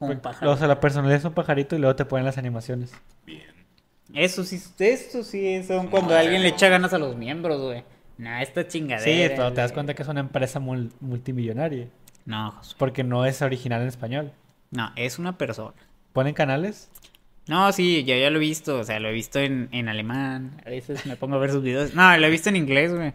Un 0.00 0.18
pájaro. 0.18 0.50
O 0.50 0.56
sea, 0.56 0.66
la 0.66 0.80
personalidad 0.80 1.18
es 1.18 1.24
un 1.24 1.32
pajarito 1.34 1.76
y 1.76 1.78
luego 1.78 1.94
te 1.94 2.04
ponen 2.04 2.24
las 2.26 2.36
animaciones. 2.38 2.92
Bien. 3.24 3.42
Eso 4.14 4.42
sí, 4.44 4.60
eso 4.78 5.22
sí 5.22 5.62
son 5.64 5.86
cuando 5.88 6.14
alguien 6.16 6.42
le 6.42 6.48
echa 6.48 6.68
ganas 6.68 6.92
a 6.92 6.98
los 6.98 7.16
miembros, 7.16 7.60
güey. 7.60 7.84
Nah, 8.18 8.42
esta 8.42 8.66
chingadera. 8.66 9.04
Sí, 9.04 9.32
pero 9.34 9.52
te 9.52 9.60
das 9.62 9.72
cuenta 9.72 9.94
que 9.94 10.02
es 10.02 10.08
una 10.08 10.20
empresa 10.20 10.60
mul- 10.60 10.90
multimillonaria. 11.00 11.88
No, 12.26 12.50
Josué, 12.52 12.76
Porque 12.78 13.04
no 13.04 13.24
es 13.26 13.40
original 13.42 13.80
en 13.82 13.88
español. 13.88 14.32
no, 14.70 14.90
es 14.96 15.18
una 15.18 15.38
persona. 15.38 15.72
¿Ponen 16.12 16.34
canales? 16.34 16.90
No, 17.48 17.72
sí, 17.72 18.04
yo 18.04 18.14
ya 18.16 18.30
lo 18.30 18.36
he 18.38 18.40
visto, 18.40 18.78
o 18.78 18.84
sea, 18.84 19.00
lo 19.00 19.08
he 19.08 19.12
visto 19.12 19.38
en, 19.40 19.68
en 19.72 19.88
alemán. 19.88 20.60
A 20.64 20.70
veces 20.70 21.04
me 21.06 21.16
pongo 21.16 21.34
a 21.36 21.38
ver 21.38 21.50
sus 21.50 21.62
videos. 21.62 21.94
No, 21.94 22.16
lo 22.16 22.26
he 22.26 22.30
visto 22.30 22.48
en 22.48 22.56
inglés, 22.56 22.94
güey. 22.94 23.12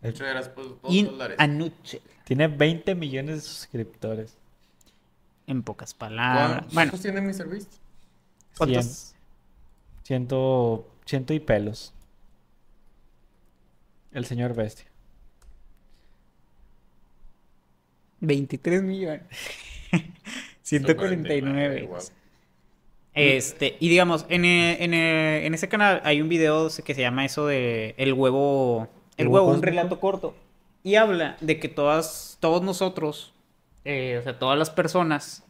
De 0.00 0.08
hecho, 0.08 0.24
eras 0.26 0.48
pues 0.48 0.66
dos 0.82 0.92
In 0.92 1.06
dólares. 1.06 1.36
a 1.38 1.46
nutshell, 1.46 2.00
Tiene 2.24 2.48
20 2.48 2.94
millones 2.94 3.36
de 3.36 3.40
suscriptores. 3.42 4.36
en 5.46 5.62
pocas 5.62 5.92
palabras. 5.94 6.64
¿Cuántos 6.72 6.74
Bueno, 6.74 6.98
tiene 6.98 7.20
mi 7.20 7.34
servicio? 7.34 7.68
¿cuántos? 8.56 9.14
Ciento, 10.04 10.88
ciento 11.04 11.34
y 11.34 11.40
pelos. 11.40 11.92
El 14.12 14.24
señor 14.24 14.54
bestia. 14.54 14.86
23 18.20 18.82
millones. 18.82 19.22
149. 20.62 21.82
guau. 21.82 22.00
Este, 23.14 23.76
y 23.78 23.88
digamos, 23.88 24.24
en, 24.28 24.44
e- 24.44 24.82
en, 24.82 24.94
e- 24.94 25.46
en 25.46 25.54
ese 25.54 25.68
canal 25.68 26.00
hay 26.04 26.20
un 26.22 26.28
video 26.28 26.68
que 26.84 26.94
se 26.94 27.00
llama 27.00 27.24
eso 27.24 27.46
de 27.46 27.94
El 27.98 28.12
huevo. 28.14 28.88
El 29.16 29.26
¿El 29.26 29.28
huevo, 29.28 29.48
un 29.48 29.62
relato 29.62 30.00
corto. 30.00 30.34
Y 30.82 30.94
habla 30.96 31.36
de 31.40 31.60
que 31.60 31.68
todas, 31.68 32.38
todos 32.40 32.62
nosotros, 32.62 33.34
eh, 33.84 34.16
o 34.18 34.22
sea, 34.22 34.38
todas 34.38 34.58
las 34.58 34.70
personas, 34.70 35.44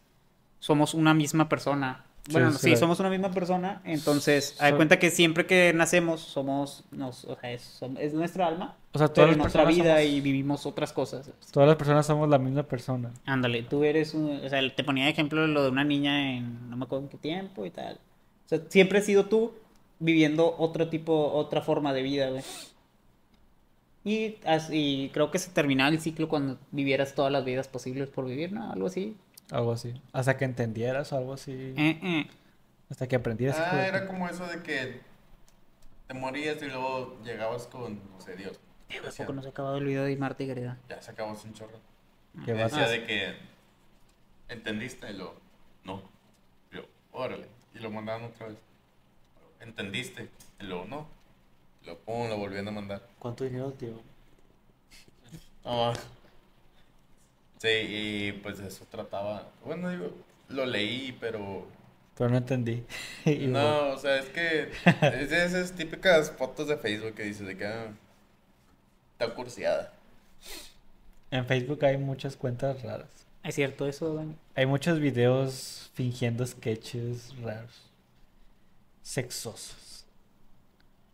somos 0.58 0.94
una 0.94 1.14
misma 1.14 1.48
persona 1.48 2.04
Bueno, 2.30 2.52
Sí, 2.52 2.76
somos 2.76 3.00
una 3.00 3.10
misma 3.10 3.32
persona, 3.32 3.82
entonces, 3.84 4.54
hay 4.60 4.70
So- 4.70 4.76
cuenta 4.76 4.98
que 5.00 5.10
siempre 5.10 5.44
que 5.44 5.72
nacemos 5.74 6.20
somos, 6.20 6.84
nos, 6.92 7.24
o 7.24 7.36
sea, 7.40 7.50
es, 7.50 7.80
es 7.98 8.14
nuestra 8.14 8.46
alma, 8.46 8.76
O 8.92 8.98
sea, 8.98 9.08
pero 9.08 9.14
todas 9.26 9.36
las 9.36 9.42
personas 9.52 9.74
vida 9.74 9.96
somos- 9.96 10.04
y 10.12 10.20
vivimos 10.20 10.64
otras 10.66 10.92
cosas. 10.92 11.28
Todas 11.50 11.68
las 11.68 11.76
personas 11.76 12.06
somos 12.06 12.28
la 12.28 12.38
misma 12.38 12.62
persona. 12.62 13.10
Ándale, 13.26 13.64
tú 13.64 13.82
eres 13.82 14.14
un, 14.14 14.40
o 14.44 14.48
sea, 14.48 14.60
te 14.72 14.84
ponía 14.84 15.04
de 15.06 15.10
ejemplo 15.10 15.44
lo 15.48 15.64
de 15.64 15.70
una 15.70 15.82
niña 15.82 16.36
en 16.36 16.70
no 16.70 16.76
me 16.76 16.84
acuerdo 16.84 17.06
en 17.06 17.10
qué 17.10 17.18
tiempo 17.18 17.66
y 17.66 17.70
tal. 17.70 17.94
O 18.46 18.48
sea, 18.48 18.60
siempre 18.68 19.00
has 19.00 19.04
sido 19.04 19.26
tú 19.26 19.54
viviendo 19.98 20.54
otro 20.58 20.88
tipo, 20.88 21.32
otra 21.32 21.60
forma 21.60 21.92
de 21.92 22.02
vida, 22.02 22.30
güey. 22.30 22.42
Y, 24.04 24.36
as- 24.44 24.70
y 24.72 25.10
creo 25.12 25.30
que 25.30 25.38
se 25.38 25.50
terminaba 25.50 25.90
el 25.90 26.00
ciclo 26.00 26.28
cuando 26.28 26.58
vivieras 26.72 27.14
todas 27.14 27.30
las 27.30 27.44
vidas 27.44 27.68
posibles 27.68 28.08
por 28.08 28.26
vivir, 28.26 28.52
¿no? 28.52 28.72
Algo 28.72 28.86
así. 28.88 29.16
Algo 29.51 29.72
así. 29.72 30.01
Hasta 30.12 30.36
que 30.36 30.45
entendieras 30.45 31.12
o 31.12 31.18
algo 31.18 31.32
así. 31.34 31.74
Eh, 31.76 32.01
eh. 32.03 32.30
Hasta 32.90 33.07
que 33.09 33.16
aprendieras. 33.16 33.59
Ah, 33.59 33.76
de 33.76 33.86
era 33.86 34.07
como 34.07 34.28
eso 34.28 34.47
de 34.47 34.62
que 34.62 35.01
te 36.07 36.14
morías 36.14 36.61
y 36.62 36.66
luego 36.66 37.18
llegabas 37.24 37.66
con, 37.66 37.95
no 38.11 38.20
sé, 38.20 38.36
Dios. 38.36 38.59
¿A 38.90 39.07
Decía, 39.07 39.24
poco 39.24 39.34
no 39.34 39.43
se 39.43 39.49
ha 39.49 39.51
acabado 39.51 39.78
el 39.78 39.84
video 39.84 40.05
de 40.05 40.16
Marta 40.16 40.43
y 40.43 40.47
Gareda? 40.47 40.78
Ya 40.88 41.01
se 41.01 41.11
acabó 41.11 41.32
un 41.32 41.55
chorro. 41.55 41.78
Que 42.45 42.55
Me 42.55 42.64
decía 42.64 42.88
de 42.88 43.05
que 43.05 43.34
entendiste 44.49 45.11
y 45.11 45.14
luego 45.14 45.34
no. 45.84 46.03
Y 46.70 46.74
luego, 46.74 46.88
órale. 47.12 47.47
Y 47.74 47.78
lo 47.78 47.90
mandaban 47.90 48.24
otra 48.24 48.49
vez. 48.49 48.59
¿Entendiste? 49.61 50.28
Y 50.61 50.64
luego 50.64 50.84
no. 50.84 51.07
Y 51.82 51.86
luego, 51.86 52.01
pum, 52.01 52.28
lo 52.28 52.36
volvían 52.36 52.68
a 52.68 52.70
mandar. 52.70 53.03
¿Cuánto 53.18 53.45
dinero, 53.45 53.72
tío? 53.72 54.01
Ah. 55.64 55.93
Sí, 57.62 57.68
y 57.68 58.32
pues 58.42 58.58
eso 58.58 58.84
trataba. 58.90 59.48
Bueno, 59.64 59.88
digo, 59.88 60.10
lo 60.48 60.66
leí, 60.66 61.16
pero. 61.20 61.64
Pero 62.18 62.28
no 62.30 62.38
entendí. 62.38 62.84
No, 63.24 63.90
o 63.90 63.98
sea, 63.98 64.18
es 64.18 64.28
que. 64.30 64.72
Es 64.84 65.30
de 65.30 65.44
esas 65.44 65.70
típicas 65.70 66.32
fotos 66.32 66.66
de 66.66 66.76
Facebook 66.76 67.14
que 67.14 67.22
dices 67.22 67.46
de 67.46 67.56
que. 67.56 67.64
ah, 67.64 67.92
Está 69.12 69.32
cursiada. 69.32 69.92
En 71.30 71.46
Facebook 71.46 71.84
hay 71.84 71.98
muchas 71.98 72.36
cuentas 72.36 72.82
raras. 72.82 73.28
¿Es 73.44 73.54
cierto 73.54 73.86
eso, 73.86 74.12
Dani? 74.12 74.34
Hay 74.56 74.66
muchos 74.66 74.98
videos 74.98 75.92
fingiendo 75.94 76.44
sketches 76.44 77.32
raros. 77.40 77.92
Sexosos. 79.04 80.04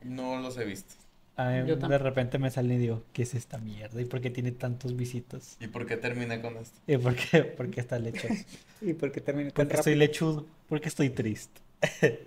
No 0.03 0.38
los 0.38 0.57
he 0.57 0.64
visto. 0.64 0.94
A 1.39 1.51
mí 1.51 1.68
Yo 1.68 1.76
de 1.76 1.99
repente 1.99 2.39
me 2.39 2.51
sale 2.51 2.74
y 2.74 2.78
digo, 2.78 3.05
¿qué 3.12 3.22
es 3.22 3.34
esta 3.34 3.59
mierda? 3.59 4.01
¿Y 4.01 4.07
por 4.07 4.20
qué 4.20 4.28
tiene 4.28 4.51
tantos 4.51 4.97
visitas? 4.97 5.57
¿Y 5.61 5.68
por 5.68 5.86
qué 5.86 5.97
terminé 5.97 6.41
con 6.43 6.57
esto? 6.57 6.76
¿Y 6.89 6.97
por 6.99 7.14
qué? 7.14 7.45
Porque 7.45 7.80
está 7.80 7.97
lechoso. 8.01 8.34
¿Y 8.80 8.93
por 8.95 9.12
qué 9.12 9.20
terminé 9.20 9.51
tan 9.51 9.55
Porque 9.55 9.76
estoy 9.76 9.95
rápido? 9.95 10.07
lechudo. 10.07 10.47
Porque 10.68 10.89
estoy 10.89 11.11
triste. 11.11 11.61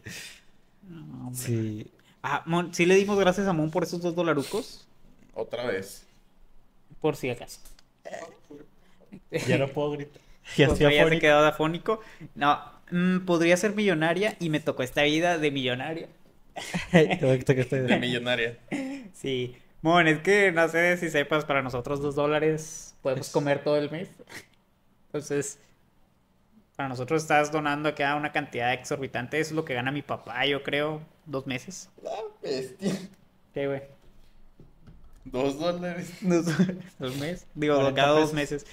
No, 0.83 1.27
hombre. 1.27 1.35
Sí. 1.39 1.87
Ah, 2.23 2.43
Mon, 2.45 2.73
sí 2.73 2.85
le 2.85 2.95
dimos 2.95 3.17
gracias 3.19 3.47
a 3.47 3.53
Mon 3.53 3.69
por 3.71 3.83
esos 3.83 4.01
dos 4.01 4.15
dolarucos, 4.15 4.87
Otra 5.33 5.65
vez. 5.65 6.05
por 6.99 7.15
si 7.15 7.29
acaso. 7.29 7.59
Ya 9.47 9.57
no 9.57 9.67
puedo 9.67 9.91
gritar. 9.91 10.21
Ya 10.57 10.67
Pues, 10.67 10.79
estoy 10.81 10.95
ya 10.95 11.07
se 11.07 11.19
quedó 11.19 11.45
afónico. 11.45 12.01
No, 12.35 12.59
mm, 12.91 13.19
podría 13.25 13.55
ser 13.57 13.73
millonaria 13.75 14.35
y 14.39 14.49
me 14.49 14.59
tocó 14.59 14.83
esta 14.83 15.03
vida 15.03 15.37
de 15.37 15.51
millonaria. 15.51 16.07
De 16.91 17.97
millonaria. 17.99 18.57
Sí. 19.13 19.55
Mon, 19.81 20.07
es 20.07 20.19
que 20.19 20.51
no 20.51 20.67
sé 20.69 20.97
si 20.97 21.09
sepas, 21.09 21.45
para 21.45 21.61
nosotros 21.61 22.01
dos 22.01 22.15
dólares 22.15 22.95
podemos 23.01 23.29
comer 23.29 23.63
todo 23.63 23.77
el 23.77 23.89
mes. 23.89 24.09
Entonces, 25.07 25.59
para 26.75 26.89
nosotros 26.89 27.23
estás 27.23 27.51
donando 27.51 27.89
acá 27.89 28.15
una 28.15 28.31
cantidad 28.31 28.73
exorbitante. 28.73 29.39
Eso 29.39 29.51
es 29.51 29.55
lo 29.55 29.65
que 29.65 29.73
gana 29.73 29.91
mi 29.91 30.01
papá, 30.01 30.45
yo 30.45 30.63
creo, 30.63 31.01
dos 31.25 31.47
meses. 31.47 31.89
La 32.03 32.11
bestia. 32.41 32.93
¿Qué, 33.53 33.67
güey? 33.67 33.81
Dos 35.25 35.59
dólares. 35.59 36.11
Dos, 36.21 36.45
dos 36.97 37.15
meses. 37.17 37.47
Digo, 37.53 37.75
40 37.75 38.01
cada 38.01 38.19
dos 38.19 38.33
meses. 38.33 38.65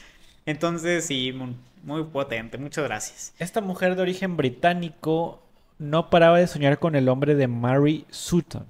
Entonces, 0.47 1.05
sí, 1.05 1.32
Mon, 1.32 1.57
muy 1.82 2.05
potente. 2.05 2.57
Muchas 2.59 2.84
gracias. 2.84 3.34
Esta 3.39 3.61
mujer 3.61 3.97
de 3.97 4.03
origen 4.03 4.36
británico 4.36 5.43
no 5.79 6.11
paraba 6.11 6.39
de 6.39 6.47
soñar 6.47 6.79
con 6.79 6.97
el 6.97 7.09
hombre 7.09 7.35
de 7.35 7.49
Mary 7.49 8.05
Sutton. 8.11 8.66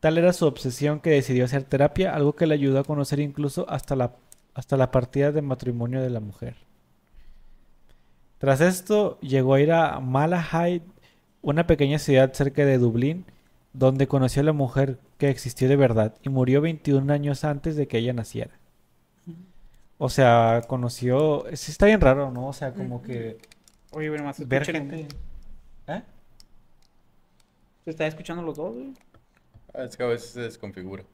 Tal 0.00 0.18
era 0.18 0.32
su 0.32 0.46
obsesión 0.46 1.00
que 1.00 1.10
decidió 1.10 1.44
hacer 1.44 1.64
terapia, 1.64 2.14
algo 2.14 2.34
que 2.34 2.46
le 2.46 2.54
ayudó 2.54 2.78
a 2.78 2.84
conocer 2.84 3.18
incluso 3.18 3.68
hasta 3.68 3.96
la, 3.96 4.12
hasta 4.54 4.76
la 4.76 4.90
partida 4.90 5.32
de 5.32 5.42
matrimonio 5.42 6.00
de 6.00 6.10
la 6.10 6.20
mujer. 6.20 6.56
Tras 8.38 8.60
esto, 8.60 9.18
llegó 9.20 9.54
a 9.54 9.60
ir 9.60 9.72
a 9.72 9.98
Malahide, 9.98 10.82
una 11.42 11.66
pequeña 11.66 11.98
ciudad 11.98 12.32
cerca 12.32 12.64
de 12.64 12.78
Dublín, 12.78 13.24
donde 13.72 14.06
conoció 14.06 14.42
a 14.42 14.44
la 14.44 14.52
mujer 14.52 14.98
que 15.18 15.30
existió 15.30 15.68
de 15.68 15.76
verdad 15.76 16.14
y 16.22 16.28
murió 16.28 16.60
21 16.60 17.12
años 17.12 17.44
antes 17.44 17.74
de 17.74 17.88
que 17.88 17.98
ella 17.98 18.12
naciera. 18.12 18.52
O 19.98 20.08
sea, 20.08 20.62
conoció... 20.68 21.44
Sí 21.54 21.72
está 21.72 21.86
bien 21.86 22.00
raro, 22.00 22.30
¿no? 22.30 22.46
O 22.46 22.52
sea, 22.52 22.72
como 22.72 23.02
que 23.02 23.38
Oye, 23.90 24.10
bueno, 24.10 24.24
más 24.24 24.46
ver 24.46 24.64
gente. 24.64 25.08
¿Se 27.88 27.92
está 27.92 28.06
escuchando 28.06 28.42
los 28.44 28.56
dos, 28.58 28.74
güey? 28.74 28.94
Ah, 29.74 29.84
es 29.84 29.96
que 29.96 30.02
a 30.02 30.06
veces 30.06 30.30
se 30.32 30.40
desconfigura. 30.42 31.04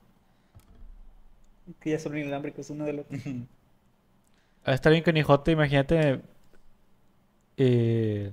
Que 1.81 1.91
ya 1.91 1.99
son 1.99 2.17
inalámbricos 2.19 2.71
uno 2.71 2.85
del 2.85 3.01
otro. 3.01 3.19
Ah, 4.65 4.73
Está 4.75 4.91
bien 4.91 5.03
canijote, 5.03 5.53
imagínate. 5.53 6.21
eh, 7.57 8.33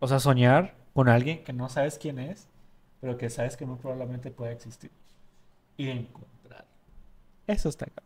o 0.00 0.08
sea, 0.08 0.18
soñar 0.20 0.74
con 0.94 1.08
alguien 1.08 1.44
que 1.44 1.52
no 1.52 1.68
sabes 1.68 1.98
quién 1.98 2.18
es, 2.18 2.48
pero 3.00 3.16
que 3.18 3.30
sabes 3.30 3.56
que 3.56 3.66
muy 3.66 3.76
probablemente 3.78 4.30
pueda 4.30 4.52
existir. 4.52 4.90
Y 5.76 5.88
encontrar. 5.90 6.66
Eso 7.46 7.68
está 7.68 7.84
acá. 7.86 8.02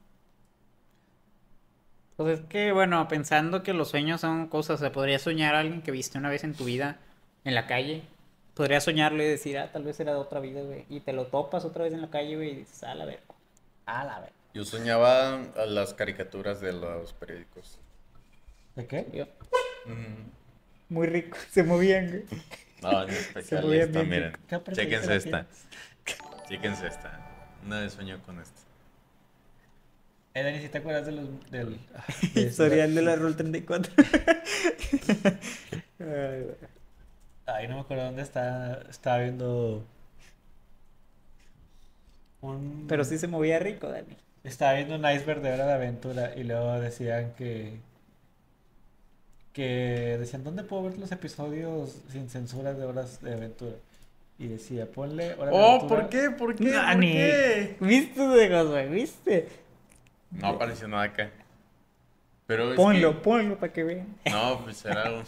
Pues 2.17 2.41
es 2.41 2.47
que, 2.47 2.73
bueno, 2.73 3.07
pensando 3.09 3.63
que 3.63 3.73
los 3.73 3.89
sueños 3.91 4.21
son 4.21 4.49
cosas, 4.49 4.77
o 4.77 4.79
sea, 4.81 4.91
podrías 4.93 5.23
soñar 5.23 5.55
a 5.55 5.61
alguien 5.61 5.81
que 5.83 5.91
viste 5.93 6.19
una 6.19 6.29
vez 6.31 6.43
en 6.45 6.55
tu 6.55 6.65
vida 6.65 6.99
en 7.45 7.55
la 7.55 7.67
calle. 7.69 8.03
Podrías 8.55 8.85
soñarle 8.85 9.25
y 9.25 9.29
decir, 9.29 9.59
ah, 9.59 9.71
tal 9.73 9.83
vez 9.85 9.99
era 10.01 10.13
de 10.13 10.19
otra 10.19 10.39
vida, 10.41 10.63
güey. 10.63 10.87
Y 10.89 11.01
te 11.01 11.13
lo 11.13 11.27
topas 11.27 11.65
otra 11.65 11.85
vez 11.85 11.93
en 11.93 12.01
la 12.03 12.11
calle, 12.11 12.37
güey, 12.37 12.51
y 12.51 12.57
dices, 12.57 12.85
a 12.85 12.95
la 12.95 13.05
verga. 13.05 13.23
A 13.87 14.05
la 14.05 14.21
verga. 14.21 14.35
Yo 14.55 14.65
soñaba 14.65 15.35
a 15.57 15.67
las 15.67 15.95
caricaturas 15.95 16.61
de 16.61 16.73
los 16.73 17.13
periódicos. 17.15 17.79
¿De 18.77 18.87
qué? 18.87 19.07
Yo, 19.13 19.27
Mm. 19.87 20.31
Muy 20.89 21.07
rico, 21.09 21.37
se 21.51 21.63
movían, 21.63 22.09
güey. 22.09 22.25
No, 22.81 23.03
en 23.03 23.11
especial 23.11 23.73
esta, 23.75 24.03
miren. 24.03 24.33
¿Qué 24.49 24.55
aprendiste 24.55 24.91
Chéquense 24.91 25.17
esta. 25.17 25.47
Chéquense 26.49 26.87
esta. 26.87 27.21
Una 27.67 27.81
vez 27.81 27.93
soñó 27.93 28.23
con 28.23 28.41
esto. 28.41 28.61
Eh, 30.35 30.43
Dani, 30.43 30.61
¿sí 30.61 30.69
te 30.69 30.79
acuerdas 30.79 31.07
de 31.07 31.13
los, 31.13 31.51
del... 31.51 31.79
ah, 31.95 32.05
de- 32.35 32.41
Historial 32.43 32.95
de 32.95 33.03
la 33.03 33.17
Rule 33.17 33.35
34. 33.35 33.93
Ay, 35.99 36.43
güey. 36.43 36.57
Ay, 37.47 37.69
no 37.69 37.75
me 37.77 37.81
acuerdo 37.83 38.05
dónde 38.05 38.23
está. 38.23 38.81
Estaba 38.89 39.19
viendo... 39.19 39.85
Un... 42.41 42.85
Pero 42.89 43.05
sí 43.05 43.19
se 43.19 43.27
movía 43.27 43.59
rico, 43.59 43.89
Dani. 43.89 44.17
Estaba 44.45 44.75
viendo 44.75 44.97
un 44.97 45.11
iceberg 45.11 45.41
de 45.41 45.53
Hora 45.53 45.67
de 45.67 45.73
Aventura 45.73 46.33
y 46.37 46.45
luego 46.45 46.79
decían 46.81 47.33
que. 47.37 47.79
Que 49.55 50.17
decían, 50.19 50.45
¿dónde 50.45 50.65
puedo 50.65 50.83
ver 50.83 50.99
los 50.99 51.11
episodios 51.13 51.97
sin 52.11 52.29
censura 52.29 52.75
de 52.75 52.85
Horas 52.85 53.23
de 53.23 53.33
Aventura? 53.33 53.77
Y 54.39 54.49
decía, 54.49 54.87
ponle 54.91 55.33
Hora 55.35 55.51
de 55.51 55.57
Oh, 55.57 55.65
Aventura. 55.77 56.01
¿por 56.01 56.09
qué? 56.11 56.31
¿Por 56.31 56.55
qué? 56.57 56.65
¿Por 56.65 56.73
Dani. 56.75 57.13
qué? 57.13 57.77
¿Viste, 57.81 58.21
de 58.29 58.63
güey? 58.65 58.89
¿Viste? 58.91 59.49
No 60.33 60.49
apareció 60.49 60.89
nada 60.89 61.05
acá. 61.05 61.31
Pero 62.47 62.71
es 62.71 62.77
Ponlo, 62.77 63.23
ponlo 63.23 63.57
para 63.57 63.73
que 63.73 63.85
vean. 63.85 64.07
que- 64.23 64.31
No, 64.31 64.61
pues 64.65 64.85
era 64.85 65.11
un... 65.11 65.23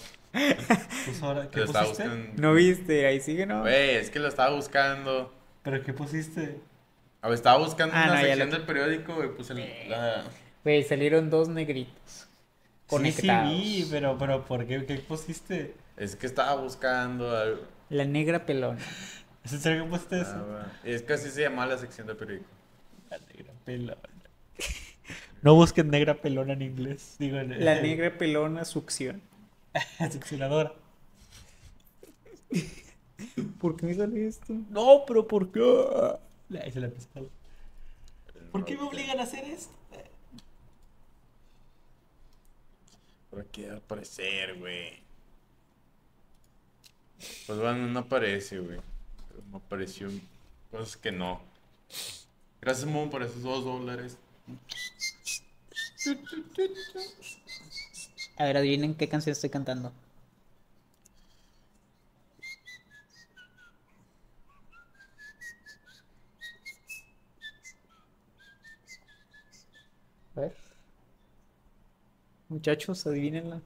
Puso 1.07 1.29
hora- 1.29 1.49
¿Qué 1.51 1.61
Lo 1.61 1.65
estaba 1.67 1.85
pusiste? 1.87 2.09
buscando. 2.09 2.43
No 2.43 2.55
viste, 2.55 3.07
ahí 3.07 3.21
sigue, 3.21 3.47
¿no? 3.47 3.61
Güey, 3.63 3.97
es 3.97 4.11
que 4.11 4.19
lo 4.19 4.29
estaba 4.29 4.55
buscando. 4.55 5.33
¿Pero 5.63 5.83
qué 5.83 5.93
pusiste? 5.93 6.61
A 7.23 7.29
ver, 7.29 7.35
estaba 7.37 7.59
buscando 7.59 7.95
Ah, 7.97 8.05
una 8.05 8.15
no, 8.15 8.21
sección 8.21 8.51
lo- 8.51 8.57
del 8.57 8.67
periódico 8.67 9.25
y 9.25 9.29
puse 9.29 9.55
la... 9.55 10.25
Güey, 10.65 10.83
salieron 10.85 11.31
dos 11.31 11.49
negritos. 11.49 11.93
Sí, 12.05 12.27
Conectados. 12.87 13.51
sí 13.53 13.83
vi, 13.85 13.89
pero, 13.91 14.17
pero 14.19 14.45
¿por 14.45 14.67
qué? 14.67 14.85
¿Qué 14.87 14.95
pusiste? 14.99 15.75
Es 15.97 16.15
que 16.17 16.27
estaba 16.27 16.61
buscando 16.61 17.37
algo. 17.37 17.63
La 17.89 18.05
negra 18.05 18.47
pelona. 18.47 18.79
¿Es 19.45 19.53
en 19.53 19.61
serio 19.61 19.85
que 19.85 19.91
pusiste 19.91 20.21
eso? 20.21 20.35
Ah. 20.37 20.67
Es 20.85 21.03
que 21.03 21.13
así 21.15 21.31
se 21.31 21.43
llamaba 21.43 21.67
la 21.73 21.79
sección 21.79 22.07
del 22.07 22.17
periódico. 22.17 22.47
La 23.11 23.19
negra 23.19 23.53
pelona. 23.65 23.97
No 25.43 25.55
busquen 25.55 25.91
negra 25.91 26.15
pelona 26.15 26.55
en 26.55 26.63
inglés. 26.63 27.15
Digo, 27.21 27.39
en- 27.39 27.65
La 27.65 27.81
negra 27.81 28.17
pelona 28.19 28.65
succión. 28.65 29.21
Succionadora. 30.13 30.75
¿Por 33.61 33.77
qué 33.77 33.87
me 33.87 33.95
sale 33.95 34.27
esto? 34.27 34.55
No, 34.71 35.05
pero 35.07 35.27
¿por 35.27 35.51
qué? 35.51 35.61
Ahí 36.63 36.71
se 36.71 36.81
la 36.81 36.89
pistola. 36.89 37.29
¿Por 38.53 38.65
qué 38.65 38.77
me 38.77 38.83
obligan 38.83 39.19
a 39.19 39.25
hacer 39.25 39.45
esto? 39.45 39.75
¿Por 43.31 43.45
qué 43.47 43.69
va 43.69 43.75
a 43.75 43.79
aparecer, 43.79 44.59
güey? 44.59 45.03
Pues 47.47 47.59
bueno, 47.59 47.87
no 47.89 48.01
aparece, 48.01 48.59
güey. 48.59 48.79
Pero 49.29 49.43
Me 49.51 49.57
apareció 49.59 50.09
cosas 50.71 50.97
que 50.97 51.13
no. 51.13 51.41
Gracias, 52.61 52.87
Momo, 52.87 53.11
por 53.11 53.23
esos 53.23 53.43
dos 53.43 53.65
dólares. 53.65 54.17
A 58.39 58.45
ver, 58.45 58.57
adivinen 58.57 58.95
qué 58.95 59.09
canción 59.09 59.33
estoy 59.33 59.51
cantando. 59.51 59.93
A 70.37 70.41
ver. 70.41 70.55
Muchachos, 72.49 73.07
adivínenla. 73.07 73.61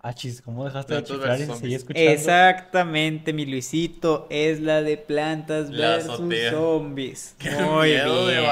Ah, 0.00 0.12
chis, 0.12 0.42
¿cómo 0.42 0.66
dejaste 0.66 0.94
de 0.96 1.02
chiflar 1.02 1.40
y 1.40 1.46
seguí 1.46 1.74
escuchando? 1.74 2.10
Exactamente, 2.10 3.32
mi 3.32 3.46
Luisito, 3.46 4.26
es 4.28 4.60
la 4.60 4.82
de 4.82 4.98
Plantas 4.98 5.70
La 5.70 5.96
versus 5.96 6.10
azotea. 6.10 6.50
Zombies. 6.50 7.34
Qué 7.38 7.50
Muy 7.50 7.88
miedo 7.88 8.26
de 8.26 8.40
bien. 8.40 8.50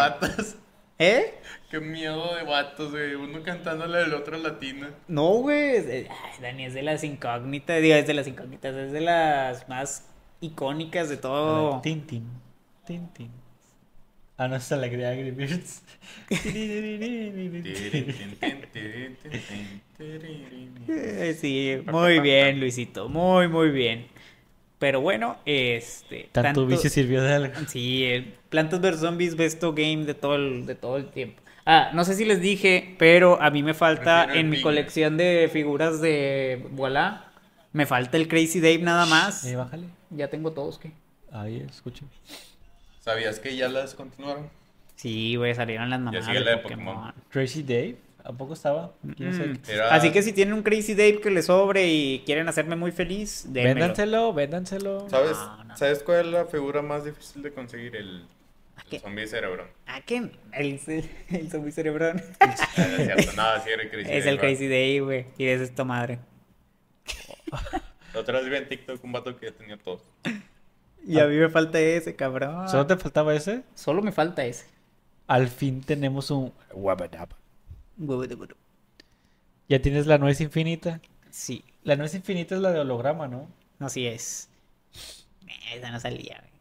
¿Eh? 1.03 1.35
Qué 1.71 1.81
miedo 1.81 2.37
de 2.37 2.45
vatos, 2.45 2.93
güey. 2.93 3.15
Uno 3.15 3.43
cantándole 3.43 3.99
del 3.99 4.15
otro 4.15 4.37
latina. 4.39 4.91
No, 5.09 5.31
güey. 5.39 5.79
ay, 5.79 6.09
Dani 6.41 6.67
es 6.67 6.75
de 6.75 6.83
las 6.83 7.03
incógnitas. 7.03 7.83
Digo, 7.83 7.97
es 7.97 8.07
de 8.07 8.15
las 8.15 8.27
incógnitas. 8.29 8.75
Es 8.77 8.93
de 8.93 9.01
las 9.01 9.69
más 9.69 10.07
icónicas 10.41 11.09
de 11.09 11.17
A 11.17 11.21
todo. 11.21 11.73
ver, 11.73 11.83
Tin, 11.83 12.07
tin, 12.07 12.25
tin, 12.87 13.09
tin. 13.09 13.31
Ah, 14.39 14.49
alegría 14.71 15.11
de 15.11 15.19
Angry 15.19 15.31
Birds. 15.33 15.83
Eh, 20.89 21.37
Sí, 21.41 21.83
muy 21.91 22.21
bien, 22.21 22.61
Luisito. 22.61 23.09
Muy, 23.09 23.49
muy 23.49 23.71
bien. 23.71 24.07
Pero 24.83 25.01
bueno, 25.01 25.37
este. 25.45 26.29
Tanto 26.33 26.67
vicio 26.67 26.91
sirvió 26.91 27.23
de 27.23 27.35
algo. 27.35 27.55
Sí, 27.69 28.03
el 28.03 28.35
Plantas 28.49 28.81
vs 28.81 28.99
Zombies 28.99 29.37
besto 29.37 29.75
game 29.75 30.05
de 30.05 30.15
todo 30.15 30.35
el, 30.35 30.67
de 30.67 30.75
todo 30.75 30.97
el 30.97 31.07
tiempo. 31.07 31.41
Ah, 31.65 31.93
no 31.95 32.05
sé 32.05 32.15
si 32.17 32.25
les 32.25 32.41
dije, 32.41 32.97
pero 32.99 33.41
a 33.41 33.51
mí 33.51 33.63
me 33.63 33.75
falta 33.75 34.25
Prefiero 34.25 34.41
en 34.41 34.51
mi 34.51 34.61
colección 34.61 35.17
de 35.17 35.49
figuras 35.53 36.01
de 36.01 36.67
Voilà, 36.73 37.27
me 37.73 37.87
falta 37.87 38.17
el 38.17 38.27
Crazy 38.27 38.59
Dave 38.59 38.79
nada 38.79 39.07
más. 39.07 39.45
Eh, 39.45 39.55
bájale. 39.55 39.87
Ya 40.11 40.27
tengo 40.27 40.51
todos, 40.51 40.81
¿qué? 40.81 40.91
Ahí, 41.31 41.65
escuchen. 41.71 42.09
¿Sabías 42.99 43.39
que 43.39 43.55
ya 43.55 43.69
las 43.69 43.95
continuaron? 43.95 44.51
Sí, 44.97 45.37
güey, 45.37 45.55
salieron 45.55 45.91
las 45.91 46.01
mamás 46.01 46.25
sigue 46.25 46.41
de 46.41 46.45
la 46.45 46.51
de 46.51 46.57
Pokémon. 46.57 46.97
Pokémon. 46.97 47.15
Tracy 47.31 47.63
Dave, 47.63 47.99
¿a 48.25 48.33
poco 48.33 48.55
estaba? 48.55 48.93
¿Quién 49.17 49.33
sabe 49.35 49.49
Mm. 49.55 49.59
Era- 49.69 49.95
Así 49.95 50.11
que 50.13 50.23
si 50.23 50.33
tienen 50.33 50.55
un 50.55 50.63
Crazy 50.63 50.95
Dave 50.95 51.21
que 51.21 51.31
les 51.31 51.47
sobre 51.47 51.87
y 51.89 52.23
quieren 52.27 52.49
hacerme 52.49 52.77
muy 52.77 52.93
feliz, 52.93 53.47
démelo. 53.49 53.75
Véndanselo, 53.75 54.33
véndanselo. 54.35 55.09
¿Sabes, 55.11 55.37
No, 55.37 55.65
no. 55.65 55.77
¿Sabes 55.77 56.03
cuál 56.03 56.27
es 56.27 56.33
la 56.33 56.45
figura 56.47 56.83
más 56.83 57.05
difícil 57.05 57.43
de 57.43 57.53
conseguir? 57.53 57.97
El, 57.97 58.27
el 58.91 59.01
zombie 59.01 59.27
cerebro. 59.27 59.67
¿A 59.87 60.01
qué? 60.03 60.17
El, 60.53 60.81
el 61.31 61.51
zombie 61.51 61.73
cerebrón. 61.73 62.23
Ah, 62.41 62.57
no 62.77 62.85
es 62.97 63.05
cierto, 63.05 63.33
no, 63.37 63.63
sí 63.65 63.71
era 63.71 63.83
el 63.83 63.91
Crazy 63.91 64.01
es 64.03 64.07
Dave, 64.09 64.19
el 64.19 64.25
¿verdad? 64.25 64.41
Crazy 64.41 64.69
Dave, 64.69 65.01
güey. 65.01 65.27
Y 65.39 65.47
es 65.47 65.61
esta 65.61 65.85
madre. 65.85 66.19
La 68.15 68.21
otra 68.21 68.41
vez 68.41 68.49
vi 68.51 68.57
en 68.57 68.69
TikTok 68.69 69.03
un 69.05 69.13
vato 69.13 69.37
que 69.39 69.47
ya 69.47 69.53
tenía 69.53 69.77
todos. 69.79 70.03
Y 71.07 71.19
a 71.19 71.27
mí 71.27 71.37
me 71.37 71.49
falta 71.49 71.81
ese, 71.81 72.15
cabrón. 72.15 72.69
¿Solo 72.69 72.87
te 72.87 72.97
faltaba 72.97 73.35
ese? 73.35 73.63
Solo 73.75 74.03
me 74.03 74.13
falta 74.13 74.45
ese. 74.45 74.67
Al 75.27 75.49
fin 75.49 75.81
tenemos 75.83 76.31
un 76.31 76.53
Wabadab. 76.73 77.29
Huevo 77.99 78.27
de 78.27 78.35
burro. 78.35 78.57
Ya 79.69 79.81
tienes 79.81 80.07
la 80.07 80.19
nuez 80.19 80.41
infinita. 80.41 81.01
Sí, 81.31 81.65
La 81.83 81.97
nuez 81.97 82.15
infinita 82.15 82.55
es 82.55 82.61
la 82.61 82.73
de 82.73 82.81
holograma, 82.81 83.27
¿no? 83.29 83.49
así 83.81 84.07
es. 84.07 84.49
Esa 85.75 85.91
no 85.91 85.99
salía, 85.99 86.39
güey. 86.39 86.53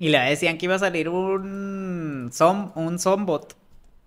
Y 0.00 0.08
le 0.10 0.18
decían 0.18 0.58
que 0.58 0.66
iba 0.66 0.74
a 0.74 0.78
salir 0.78 1.08
un 1.08 2.30
Zom, 2.32 2.72
un 2.76 2.98
Zombot. 2.98 3.56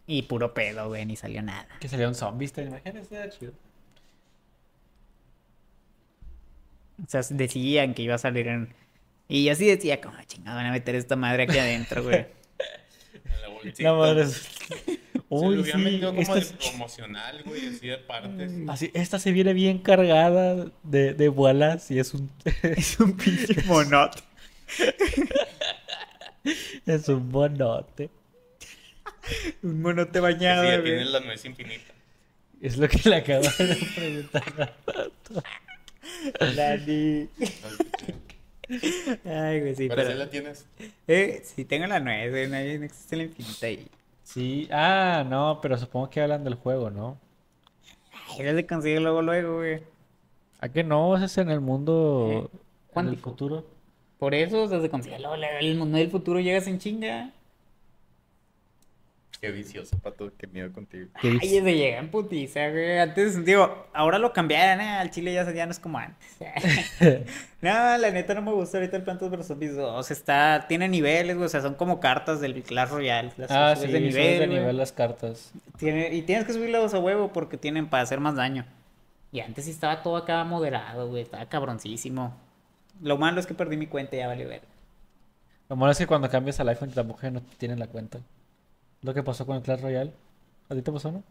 Y 0.08 0.24
puro 0.24 0.54
pedo, 0.54 0.88
güey, 0.90 1.06
ni 1.06 1.16
salió 1.16 1.42
nada. 1.42 1.68
Que 1.80 1.88
salieron 1.88 2.16
zombies, 2.16 2.52
¿te 2.54 2.64
imaginas? 2.64 3.12
Era 3.12 3.30
chido. 3.30 3.54
O 7.06 7.10
sea, 7.10 7.22
decían 7.30 7.94
que 7.94 8.04
iba 8.04 8.16
a 8.16 8.20
salir 8.20 8.48
en... 8.48 8.74
Y 9.28 9.46
yo 9.46 9.56
sí 9.56 9.66
decía, 9.66 10.02
como 10.02 10.22
chingada, 10.24 10.58
van 10.58 10.66
a 10.68 10.72
meter 10.72 10.96
esta 10.96 11.16
madre 11.16 11.44
aquí 11.44 11.58
adentro, 11.58 12.04
güey. 12.04 12.28
Bolsita. 13.64 13.94
Madre 13.94 14.24
es- 14.24 14.42
Se 15.32 15.38
Uy, 15.38 15.60
hubieran 15.60 15.86
sí, 15.86 16.02
como 16.02 16.22
esta, 16.22 16.34
de 16.36 16.42
es- 16.42 16.52
promocional, 16.52 17.42
güey, 17.46 17.68
así 17.70 17.88
de 17.88 17.98
partes. 18.00 18.52
así, 18.68 18.92
esta 18.94 19.18
se 19.18 19.32
viene 19.32 19.54
bien 19.54 19.78
cargada 19.80 20.68
de, 20.84 21.14
de 21.14 21.30
bolas 21.30 21.90
y 21.90 22.00
es 22.00 22.14
un, 22.14 22.30
es 22.64 23.00
un 23.00 23.16
pinche 23.16 23.64
monote. 23.66 24.20
es 26.86 27.08
un 27.08 27.32
bonote. 27.32 28.10
Un 29.64 29.82
monote 29.82 30.12
Que 30.12 30.18
sí, 30.18 30.22
bañado, 30.22 30.64
ya 30.66 30.72
güey. 30.80 30.84
tienes 30.84 31.08
la 31.08 31.20
nuez 31.22 31.46
infinita. 31.46 31.94
Es 32.62 32.76
lo 32.78 32.90
que 32.90 33.10
le 33.10 33.16
acabo 33.16 33.44
de 33.58 33.76
preguntar. 33.96 34.76
Dani. 36.56 37.30
Ay, 39.26 39.60
güey, 39.60 39.76
sí, 39.76 39.88
Pero 39.90 40.02
pero... 40.02 40.12
sí 40.12 40.18
la 40.18 40.30
tienes. 40.30 40.66
Eh, 41.08 41.42
sí, 41.44 41.66
tengo 41.66 41.88
la 41.88 42.00
9, 42.00 42.48
no, 42.48 42.54
no 42.80 42.86
existe 42.86 43.16
la 43.18 43.24
infinita 43.24 43.66
ahí. 43.68 43.88
Sí, 44.24 44.68
ah, 44.72 45.26
no, 45.28 45.60
pero 45.62 45.78
supongo 45.78 46.10
que 46.10 46.22
hablan 46.22 46.44
del 46.44 46.56
juego, 46.56 46.90
¿no? 46.90 47.18
Ay, 48.40 48.46
se 48.56 48.66
consigue 48.66 49.00
luego, 49.00 49.22
luego, 49.22 49.58
güey. 49.58 49.82
¿A 50.60 50.70
qué 50.70 50.84
no? 50.84 51.16
Eso 51.16 51.26
es 51.26 51.38
en 51.38 51.50
el 51.50 51.60
mundo, 51.60 52.28
Eh, 52.30 52.38
en 52.38 52.44
el 52.44 52.50
cuántico. 52.94 53.30
futuro. 53.32 53.66
Por 54.20 54.36
eso 54.36 54.68
se 54.82 54.90
consigue 54.90 55.20
luego, 55.20 55.36
luego, 55.36 55.58
el 55.60 55.76
mundo 55.76 55.98
del 55.98 56.10
futuro 56.12 56.40
llegas 56.40 56.68
en 56.68 56.78
chinga. 56.80 57.32
Qué 59.42 59.50
vicioso, 59.50 59.98
pato, 59.98 60.32
qué 60.38 60.46
miedo 60.46 60.72
contigo. 60.72 61.10
¿Qué 61.20 61.40
Ay, 61.42 61.50
se 61.50 61.76
llega 61.76 61.98
en 61.98 62.12
putiza, 62.12 62.70
güey. 62.70 63.00
Antes, 63.00 63.44
digo, 63.44 63.88
ahora 63.92 64.20
lo 64.20 64.34
cambiaron, 64.34 64.86
¿eh? 64.86 64.90
Al 64.90 65.10
chile 65.10 65.34
ya, 65.34 65.52
ya 65.52 65.66
no 65.66 65.72
es 65.72 65.80
como 65.80 65.98
antes. 65.98 66.38
no, 67.62 67.98
la 67.98 68.12
neta 68.12 68.36
no 68.36 68.44
me 68.44 68.52
gusta 68.52 68.78
ahorita 68.78 68.98
el 68.98 69.04
Plantas 69.04 69.32
vs 69.32 69.48
Zombies 69.48 69.76
2. 69.76 70.12
Está, 70.12 70.66
tiene 70.70 70.88
niveles, 70.88 71.36
güey. 71.38 71.48
O 71.48 71.50
sea, 71.50 71.62
son 71.62 71.74
como 71.74 72.00
cartas 72.00 72.40
del 72.40 72.62
Clash 72.62 72.90
Royale. 72.90 73.32
Las 73.36 73.50
Ah, 73.50 73.76
sí, 73.76 73.88
de 73.88 74.00
nivel, 74.00 74.40
de 74.42 74.46
nivel 74.48 74.78
las 74.78 74.92
cartas. 74.92 75.52
Tiene, 75.80 76.14
y 76.14 76.22
tienes 76.22 76.46
que 76.46 76.54
subirlos 76.54 76.94
a 76.94 77.00
huevo 77.00 77.34
porque 77.34 77.58
tienen 77.58 77.88
para 77.88 78.04
hacer 78.04 78.20
más 78.20 78.36
daño. 78.36 78.64
Y 79.32 79.40
antes 79.40 79.66
sí 79.66 79.72
estaba 79.72 80.04
todo 80.04 80.18
acá 80.18 80.44
moderado, 80.44 81.10
güey. 81.10 81.24
Estaba 81.24 81.48
cabroncísimo. 81.48 82.38
Lo 83.02 83.18
malo 83.18 83.40
es 83.40 83.48
que 83.48 83.56
perdí 83.56 83.76
mi 83.76 83.88
cuenta 83.88 84.16
y 84.16 84.20
ya 84.20 84.28
vale 84.28 84.46
ver. 84.46 84.62
Lo 85.68 85.76
malo 85.76 85.94
es 85.94 85.98
que 85.98 86.06
cuando 86.06 86.30
cambias 86.30 86.60
al 86.60 86.70
iPhone 86.70 86.92
tampoco 86.92 87.22
ya 87.24 87.32
no 87.32 87.42
tienen 87.58 87.80
la 87.80 87.88
cuenta. 87.88 88.20
Lo 89.02 89.14
que 89.14 89.24
pasó 89.24 89.46
con 89.46 89.58
el 89.58 89.64
Clash 89.64 89.82
Royale. 89.82 90.14
¿A 90.70 90.76
ti 90.76 90.82
te 90.82 90.92
pasó, 90.92 91.12
no? 91.12 91.24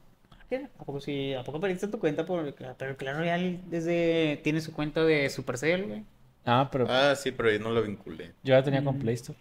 ¿Qué? 0.48 0.68
¿A 0.78 0.84
poco 0.84 1.00
sí? 1.00 1.32
¿A 1.34 1.44
poco 1.44 1.60
perdiste 1.60 1.86
tu 1.88 1.98
cuenta 2.00 2.26
por 2.26 2.44
el 2.44 2.54
Clash? 2.54 2.74
Pero 2.76 2.90
el 2.92 2.96
Clash 2.96 3.16
Royale 3.16 3.60
desde... 3.68 4.40
tiene 4.42 4.60
su 4.60 4.72
cuenta 4.72 5.04
de 5.04 5.30
Supercell, 5.30 5.86
güey. 5.86 6.04
Ah, 6.44 6.68
pero 6.72 6.86
Ah, 6.88 7.14
sí, 7.14 7.30
pero 7.32 7.50
yo 7.52 7.58
no 7.60 7.70
lo 7.70 7.82
vinculé. 7.82 8.32
yo 8.42 8.54
la 8.54 8.62
tenía 8.64 8.82
con 8.82 8.96
Mm. 8.96 9.00
Play 9.00 9.14
Store. 9.14 9.38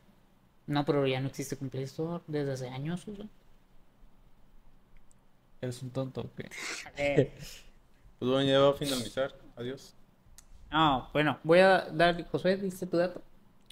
No, 0.68 0.86
pero 0.86 1.08
ya 1.08 1.20
no 1.20 1.28
existe 1.28 1.58
con 1.58 1.70
Play 1.70 1.86
Store 1.86 2.22
desde 2.28 2.52
hace 2.52 2.70
años, 2.70 3.08
o 3.08 3.16
sea. 3.16 3.26
Eres 5.62 5.82
un 5.84 5.90
tonto, 5.90 6.22
¿o 6.22 6.30
qué? 6.36 6.50
Pues 8.20 8.30
bueno, 8.32 8.50
ya 8.50 8.60
va 8.60 8.72
a 8.72 8.74
finalizar. 8.74 9.34
Adiós. 9.56 9.96
No, 10.70 11.10
bueno, 11.14 11.40
voy 11.46 11.60
a 11.60 11.86
dar... 11.90 12.22
Josué, 12.30 12.58
¿diste 12.58 12.86
tu 12.86 12.98
dato? 12.98 13.22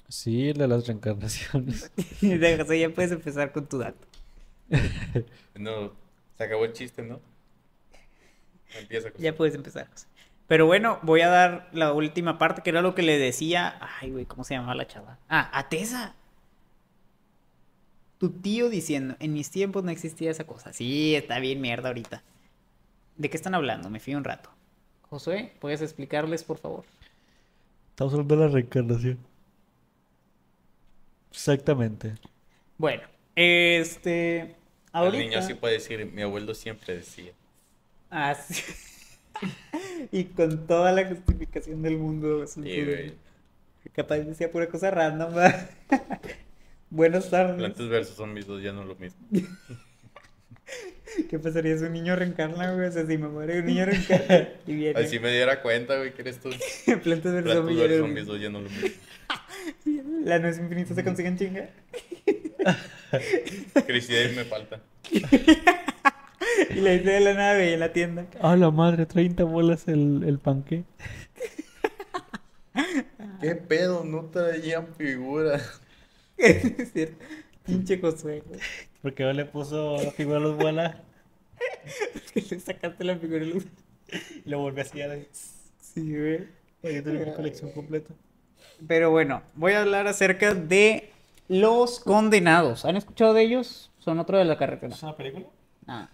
Sí, 0.08 0.48
el 0.48 0.56
de 0.56 0.66
las 0.66 0.86
reencarnaciones. 0.86 1.92
De 2.22 2.56
José, 2.58 2.80
ya 2.80 2.88
puedes 2.88 3.12
empezar 3.12 3.52
con 3.52 3.66
tu 3.68 3.76
dato. 3.76 4.07
No, 5.54 5.92
se 6.36 6.44
acabó 6.44 6.64
el 6.64 6.72
chiste, 6.72 7.02
¿no? 7.02 7.20
Empieza 8.78 9.10
con 9.10 9.20
Ya 9.20 9.34
puedes 9.34 9.54
empezar. 9.54 9.88
José. 9.90 10.06
Pero 10.46 10.66
bueno, 10.66 10.98
voy 11.02 11.20
a 11.20 11.28
dar 11.28 11.68
la 11.72 11.92
última 11.92 12.38
parte, 12.38 12.62
que 12.62 12.70
era 12.70 12.80
lo 12.80 12.94
que 12.94 13.02
le 13.02 13.18
decía. 13.18 13.78
Ay, 14.00 14.10
güey, 14.10 14.24
¿cómo 14.24 14.44
se 14.44 14.54
llamaba 14.54 14.74
la 14.74 14.86
chava? 14.86 15.18
Ah, 15.28 15.50
a 15.52 15.68
Tessa. 15.68 16.14
Tu 18.18 18.30
tío 18.30 18.68
diciendo, 18.68 19.14
en 19.20 19.34
mis 19.34 19.50
tiempos 19.50 19.84
no 19.84 19.90
existía 19.90 20.30
esa 20.30 20.44
cosa. 20.44 20.72
Sí, 20.72 21.14
está 21.14 21.38
bien 21.38 21.60
mierda 21.60 21.88
ahorita. 21.88 22.22
¿De 23.16 23.28
qué 23.28 23.36
están 23.36 23.54
hablando? 23.54 23.90
Me 23.90 24.00
fui 24.00 24.14
un 24.14 24.24
rato. 24.24 24.50
Josué, 25.10 25.52
¿puedes 25.60 25.82
explicarles, 25.82 26.44
por 26.44 26.58
favor? 26.58 26.84
Estamos 27.90 28.14
hablando 28.14 28.36
de 28.36 28.46
la 28.46 28.48
reencarnación. 28.48 29.18
Exactamente. 31.30 32.14
Bueno, 32.78 33.02
este. 33.36 34.56
El 34.94 35.00
Ahorita. 35.00 35.24
niño 35.24 35.42
sí 35.42 35.54
puede 35.54 35.74
decir, 35.74 36.06
mi 36.06 36.22
abuelo 36.22 36.54
siempre 36.54 36.96
decía. 36.96 37.32
Ah, 38.10 38.34
sí. 38.34 38.62
y 40.12 40.24
con 40.24 40.66
toda 40.66 40.92
la 40.92 41.06
justificación 41.06 41.82
del 41.82 41.98
mundo. 41.98 42.46
Sí, 42.46 42.60
güey. 42.60 43.14
Capaz 43.92 44.18
decía 44.18 44.50
pura 44.50 44.68
cosa 44.68 44.90
random. 44.90 45.34
¿verdad? 45.34 45.70
Buenas 46.90 47.30
tardes. 47.30 47.56
Plantas 47.56 47.88
versus 47.88 48.16
zombies 48.16 48.46
dos 48.46 48.62
ya 48.62 48.72
no 48.72 48.82
es 48.82 48.88
lo 48.88 48.94
mismo. 48.96 49.18
¿Qué 51.30 51.38
pasaría 51.38 51.76
si 51.76 51.84
un 51.84 51.94
niño 51.94 52.14
reencarna, 52.16 52.72
güey? 52.74 52.86
O 52.86 52.92
sea, 52.92 53.06
si 53.06 53.16
me 53.16 53.28
muere 53.28 53.60
un 53.60 53.66
niño 53.66 53.86
reencarna 53.86 54.48
y 54.66 54.74
viene. 54.74 55.00
Así 55.00 55.18
me 55.18 55.30
diera 55.30 55.62
cuenta, 55.62 55.96
güey, 55.96 56.12
que 56.12 56.22
eres 56.22 56.38
tú. 56.38 56.50
Plantas 57.02 57.32
versus 57.32 57.52
zombies. 57.54 57.78
versus 57.78 57.98
zombies, 57.98 58.26
dos 58.26 58.40
ya 58.40 58.50
no 58.50 58.60
lo 58.60 58.68
mismo. 58.68 58.88
La 60.24 60.38
no 60.38 60.48
es 60.48 60.58
infinita 60.58 60.94
se 60.94 61.04
consiguen 61.04 61.38
chinga. 61.38 61.70
Cristian 63.86 64.34
me 64.36 64.44
falta. 64.44 64.80
Y 66.70 66.80
la 66.80 66.94
hice 66.94 67.10
de 67.10 67.20
la 67.20 67.34
nave 67.34 67.72
en 67.74 67.80
la 67.80 67.92
tienda. 67.92 68.26
A 68.40 68.56
la 68.56 68.70
madre, 68.70 69.06
30 69.06 69.44
bolas 69.44 69.86
el, 69.86 70.24
el 70.26 70.38
panque. 70.38 70.84
¿Qué 73.40 73.54
pedo? 73.54 74.04
No 74.04 74.24
traían 74.26 74.88
figura. 74.96 75.60
es 76.36 76.92
cierto. 76.92 77.24
Pinche 77.64 77.98
Josué, 78.00 78.42
güey. 78.46 78.60
Porque 79.02 79.22
no 79.24 79.32
le 79.32 79.44
puso 79.44 79.98
figura 80.12 80.38
a 80.38 80.40
los 80.40 80.56
bolas 80.56 80.96
Que 82.32 82.42
le 82.42 82.60
sacaste 82.60 83.04
la 83.04 83.16
figura 83.16 83.40
de 83.40 83.46
luz. 83.46 83.66
y 84.44 84.48
lo 84.48 84.58
volví 84.60 84.80
así 84.80 85.00
a 85.00 85.08
de... 85.08 85.28
Sí, 85.80 86.16
güey. 86.16 86.48
Yo 86.82 87.02
tengo 87.02 87.24
mi 87.24 87.32
colección 87.32 87.70
completa. 87.72 88.14
Pero 88.86 89.10
bueno, 89.10 89.42
voy 89.54 89.72
a 89.72 89.82
hablar 89.82 90.06
acerca 90.06 90.54
de 90.54 91.10
los 91.48 92.00
condenados. 92.00 92.84
¿Han 92.84 92.96
escuchado 92.96 93.34
de 93.34 93.42
ellos? 93.42 93.90
Son 93.98 94.18
otro 94.18 94.38
de 94.38 94.44
la 94.44 94.56
carretera. 94.56 94.94
¿Es 94.94 95.02
una 95.02 95.16
película? 95.16 95.46
Ah. 95.86 96.08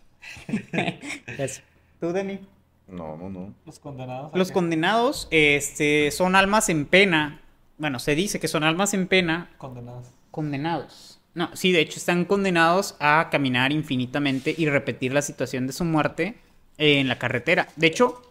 Eso. 1.39 1.63
¿Tú, 2.01 2.13
Dani? 2.13 2.41
No, 2.89 3.17
no, 3.17 3.29
no. 3.31 3.55
Los 3.65 3.79
condenados. 3.79 4.33
Los 4.35 4.53
condenados 4.53 5.29
este, 5.31 6.11
son 6.11 6.37
almas 6.37 6.69
en 6.69 6.87
pena. 6.87 7.41
Bueno, 7.79 7.99
se 7.99 8.15
dice 8.15 8.39
que 8.41 8.49
son 8.49 8.63
almas 8.63 8.95
en 8.95 9.09
pena 9.09 9.51
Condenados. 9.59 10.07
condenados. 10.31 11.21
No, 11.35 11.51
sí, 11.57 11.73
de 11.73 11.81
hecho 11.81 11.99
están 11.99 12.25
condenados 12.27 12.95
a 13.01 13.29
caminar 13.31 13.73
infinitamente 13.73 14.55
y 14.57 14.69
repetir 14.69 15.13
la 15.13 15.23
situación 15.23 15.67
de 15.67 15.73
su 15.73 15.85
muerte 15.85 16.39
en 16.79 17.09
la 17.09 17.19
carretera. 17.19 17.67
De 17.75 17.89
hecho, 17.89 18.23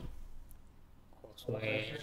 Josué. 1.22 1.98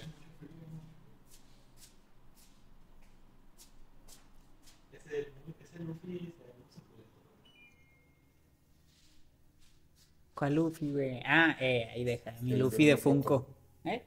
¿Cuál 10.41 10.55
Luffy, 10.55 10.91
güey? 10.91 11.21
Ah, 11.27 11.55
eh, 11.61 11.91
ahí 11.93 12.03
deja. 12.03 12.33
Mi 12.41 12.57
Luffy 12.57 12.87
de 12.87 12.97
Funko. 12.97 13.47
¿Eh? 13.85 14.03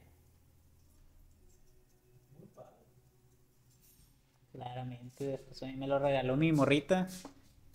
Claramente, 4.51 5.25
después 5.25 5.61
a 5.61 5.67
mí 5.67 5.75
me 5.75 5.85
lo 5.85 5.99
regaló 5.99 6.35
mi 6.35 6.51
morrita. 6.51 7.07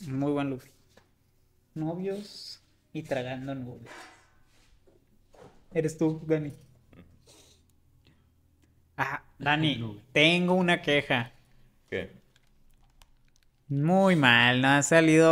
Muy 0.08 0.32
buen 0.32 0.50
Luffy. 0.50 0.72
Novios 1.76 2.60
y 2.92 3.04
tragando 3.04 3.54
nubes. 3.54 3.92
Eres 5.72 5.96
tú, 5.96 6.20
Dani. 6.26 6.52
Ah, 8.96 9.22
Dani, 9.38 10.02
tengo 10.10 10.54
una 10.54 10.82
queja. 10.82 11.30
¿Qué? 11.88 12.17
Muy 13.70 14.16
mal, 14.16 14.62
no 14.62 14.68
han 14.68 14.82
salido, 14.82 15.28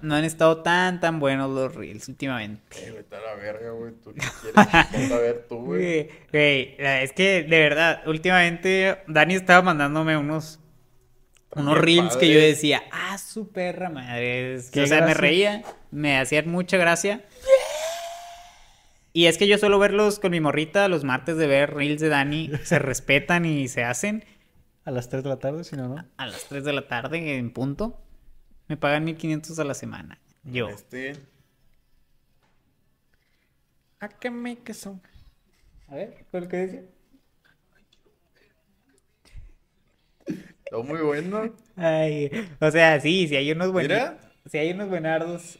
no 0.00 0.14
han 0.14 0.24
estado 0.24 0.62
tan 0.62 1.00
tan 1.00 1.20
buenos 1.20 1.50
los 1.50 1.74
reels 1.74 2.08
últimamente. 2.08 2.62
Eh, 2.82 2.92
vete 2.92 3.14
a 3.16 3.20
la 3.20 3.34
verga, 3.34 3.70
güey. 3.72 3.92
Tú 4.02 4.14
qué 4.14 4.20
quieres 4.90 5.12
a 5.12 5.18
ver 5.18 5.44
tú, 5.46 5.56
güey. 5.64 6.08
Güey, 6.32 6.76
es 6.78 7.12
que 7.12 7.42
de 7.42 7.58
verdad, 7.58 8.00
últimamente 8.06 8.98
Dani 9.06 9.34
estaba 9.34 9.60
mandándome 9.60 10.16
unos 10.16 10.60
unos 11.56 11.76
reels 11.78 12.16
que 12.16 12.32
yo 12.32 12.38
decía, 12.40 12.82
ah, 12.90 13.18
su 13.18 13.50
perra 13.50 13.90
madre. 13.90 14.54
Es- 14.54 14.70
Qué 14.70 14.82
O 14.82 14.86
sea, 14.86 15.02
me 15.04 15.12
reía, 15.14 15.62
me 15.90 16.18
hacían 16.18 16.48
mucha 16.48 16.78
gracia. 16.78 17.22
Y 19.12 19.26
es 19.26 19.36
que 19.36 19.46
yo 19.48 19.58
suelo 19.58 19.78
verlos 19.78 20.18
con 20.20 20.30
mi 20.30 20.40
morrita 20.40 20.88
los 20.88 21.04
martes 21.04 21.36
de 21.36 21.46
ver 21.46 21.74
reels 21.74 22.00
de 22.00 22.08
Dani, 22.08 22.50
se 22.64 22.78
respetan 22.78 23.44
y 23.44 23.68
se 23.68 23.82
hacen 23.84 24.24
A 24.88 24.90
las 24.90 25.10
3 25.10 25.22
de 25.22 25.28
la 25.28 25.38
tarde, 25.38 25.64
si 25.64 25.76
no, 25.76 25.86
¿no? 25.86 26.02
a 26.16 26.26
las 26.26 26.46
3 26.46 26.64
de 26.64 26.72
la 26.72 26.88
tarde 26.88 27.36
en 27.36 27.52
punto. 27.52 28.00
Me 28.68 28.78
pagan 28.78 29.04
1500 29.04 29.58
a 29.58 29.64
la 29.64 29.74
semana. 29.74 30.18
Yo. 30.44 30.70
Este. 30.70 31.12
¿A 34.00 34.08
qué 34.08 34.30
me 34.30 34.56
que 34.56 34.72
son? 34.72 35.02
A 35.88 35.96
ver, 35.96 36.24
¿cuál 36.30 36.48
que 36.48 36.56
decía? 36.56 36.82
Está 40.26 40.78
muy 40.78 41.02
bueno. 41.02 41.54
Ay, 41.76 42.30
o 42.58 42.70
sea, 42.70 42.98
sí, 42.98 43.28
si 43.28 43.36
hay 43.36 43.52
unos 43.52 43.70
buenos. 43.70 43.92
Mira. 43.92 44.18
Si 44.46 44.56
hay 44.56 44.70
unos 44.70 44.88
buenardos. 44.88 45.58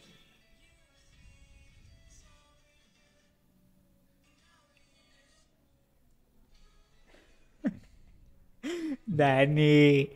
Dani. 9.18 10.10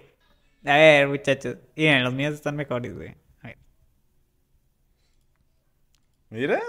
A 0.64 0.76
ver, 0.76 1.08
muchachos. 1.08 1.56
Miren, 1.76 2.04
los 2.04 2.14
míos 2.14 2.34
están 2.34 2.56
mejores, 2.56 2.94
güey. 2.94 3.16
A 3.42 3.48
ver. 3.48 3.58
Mira. 6.30 6.60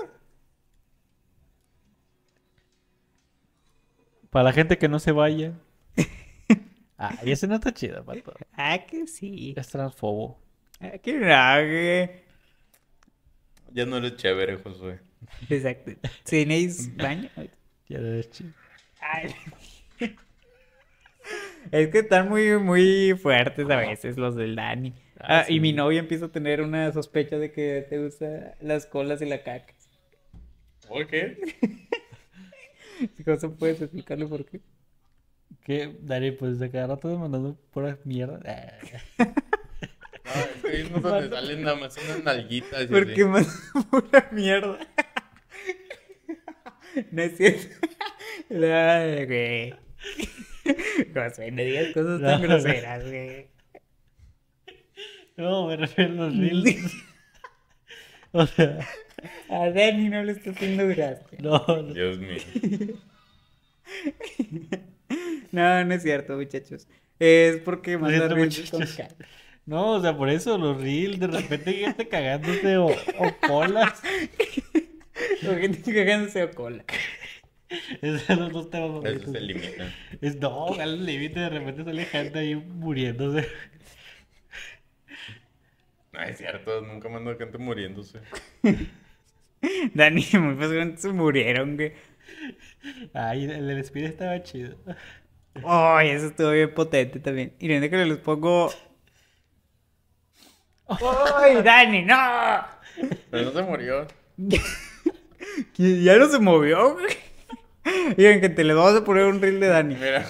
Para 4.32 4.46
la 4.46 4.54
gente 4.54 4.80
que 4.80 4.90
no 4.90 4.98
se 5.00 5.12
vaya. 5.12 5.54
ah, 6.98 7.16
y 7.24 7.32
ese 7.32 7.48
no 7.48 7.56
está 7.56 7.72
chido, 7.72 8.04
pato. 8.04 8.34
Ah, 8.54 8.80
que 8.80 9.06
sí. 9.06 9.54
Es 9.56 9.70
transfobo. 9.70 10.42
Ah, 10.80 10.98
que 10.98 11.14
no, 11.14 11.28
güey. 11.28 12.24
Ya 13.72 13.86
no 13.86 13.98
eres 13.98 14.16
chévere, 14.18 14.58
Josué. 14.58 15.00
Exacto. 15.50 15.92
Si 16.24 16.42
tenéis 16.42 16.96
baño. 16.98 17.30
Ya 17.88 18.00
eres 18.00 18.32
chido. 18.32 18.54
Ay. 19.00 19.36
Es 21.72 21.90
que 21.90 22.00
están 22.00 22.30
muy, 22.30 22.58
muy 22.60 23.14
fuertes 23.22 23.70
a 23.70 23.78
veces 23.78 24.18
los 24.18 24.36
del 24.36 24.56
Dani. 24.56 24.94
Ah, 25.20 25.42
Ah, 25.42 25.46
Y 25.48 25.60
mi 25.60 25.72
novia 25.74 26.00
empieza 26.00 26.26
a 26.26 26.32
tener 26.32 26.62
una 26.62 26.92
sospecha 26.92 27.38
de 27.38 27.52
que 27.52 27.86
te 27.90 28.04
gusta 28.04 28.56
las 28.62 28.86
colas 28.86 29.22
y 29.22 29.26
la 29.26 29.42
caca. 29.44 29.74
¿Por 30.88 31.08
qué? 31.08 31.38
¿Cómo 33.26 33.56
puedes 33.56 33.82
explicarle 33.82 34.26
por 34.28 34.46
qué? 34.46 34.60
Que, 35.64 35.96
Dani, 36.02 36.32
pues 36.32 36.60
de 36.60 36.70
cada 36.70 36.88
rato 36.88 37.18
mandando 37.18 37.56
pura 37.72 37.98
mierda. 38.04 38.40
No, 39.18 40.32
es 40.42 40.62
que 40.62 40.68
ahí 40.78 40.90
no 40.92 41.00
donde 41.00 41.30
salen 41.30 41.62
nada 41.64 41.76
más 41.78 41.98
unas 42.04 42.24
nalguitas. 42.24 42.84
y 42.84 42.88
Porque 42.88 43.14
así. 43.14 43.24
más 43.26 43.72
pura 43.90 44.30
mierda. 44.32 44.80
No 47.12 47.24
es 47.24 47.38
cierto. 47.38 47.76
Ay, 48.52 49.26
güey. 49.26 49.74
Josué, 51.14 51.52
no 51.52 51.62
digas 51.64 51.88
cosas 51.94 52.22
tan 52.22 52.42
No. 52.42 52.48
groseras, 52.48 53.04
güey. 53.06 53.48
no, 55.38 55.68
me 55.68 55.78
refiero 55.78 56.12
a 56.14 56.28
los 56.28 56.38
reels. 56.38 56.94
o 58.32 58.48
sea, 58.48 58.80
A 59.50 59.70
Dani 59.70 60.10
no 60.10 60.24
le 60.24 60.32
está 60.34 60.52
haciendo 60.52 60.88
gracia. 60.88 61.38
no, 61.42 61.64
no. 61.68 61.94
Dios 61.94 62.18
mío. 62.20 62.38
No, 65.52 65.84
no 65.86 65.94
es 65.94 66.02
cierto, 66.02 66.36
muchachos. 66.36 66.88
Es 67.20 67.58
porque 67.58 67.98
manda 67.98 68.18
siento, 68.18 68.36
reels 68.36 68.72
con. 68.72 68.88
No, 69.68 69.92
o 69.92 70.02
sea, 70.02 70.18
por 70.18 70.30
eso 70.30 70.58
los 70.58 70.82
reels, 70.82 71.20
de 71.20 71.28
repente 71.28 71.74
gente 71.74 72.08
cagándose 72.08 72.78
o, 72.78 72.88
o 72.88 73.38
colas. 73.48 74.02
O 75.48 75.56
gente 75.56 75.94
cagándose 75.94 76.44
o 76.44 76.52
cola. 76.52 76.84
Esos 78.02 78.22
son 78.24 78.40
los 78.40 78.52
dos 78.52 78.70
temas 78.70 79.04
Eso 79.06 79.32
se. 79.32 79.40
Es 80.22 80.36
no, 80.38 80.74
al 80.74 81.06
límite 81.06 81.40
de 81.40 81.50
repente 81.50 81.84
sale 81.84 82.06
gente 82.06 82.40
ahí 82.40 82.56
muriéndose. 82.56 83.48
No 86.12 86.22
es 86.22 86.38
cierto, 86.38 86.82
nunca 86.82 87.10
mando 87.10 87.32
a 87.32 87.36
gente 87.36 87.58
muriéndose. 87.58 88.20
Dani, 89.94 90.26
muy 90.40 90.56
fácilmente 90.56 91.02
se 91.02 91.10
murieron, 91.10 91.76
güey. 91.76 91.94
Ay, 93.14 93.46
el 93.46 93.68
del 93.68 93.80
Spirit 93.80 94.10
estaba 94.10 94.42
chido. 94.44 94.78
Ay, 95.66 96.10
eso 96.10 96.28
estuvo 96.28 96.52
bien 96.52 96.74
potente 96.74 97.20
también. 97.20 97.54
Y 97.60 97.68
que 97.68 98.06
les 98.06 98.18
pongo. 98.18 98.72
¡Ay, 100.88 101.62
Dani, 101.62 102.04
no! 102.04 102.66
Pero 103.32 103.46
no 103.46 103.52
se 103.52 103.64
murió. 103.64 104.08
Ya 105.78 106.18
no 106.18 106.28
se 106.28 106.40
movió, 106.40 106.94
güey. 106.94 107.33
Miren, 108.18 108.42
gente, 108.42 108.64
les 108.64 108.76
vamos 108.76 108.96
a 109.02 109.04
poner 109.04 109.26
un 109.26 109.42
reel 109.42 109.60
de 109.60 109.68
Dani. 109.68 109.96
Mira. 109.96 110.26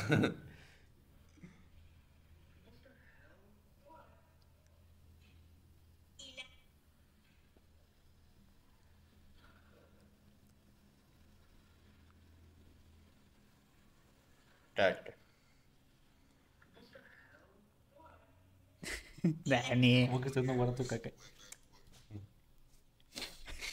Dani. 19.45 20.07
Como 20.07 20.21
que 20.21 20.27
usted 20.29 20.43
no 20.43 20.55
guarda 20.55 20.75
tu 20.75 20.85
caca. 20.85 21.11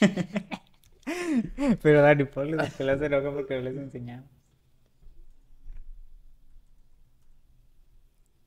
Pero 1.81 2.01
Dani, 2.01 2.25
ponle 2.25 2.57
las 2.57 2.73
pelas 2.73 2.99
de 2.99 3.09
loca 3.09 3.31
porque 3.31 3.55
no 3.55 3.61
les 3.61 3.77
enseñamos. 3.77 4.29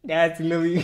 Ya, 0.03 0.35
sí 0.37 0.45
lo 0.45 0.61
vi. 0.61 0.83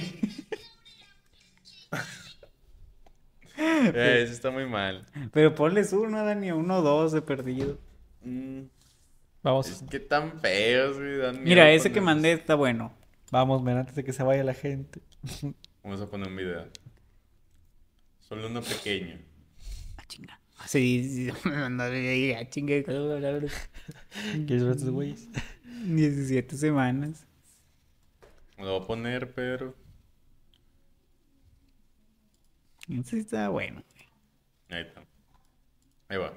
Eh, 3.62 4.22
eso 4.22 4.32
está 4.32 4.50
muy 4.50 4.66
mal. 4.66 5.04
Pero 5.32 5.54
ponles 5.54 5.92
uno, 5.92 6.24
Dani, 6.24 6.50
uno 6.50 6.78
o 6.78 6.82
dos 6.82 7.12
de 7.12 7.20
perdido. 7.20 7.78
Mm, 8.22 8.62
Vamos, 9.42 9.68
es 9.68 9.82
que 9.90 10.00
tan 10.00 10.40
feos, 10.40 10.96
güey. 10.98 11.18
dan 11.18 11.42
Mira, 11.42 11.70
ese 11.70 11.92
que 11.92 12.00
mandé 12.00 12.32
está 12.32 12.54
bueno. 12.54 12.92
vamos, 13.30 13.62
men, 13.62 13.76
antes 13.78 13.94
de 13.94 14.04
que 14.04 14.12
se 14.12 14.22
vaya 14.22 14.44
la 14.44 14.54
gente. 14.54 15.00
Vamos 15.82 16.00
a 16.00 16.06
poner 16.06 16.28
un 16.28 16.36
video. 16.36 16.66
Solo 18.20 18.46
uno 18.46 18.62
pequeño. 18.62 19.18
Ah, 19.96 20.04
chinga. 20.06 20.39
Sí, 20.66 21.04
sí, 21.32 21.32
me 21.48 21.56
mandó 21.56 21.84
ahí, 21.84 22.32
ah, 22.32 22.48
chinga. 22.48 22.82
¿Quieres 22.84 24.64
ver 24.64 24.76
estos 24.76 24.90
güeyes? 24.90 25.28
17 25.84 26.56
semanas. 26.56 27.26
Lo 28.58 28.74
voy 28.74 28.82
a 28.82 28.86
poner, 28.86 29.32
pero. 29.32 29.74
Ese 32.88 33.18
está 33.18 33.48
bueno. 33.48 33.82
Ahí 34.68 34.82
está. 34.82 35.02
Ahí 36.08 36.18
va. 36.18 36.34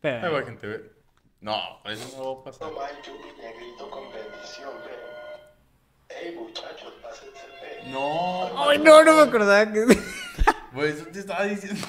Pero, 0.00 0.26
Ahí 0.26 0.32
va, 0.32 0.42
gente. 0.42 0.66
ve. 0.66 0.92
No, 1.40 1.56
por 1.82 1.92
eso 1.92 2.16
no 2.18 2.34
va 2.36 2.40
a 2.40 2.44
pasar. 2.44 2.70
negrito 2.70 3.90
con 3.90 4.12
bendición. 4.12 4.70
Ey, 6.08 6.34
muchachos, 6.36 6.92
pásense. 7.02 7.90
No. 7.90 8.68
Ay, 8.68 8.78
no, 8.78 9.02
no 9.02 9.14
me 9.14 9.22
acordaba 9.22 9.72
que. 9.72 9.86
Pues 10.72 10.96
eso 10.96 11.06
te 11.06 11.18
estaba 11.18 11.44
diciendo 11.44 11.86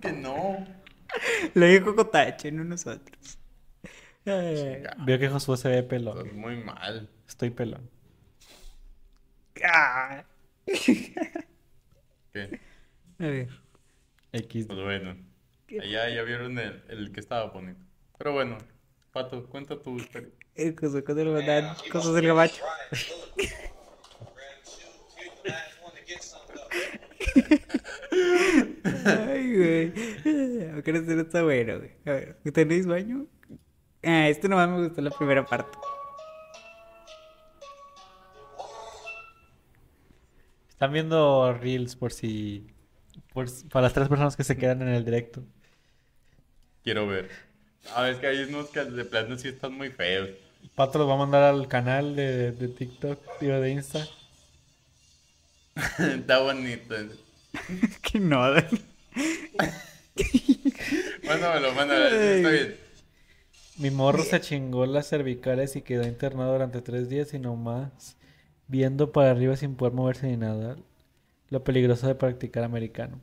que 0.00 0.12
no. 0.12 0.66
Lo 1.54 1.66
dijo 1.66 1.94
Cotache, 1.94 2.52
no 2.52 2.64
nosotros. 2.64 3.38
Ay, 4.24 4.82
Veo 5.04 5.18
que 5.18 5.28
Josué 5.28 5.56
se 5.56 5.68
ve 5.68 5.82
pelón. 5.82 6.18
Estás 6.18 6.34
muy 6.34 6.56
mal. 6.62 7.08
Estoy 7.26 7.50
pelón. 7.50 7.90
ah. 9.64 10.24
¿Qué? 10.66 11.14
A 13.18 13.26
ver. 13.26 13.48
X. 14.32 14.66
Pues 14.66 14.80
bueno. 14.80 15.16
Allá 15.80 16.08
ya 16.10 16.22
vieron 16.22 16.58
el, 16.58 16.82
el 16.88 17.12
que 17.12 17.20
estaba 17.20 17.52
poniendo. 17.52 17.80
Pero 18.18 18.32
bueno, 18.32 18.58
Pato, 19.12 19.48
cuenta 19.48 19.80
tu 19.80 19.96
historia. 19.96 20.28
El 20.54 20.76
Josué 20.78 21.02
cosas 21.90 22.14
del 22.14 22.26
gabacho. 22.26 22.62
Ay, 29.04 29.56
güey. 29.56 29.92
Creo 30.82 30.82
que 30.82 31.14
no 31.14 31.22
está 31.22 31.42
bueno, 31.42 31.78
güey. 31.78 31.90
A 32.06 32.10
ver, 32.10 32.38
¿tenéis 32.52 32.86
baño? 32.86 33.26
Ah, 34.02 34.28
este 34.28 34.48
nomás 34.48 34.68
me 34.68 34.84
gustó 34.84 35.00
la 35.00 35.10
primera 35.10 35.44
parte. 35.44 35.76
Están 40.70 40.92
viendo 40.92 41.52
Reels 41.52 41.94
por 41.94 42.12
si... 42.12 42.66
por 43.32 43.46
para 43.68 43.82
las 43.82 43.92
tres 43.92 44.08
personas 44.08 44.36
que 44.36 44.44
se 44.44 44.56
quedan 44.56 44.80
en 44.82 44.88
el 44.88 45.04
directo. 45.04 45.44
Quiero 46.82 47.06
ver. 47.06 47.28
A 47.94 48.02
ver, 48.02 48.14
es 48.14 48.18
que 48.18 48.26
hay 48.26 48.42
unos 48.44 48.70
que 48.70 48.84
de 48.84 49.04
plano 49.04 49.36
sí 49.36 49.48
están 49.48 49.74
muy 49.74 49.90
feos. 49.90 50.30
Pato 50.74 50.98
los 50.98 51.08
va 51.08 51.14
a 51.14 51.18
mandar 51.18 51.42
al 51.42 51.68
canal 51.68 52.16
de, 52.16 52.52
de 52.52 52.68
TikTok, 52.68 53.18
digo, 53.40 53.60
de 53.60 53.70
Insta. 53.70 54.06
Está 55.98 56.40
bonito. 56.40 56.94
Que 58.02 58.20
no, 58.20 58.50
Dani. 58.52 58.80
Mándamelo, 61.26 61.72
mándamelo. 61.72 62.06
Está 62.16 62.50
bien. 62.50 62.76
Mi 63.78 63.90
morro 63.90 64.22
se 64.22 64.40
chingó 64.40 64.84
las 64.86 65.08
cervicales 65.08 65.74
y 65.76 65.82
quedó 65.82 66.06
internado 66.06 66.52
durante 66.52 66.82
tres 66.82 67.08
días 67.08 67.32
y 67.32 67.38
nomás 67.38 68.16
viendo 68.68 69.10
para 69.12 69.30
arriba 69.30 69.56
sin 69.56 69.76
poder 69.76 69.94
moverse 69.94 70.26
ni 70.26 70.36
nada. 70.36 70.76
Lo 71.48 71.64
peligroso 71.64 72.06
de 72.06 72.14
practicar 72.14 72.62
americano. 72.64 73.20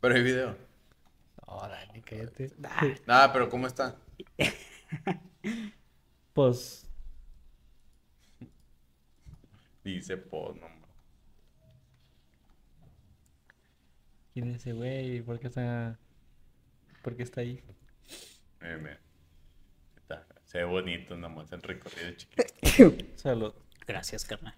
Pero 0.00 0.14
hay 0.14 0.22
video. 0.22 0.56
Oh, 1.46 1.66
Dani, 1.66 2.00
cállate. 2.02 2.52
Nada, 3.06 3.32
pero 3.32 3.48
¿cómo 3.48 3.66
está? 3.66 3.96
Pues, 6.32 6.86
Dice, 9.84 10.16
pues, 10.16 10.56
no. 10.56 10.79
¿Quién 14.32 14.48
es 14.50 14.56
ese 14.56 14.72
güey? 14.72 15.22
¿Por 15.22 15.38
qué 15.40 15.48
está, 15.48 15.98
por 17.02 17.16
qué 17.16 17.22
está 17.22 17.40
ahí? 17.42 17.62
Eh, 18.60 18.78
mira. 18.80 19.00
Está. 19.96 20.26
Se 20.44 20.58
ve 20.58 20.64
bonito, 20.64 21.16
nomás 21.16 21.52
el 21.52 21.62
recorrido 21.62 22.12
chiquito. 22.12 22.44
Salud. 23.16 23.54
Gracias, 23.86 24.24
carnal. 24.24 24.54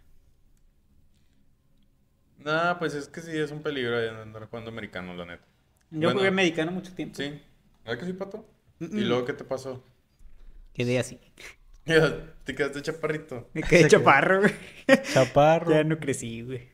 Nah, 2.38 2.74
pues 2.78 2.94
es 2.94 3.08
que 3.08 3.20
sí 3.20 3.36
es 3.36 3.52
un 3.52 3.62
peligro 3.62 3.96
ahí 3.96 4.08
andar 4.08 4.46
jugando 4.46 4.70
americano, 4.70 5.14
la 5.14 5.24
neta. 5.26 5.44
Yo 5.90 6.00
Bueno. 6.00 6.14
jugué 6.18 6.28
americano 6.28 6.72
mucho 6.72 6.92
tiempo. 6.94 7.14
Sí. 7.16 7.40
¿Verdad 7.84 8.00
que 8.00 8.06
sí, 8.06 8.12
Pato? 8.14 8.48
Mm, 8.80 8.98
¿Y 8.98 9.00
luego 9.02 9.24
qué 9.24 9.32
te 9.32 9.44
pasó? 9.44 9.84
Quedé 10.74 10.98
así. 10.98 11.20
Te 11.84 12.54
quedaste 12.54 12.80
chaparrito. 12.82 13.50
Me 13.54 13.62
quedé 13.62 13.88
chaparro, 13.88 14.40
güey. 14.40 14.52
Chaparro. 15.12 15.70
Ya 15.74 15.84
no 15.84 15.98
crecí, 15.98 16.42
güey. 16.42 16.71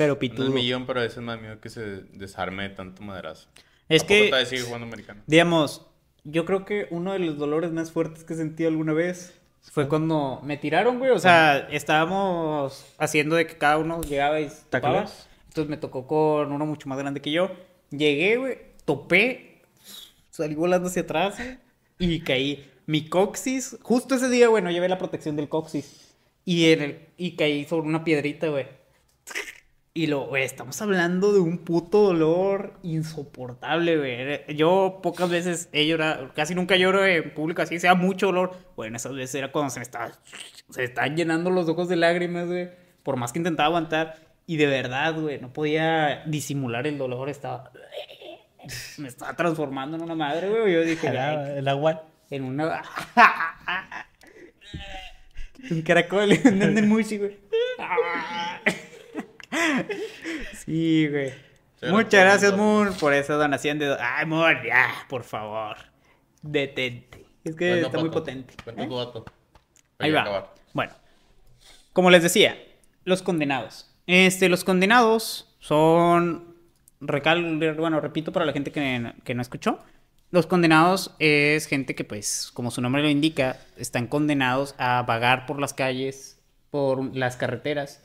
Pero 0.00 0.18
es 0.18 0.48
millón, 0.50 0.86
pero 0.86 1.00
a 1.00 1.02
veces 1.02 1.18
me 1.18 1.26
da 1.32 1.36
miedo 1.36 1.60
que 1.60 1.68
se 1.68 2.04
desarme 2.14 2.62
de 2.62 2.70
tanto 2.70 3.02
maderazo. 3.02 3.48
Es 3.86 4.02
¿A 4.02 4.06
poco 4.06 4.30
que, 4.30 4.46
sigue 4.46 4.62
jugando 4.62 4.86
americano? 4.86 5.22
digamos, 5.26 5.86
yo 6.24 6.46
creo 6.46 6.64
que 6.64 6.86
uno 6.90 7.12
de 7.12 7.18
los 7.18 7.36
dolores 7.36 7.70
más 7.70 7.92
fuertes 7.92 8.24
que 8.24 8.34
sentí 8.34 8.64
alguna 8.64 8.94
vez 8.94 9.38
fue 9.60 9.88
cuando 9.88 10.40
me 10.42 10.56
tiraron, 10.56 10.98
güey. 11.00 11.10
O 11.10 11.18
sea, 11.18 11.68
estábamos 11.70 12.86
haciendo 12.96 13.36
de 13.36 13.46
que 13.46 13.58
cada 13.58 13.76
uno 13.76 14.00
llegaba 14.00 14.40
y 14.40 14.48
se 14.48 14.62
topaba. 14.70 15.04
Entonces 15.48 15.68
me 15.68 15.76
tocó 15.76 16.06
con 16.06 16.50
uno 16.50 16.64
mucho 16.64 16.88
más 16.88 16.98
grande 16.98 17.20
que 17.20 17.30
yo. 17.30 17.50
Llegué, 17.90 18.38
güey, 18.38 18.56
topé, 18.86 19.60
salí 20.30 20.54
volando 20.54 20.88
hacia 20.88 21.02
atrás 21.02 21.36
güey, 21.98 22.14
y 22.14 22.20
caí. 22.20 22.70
Mi 22.86 23.06
coxis, 23.06 23.76
justo 23.82 24.14
ese 24.14 24.30
día, 24.30 24.48
güey, 24.48 24.64
no 24.64 24.70
llevé 24.70 24.88
la 24.88 24.96
protección 24.96 25.36
del 25.36 25.50
coxis. 25.50 26.14
Y, 26.46 26.72
en 26.72 26.80
el, 26.80 27.08
y 27.18 27.36
caí 27.36 27.66
sobre 27.66 27.86
una 27.86 28.02
piedrita, 28.02 28.48
güey. 28.48 28.79
Y 29.92 30.06
lo, 30.06 30.26
güey, 30.28 30.44
estamos 30.44 30.80
hablando 30.82 31.32
de 31.32 31.40
un 31.40 31.58
puto 31.58 32.02
dolor 32.02 32.74
insoportable, 32.84 33.98
güey. 33.98 34.56
Yo 34.56 35.00
pocas 35.02 35.28
veces 35.28 35.68
he 35.72 35.84
llorado, 35.86 36.30
casi 36.32 36.54
nunca 36.54 36.76
lloro 36.76 37.04
en 37.04 37.34
público 37.34 37.62
así, 37.62 37.80
sea 37.80 37.96
mucho 37.96 38.26
dolor. 38.26 38.52
Bueno, 38.76 38.96
esas 38.96 39.14
veces 39.14 39.34
era 39.34 39.50
cuando 39.50 39.70
se 39.70 39.80
me 39.80 39.82
estaba, 39.82 40.12
se 40.70 40.84
estaban 40.84 41.16
llenando 41.16 41.50
los 41.50 41.68
ojos 41.68 41.88
de 41.88 41.96
lágrimas, 41.96 42.46
güey. 42.46 42.70
Por 43.02 43.16
más 43.16 43.32
que 43.32 43.40
intentaba 43.40 43.66
aguantar. 43.66 44.14
Y 44.46 44.58
de 44.58 44.66
verdad, 44.66 45.14
güey, 45.18 45.40
no 45.40 45.52
podía 45.52 46.22
disimular 46.26 46.86
el 46.86 46.96
dolor, 46.96 47.28
estaba... 47.28 47.72
Me 48.98 49.08
estaba 49.08 49.34
transformando 49.34 49.96
en 49.96 50.04
una 50.04 50.14
madre, 50.14 50.50
güey. 50.50 50.72
Yo 50.72 50.82
dije, 50.82 51.10
ya, 51.12 51.56
El, 51.56 51.66
agua. 51.66 52.04
en 52.30 52.44
una... 52.44 52.82
Un 55.70 55.82
caracol, 55.82 56.30
un 56.44 56.58
nendemushi, 56.58 57.18
güey. 57.18 57.36
Sí, 60.64 61.08
güey. 61.08 61.32
Muchas 61.82 62.20
gracias, 62.20 62.56
Moon, 62.56 62.92
por 63.00 63.14
esa 63.14 63.34
donación 63.34 63.78
de... 63.78 63.96
Ay, 63.98 64.26
Moon, 64.26 64.56
ya, 64.64 65.06
por 65.08 65.24
favor. 65.24 65.76
Detente. 66.42 67.26
Es 67.44 67.56
que 67.56 67.80
está 67.80 67.98
muy 67.98 68.10
potente. 68.10 68.54
¿eh? 68.66 68.86
tu 68.86 68.96
dato. 68.96 69.24
Ahí 69.98 70.10
va. 70.10 70.22
acabar. 70.22 70.54
Bueno, 70.74 70.92
como 71.92 72.10
les 72.10 72.22
decía, 72.22 72.58
los 73.04 73.22
condenados. 73.22 73.90
Este, 74.06 74.48
los 74.48 74.64
condenados 74.64 75.56
son, 75.58 76.54
recal, 77.00 77.58
bueno, 77.76 78.00
repito 78.00 78.32
para 78.32 78.44
la 78.44 78.52
gente 78.52 78.72
que, 78.72 79.12
que 79.24 79.34
no 79.34 79.42
escuchó, 79.42 79.80
los 80.30 80.46
condenados 80.46 81.14
es 81.18 81.66
gente 81.66 81.94
que, 81.94 82.04
pues, 82.04 82.50
como 82.54 82.70
su 82.70 82.80
nombre 82.80 83.02
lo 83.02 83.08
indica, 83.08 83.58
están 83.76 84.06
condenados 84.06 84.74
a 84.78 85.02
vagar 85.02 85.46
por 85.46 85.60
las 85.60 85.74
calles, 85.74 86.40
por 86.70 87.16
las 87.16 87.36
carreteras, 87.36 88.02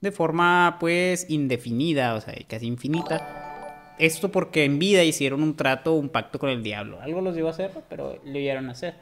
de 0.00 0.12
forma, 0.12 0.76
pues, 0.80 1.28
indefinida, 1.28 2.14
o 2.14 2.20
sea, 2.20 2.34
casi 2.48 2.66
infinita. 2.66 3.96
Esto 3.98 4.32
porque 4.32 4.64
en 4.64 4.78
vida 4.78 5.04
hicieron 5.04 5.42
un 5.42 5.56
trato, 5.56 5.94
un 5.94 6.08
pacto 6.08 6.38
con 6.38 6.48
el 6.48 6.62
diablo. 6.62 7.00
Algo 7.02 7.20
los 7.20 7.34
llevó 7.34 7.48
a 7.48 7.50
hacer, 7.50 7.70
pero 7.88 8.18
lo 8.24 8.32
llegaron 8.32 8.68
a 8.68 8.72
hacer. 8.72 8.94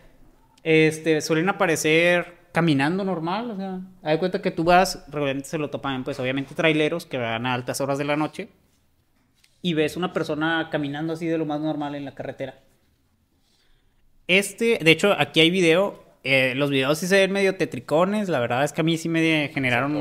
Este, 0.65 1.21
suelen 1.21 1.49
aparecer 1.49 2.39
caminando 2.53 3.05
normal, 3.05 3.51
o 3.53 3.57
sea, 3.57 3.81
de 4.11 4.19
cuenta 4.19 4.43
que 4.43 4.51
tú 4.51 4.65
vas, 4.65 5.05
regularmente 5.09 5.49
se 5.49 5.59
lo 5.59 5.71
topan, 5.71 6.03
pues 6.03 6.19
obviamente 6.19 6.55
traileros 6.55 7.07
que 7.07 7.19
van 7.19 7.47
a 7.47 7.55
altas 7.55 7.81
horas 7.81 7.99
de 7.99 8.05
la 8.05 8.17
noche 8.17 8.49
y 9.63 9.75
ves 9.75 9.97
una 9.97 10.13
persona 10.13 10.69
caminando 10.71 11.13
así 11.13 11.27
de 11.27 11.39
lo 11.39 11.47
más 11.47 11.61
normal 11.61 11.95
en 11.95 12.05
la 12.05 12.15
carretera. 12.15 12.61
Este, 14.27 14.79
de 14.83 14.91
hecho, 14.91 15.15
aquí 15.19 15.41
hay 15.41 15.51
video, 15.51 16.03
eh, 16.25 16.55
los 16.57 16.71
videos 16.71 16.99
sí 16.99 17.07
se 17.07 17.17
ven 17.17 17.33
medio 17.33 17.57
tetricones, 17.57 18.29
la 18.29 18.41
verdad 18.41 18.65
es 18.65 18.73
que 18.73 18.81
a 18.81 18.85
mí 18.85 18.99
sí 18.99 19.09
me 19.09 19.51
generaron 19.55 19.97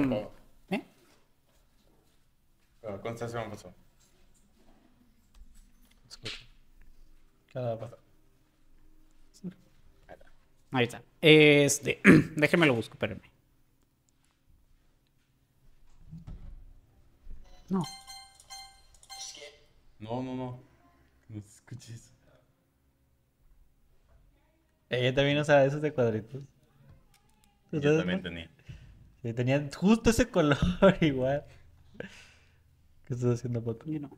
Por 2.87 2.95
un... 2.95 3.01
favor. 3.01 3.01
¿Eh? 3.01 3.01
Pero, 3.01 3.01
¿Cuántas 3.01 3.31
se 3.31 3.37
me 3.37 3.49
pasó? 3.49 3.73
Nada 7.53 7.67
va 7.69 7.73
a 7.75 7.79
pasar. 7.79 7.99
Ahí 10.71 10.83
está. 10.83 11.03
Este, 11.21 12.01
déjenme 12.35 12.65
lo 12.65 12.75
busco, 12.75 12.93
espérenme. 12.93 13.31
No. 17.69 17.83
No, 19.99 20.23
no, 20.23 20.35
no. 20.35 20.59
No 21.29 21.41
se 21.41 21.47
escucha 21.47 21.93
eso. 21.93 22.13
Ella 24.89 25.13
también 25.13 25.37
usaba 25.37 25.65
esos 25.65 25.81
de 25.81 25.91
cuadritos. 25.91 26.43
Yo 27.71 27.79
¿Ustedes 27.79 27.97
también 27.97 28.21
tenía. 28.21 28.51
Sí, 29.21 29.33
tenían 29.33 29.71
justo 29.71 30.09
ese 30.09 30.29
color 30.29 30.57
igual. 31.01 31.45
¿Qué 33.07 33.13
estás 33.13 33.35
haciendo, 33.35 33.63
Pato? 33.63 33.89
Yo 33.89 34.01
no. 34.01 34.17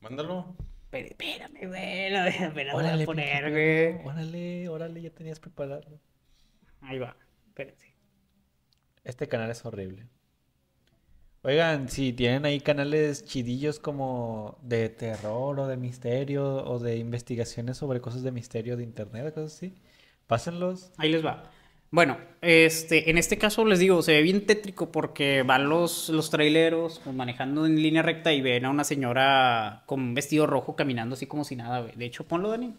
Mándalo. 0.00 0.56
Pero 0.90 1.06
espérame, 1.06 1.68
güey. 1.68 2.10
No, 2.10 2.50
me 2.54 2.64
la 2.64 2.74
voy 2.74 2.84
a 2.84 2.88
Órale, 2.88 3.06
poner, 3.06 3.50
güey. 3.52 4.04
Órale, 4.04 4.68
órale, 4.68 5.02
ya 5.02 5.10
tenías 5.10 5.38
preparado. 5.38 6.00
Ahí 6.80 6.98
va. 6.98 7.16
Espérense. 7.46 7.94
Este 9.04 9.28
canal 9.28 9.52
es 9.52 9.64
horrible. 9.64 10.08
Oigan, 11.42 11.88
si 11.88 12.12
tienen 12.12 12.44
ahí 12.44 12.58
canales 12.58 13.24
chidillos 13.24 13.78
como 13.78 14.58
de 14.62 14.88
terror 14.88 15.60
o 15.60 15.68
de 15.68 15.76
misterio 15.76 16.64
o 16.64 16.80
de 16.80 16.96
investigaciones 16.96 17.76
sobre 17.76 18.00
cosas 18.00 18.24
de 18.24 18.32
misterio 18.32 18.76
de 18.76 18.82
internet 18.82 19.28
o 19.28 19.32
cosas 19.32 19.54
así, 19.54 19.76
pásenlos. 20.26 20.90
Ahí 20.96 21.12
les 21.12 21.24
va. 21.24 21.52
Bueno, 21.90 22.18
este, 22.40 23.10
en 23.10 23.18
este 23.18 23.38
caso 23.38 23.64
les 23.64 23.78
digo, 23.78 24.02
se 24.02 24.12
ve 24.12 24.22
bien 24.22 24.44
tétrico 24.44 24.90
porque 24.90 25.42
van 25.42 25.68
los, 25.68 26.08
los 26.08 26.30
traileros 26.30 27.00
pues, 27.02 27.14
manejando 27.14 27.64
en 27.64 27.80
línea 27.80 28.02
recta 28.02 28.32
y 28.32 28.40
ven 28.40 28.64
a 28.64 28.70
una 28.70 28.84
señora 28.84 29.84
con 29.86 30.00
un 30.00 30.14
vestido 30.14 30.46
rojo 30.46 30.74
caminando 30.74 31.14
así 31.14 31.26
como 31.26 31.44
si 31.44 31.56
nada, 31.56 31.80
güey. 31.80 31.94
De 31.94 32.04
hecho, 32.04 32.26
ponlo, 32.26 32.50
Dani. 32.50 32.74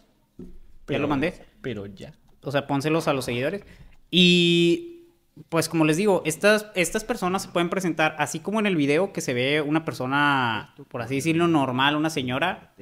ya 0.88 0.98
lo 0.98 1.08
mandé. 1.08 1.34
Pero 1.62 1.86
ya. 1.86 2.12
O 2.42 2.52
sea, 2.52 2.66
pónselos 2.66 3.08
a 3.08 3.12
los 3.12 3.24
seguidores. 3.24 3.64
Y 4.10 5.06
pues 5.48 5.68
como 5.68 5.84
les 5.84 5.96
digo, 5.96 6.22
estas, 6.24 6.66
estas 6.74 7.04
personas 7.04 7.42
se 7.42 7.48
pueden 7.48 7.70
presentar 7.70 8.14
así 8.18 8.40
como 8.40 8.60
en 8.60 8.66
el 8.66 8.76
video 8.76 9.12
que 9.12 9.20
se 9.20 9.34
ve 9.34 9.60
una 9.62 9.84
persona, 9.84 10.74
por 10.88 11.02
así 11.02 11.16
decirlo, 11.16 11.48
normal, 11.48 11.96
una 11.96 12.10
señora. 12.10 12.74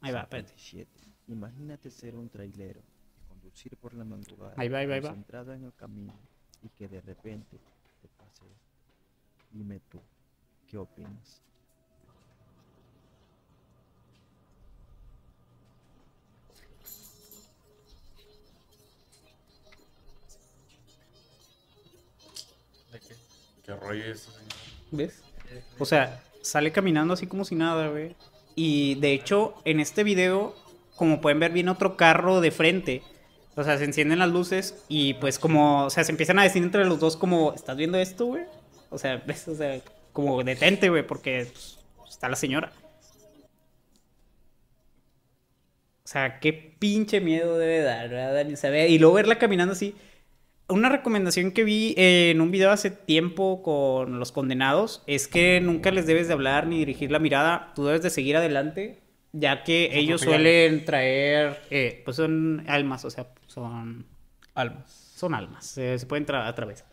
Ahí 0.00 0.12
va, 0.12 0.20
espérate. 0.22 0.52
57. 0.56 0.90
Imagínate 1.28 1.90
ser 1.90 2.14
un 2.14 2.28
trailero 2.28 2.80
conducir 3.56 3.76
por 3.78 3.94
la 3.94 4.04
madrugada, 4.04 4.54
Ahí 4.56 4.68
va, 4.68 4.78
ahí 4.78 4.86
va, 4.86 4.94
ahí 4.96 5.00
va. 5.00 5.08
concentrado 5.08 5.52
en 5.54 5.64
el 5.64 5.72
camino 5.74 6.12
y 6.62 6.68
que 6.68 6.88
de 6.88 7.00
repente 7.00 7.58
te 8.02 8.08
pase. 8.08 8.44
Dime 9.50 9.80
tú, 9.88 9.98
¿qué 10.66 10.76
opinas? 10.76 11.40
¿De 22.92 23.00
qué? 23.00 23.14
¿Qué 23.64 23.74
rollo 23.74 24.04
es 24.04 24.20
eso, 24.22 24.32
señor? 24.32 24.52
¿Ves? 24.92 25.22
O 25.78 25.84
sea, 25.84 26.22
sale 26.42 26.72
caminando 26.72 27.14
así 27.14 27.26
como 27.26 27.44
si 27.44 27.54
nada, 27.54 27.88
güey. 27.88 28.14
Y 28.54 28.94
de 28.96 29.12
hecho, 29.12 29.54
en 29.64 29.80
este 29.80 30.04
video, 30.04 30.54
como 30.96 31.20
pueden 31.20 31.40
ver, 31.40 31.52
viene 31.52 31.70
otro 31.70 31.96
carro 31.96 32.40
de 32.40 32.50
frente. 32.50 33.02
O 33.56 33.64
sea, 33.64 33.78
se 33.78 33.84
encienden 33.84 34.18
las 34.18 34.28
luces 34.28 34.84
y 34.86 35.14
pues 35.14 35.38
como, 35.38 35.86
o 35.86 35.90
sea, 35.90 36.04
se 36.04 36.12
empiezan 36.12 36.38
a 36.38 36.42
decir 36.42 36.62
entre 36.62 36.84
los 36.84 37.00
dos 37.00 37.16
como, 37.16 37.54
¿estás 37.54 37.76
viendo 37.76 37.98
esto, 37.98 38.26
güey? 38.26 38.44
O 38.90 38.98
sea, 38.98 39.22
¿ves? 39.26 39.48
O 39.48 39.54
sea, 39.54 39.80
como 40.12 40.42
detente, 40.44 40.90
güey, 40.90 41.06
porque 41.06 41.46
pues, 41.52 41.78
está 42.08 42.28
la 42.28 42.36
señora. 42.36 42.70
O 46.04 46.08
sea, 46.08 46.38
qué 46.38 46.52
pinche 46.52 47.20
miedo 47.20 47.58
debe 47.58 47.80
dar, 47.80 48.08
¿verdad? 48.10 48.52
O 48.52 48.56
sea, 48.56 48.86
y 48.86 48.98
luego 48.98 49.14
verla 49.14 49.38
caminando 49.38 49.72
así. 49.72 49.94
Una 50.68 50.88
recomendación 50.88 51.52
que 51.52 51.64
vi 51.64 51.94
en 51.96 52.40
un 52.40 52.50
video 52.50 52.70
hace 52.70 52.90
tiempo 52.90 53.62
con 53.62 54.18
los 54.18 54.32
condenados 54.32 55.02
es 55.06 55.28
que 55.28 55.60
nunca 55.60 55.90
les 55.90 56.06
debes 56.06 56.28
de 56.28 56.34
hablar 56.34 56.66
ni 56.66 56.78
dirigir 56.78 57.10
la 57.10 57.18
mirada. 57.18 57.72
Tú 57.74 57.86
debes 57.86 58.02
de 58.02 58.10
seguir 58.10 58.36
adelante, 58.36 58.98
ya 59.32 59.64
que 59.64 59.96
ellos 59.98 60.20
suelen 60.20 60.84
traer, 60.84 61.60
eh, 61.70 62.02
pues 62.04 62.16
son 62.16 62.64
almas, 62.68 63.04
o 63.04 63.10
sea, 63.10 63.26
son 63.56 64.06
Almas. 64.54 65.12
son 65.16 65.34
almas, 65.34 65.78
eh, 65.78 65.98
se 65.98 66.06
pueden 66.06 66.26
tra- 66.26 66.46
atravesar. 66.46 66.88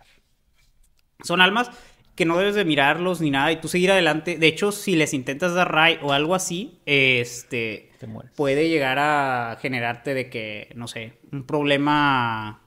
Son 1.24 1.42
almas 1.42 1.70
que 2.16 2.26
no 2.26 2.38
debes 2.38 2.56
de 2.56 2.66
mirarlos 2.66 3.22
ni 3.22 3.32
nada 3.32 3.52
y 3.52 3.60
tú 3.60 3.68
seguir 3.68 3.92
adelante. 3.92 4.38
De 4.38 4.48
hecho, 4.48 4.72
si 4.72 4.96
les 4.96 5.14
intentas 5.14 5.54
dar 5.54 5.72
ray 5.72 5.98
o 6.02 6.12
algo 6.14 6.36
así, 6.36 6.80
este 6.86 7.92
Te 8.00 8.08
puede 8.36 8.70
llegar 8.70 9.00
a 9.00 9.58
generarte 9.62 10.14
de 10.14 10.30
que, 10.30 10.72
no 10.76 10.88
sé, 10.88 11.14
un 11.32 11.44
problema. 11.46 12.62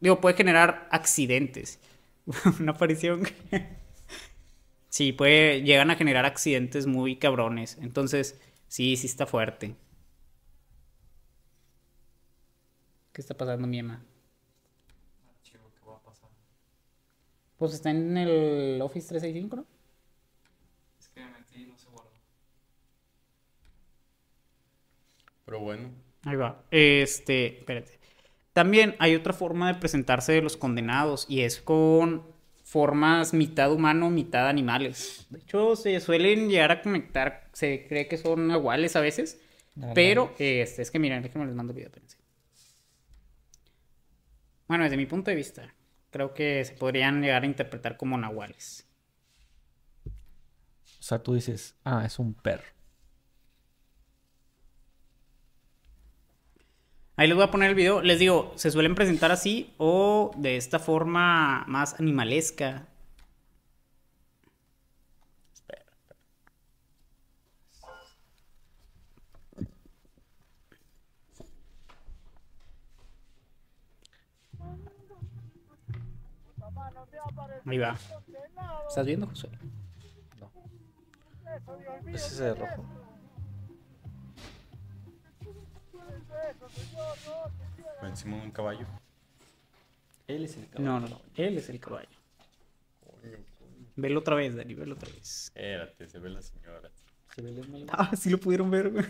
Digo, 0.00 0.20
puede 0.20 0.36
generar 0.36 0.88
accidentes. 0.90 1.80
Una 2.60 2.72
aparición. 2.72 3.22
sí, 4.88 5.12
puede. 5.12 5.62
Llegan 5.62 5.90
a 5.90 5.96
generar 5.96 6.24
accidentes 6.24 6.86
muy 6.86 7.16
cabrones. 7.16 7.78
Entonces, 7.80 8.40
sí, 8.68 8.96
sí 8.96 9.06
está 9.06 9.26
fuerte. 9.26 9.74
¿Qué 13.14 13.20
está 13.20 13.36
pasando, 13.36 13.68
mi 13.68 13.78
Emma? 13.78 14.04
Pues 17.56 17.72
está 17.72 17.90
en 17.90 18.16
el 18.16 18.82
Office 18.82 19.08
365, 19.08 19.56
¿no? 19.56 19.66
Pero 25.44 25.60
bueno. 25.60 25.90
Ahí 26.24 26.34
va. 26.34 26.64
Este, 26.72 27.58
espérate. 27.58 28.00
También 28.52 28.96
hay 28.98 29.14
otra 29.14 29.32
forma 29.32 29.72
de 29.72 29.78
presentarse 29.78 30.32
de 30.32 30.42
los 30.42 30.56
condenados 30.56 31.26
y 31.28 31.42
es 31.42 31.60
con 31.60 32.24
formas 32.64 33.32
mitad 33.32 33.72
humano, 33.72 34.10
mitad 34.10 34.48
animales. 34.48 35.28
De 35.30 35.38
hecho, 35.38 35.76
se 35.76 36.00
suelen 36.00 36.48
llegar 36.48 36.72
a 36.72 36.82
conectar, 36.82 37.48
se 37.52 37.86
cree 37.86 38.08
que 38.08 38.18
son 38.18 38.50
iguales 38.50 38.96
a 38.96 39.00
veces, 39.00 39.40
pero 39.94 40.34
este, 40.38 40.82
es 40.82 40.90
que 40.90 40.98
miren, 40.98 41.22
déjenme 41.22 41.46
les 41.46 41.54
mando 41.54 41.70
el 41.70 41.76
video, 41.76 41.88
espérense. 41.88 42.23
Bueno, 44.74 44.82
desde 44.82 44.96
mi 44.96 45.06
punto 45.06 45.30
de 45.30 45.36
vista, 45.36 45.72
creo 46.10 46.34
que 46.34 46.64
se 46.64 46.74
podrían 46.74 47.22
llegar 47.22 47.44
a 47.44 47.46
interpretar 47.46 47.96
como 47.96 48.18
nahuales. 48.18 48.84
O 50.04 50.10
sea, 50.98 51.22
tú 51.22 51.34
dices, 51.34 51.76
ah, 51.84 52.02
es 52.04 52.18
un 52.18 52.34
perro. 52.34 52.64
Ahí 57.14 57.28
les 57.28 57.36
voy 57.36 57.44
a 57.44 57.52
poner 57.52 57.68
el 57.68 57.76
video. 57.76 58.02
Les 58.02 58.18
digo, 58.18 58.52
se 58.56 58.72
suelen 58.72 58.96
presentar 58.96 59.30
así 59.30 59.72
o 59.78 60.32
de 60.36 60.56
esta 60.56 60.80
forma 60.80 61.64
más 61.68 62.00
animalesca. 62.00 62.88
Ahí 77.66 77.78
va. 77.78 77.96
¿Estás 78.88 79.06
viendo, 79.06 79.26
José? 79.26 79.48
Es 82.12 82.26
ese 82.32 82.44
de 82.44 82.54
rojo. 82.54 82.84
Encima 88.02 88.36
de 88.36 88.42
un 88.42 88.50
caballo. 88.50 88.86
Él 90.26 90.44
es 90.44 90.56
el 90.56 90.68
caballo. 90.68 90.84
No, 90.90 91.00
no, 91.00 91.08
no. 91.08 91.20
Él 91.36 91.58
es 91.58 91.68
el 91.68 91.80
caballo. 91.80 92.08
Velo 93.96 94.20
otra 94.20 94.34
vez, 94.34 94.56
Dani, 94.56 94.74
velo 94.74 94.94
otra 94.94 95.08
vez. 95.12 95.46
Espérate, 95.54 96.08
se 96.08 96.18
ve 96.18 96.30
la 96.30 96.42
señora. 96.42 96.90
Ah, 97.88 98.14
sí 98.14 98.30
lo 98.30 98.38
pudieron 98.38 98.70
ver, 98.70 98.90
güey. 98.90 99.04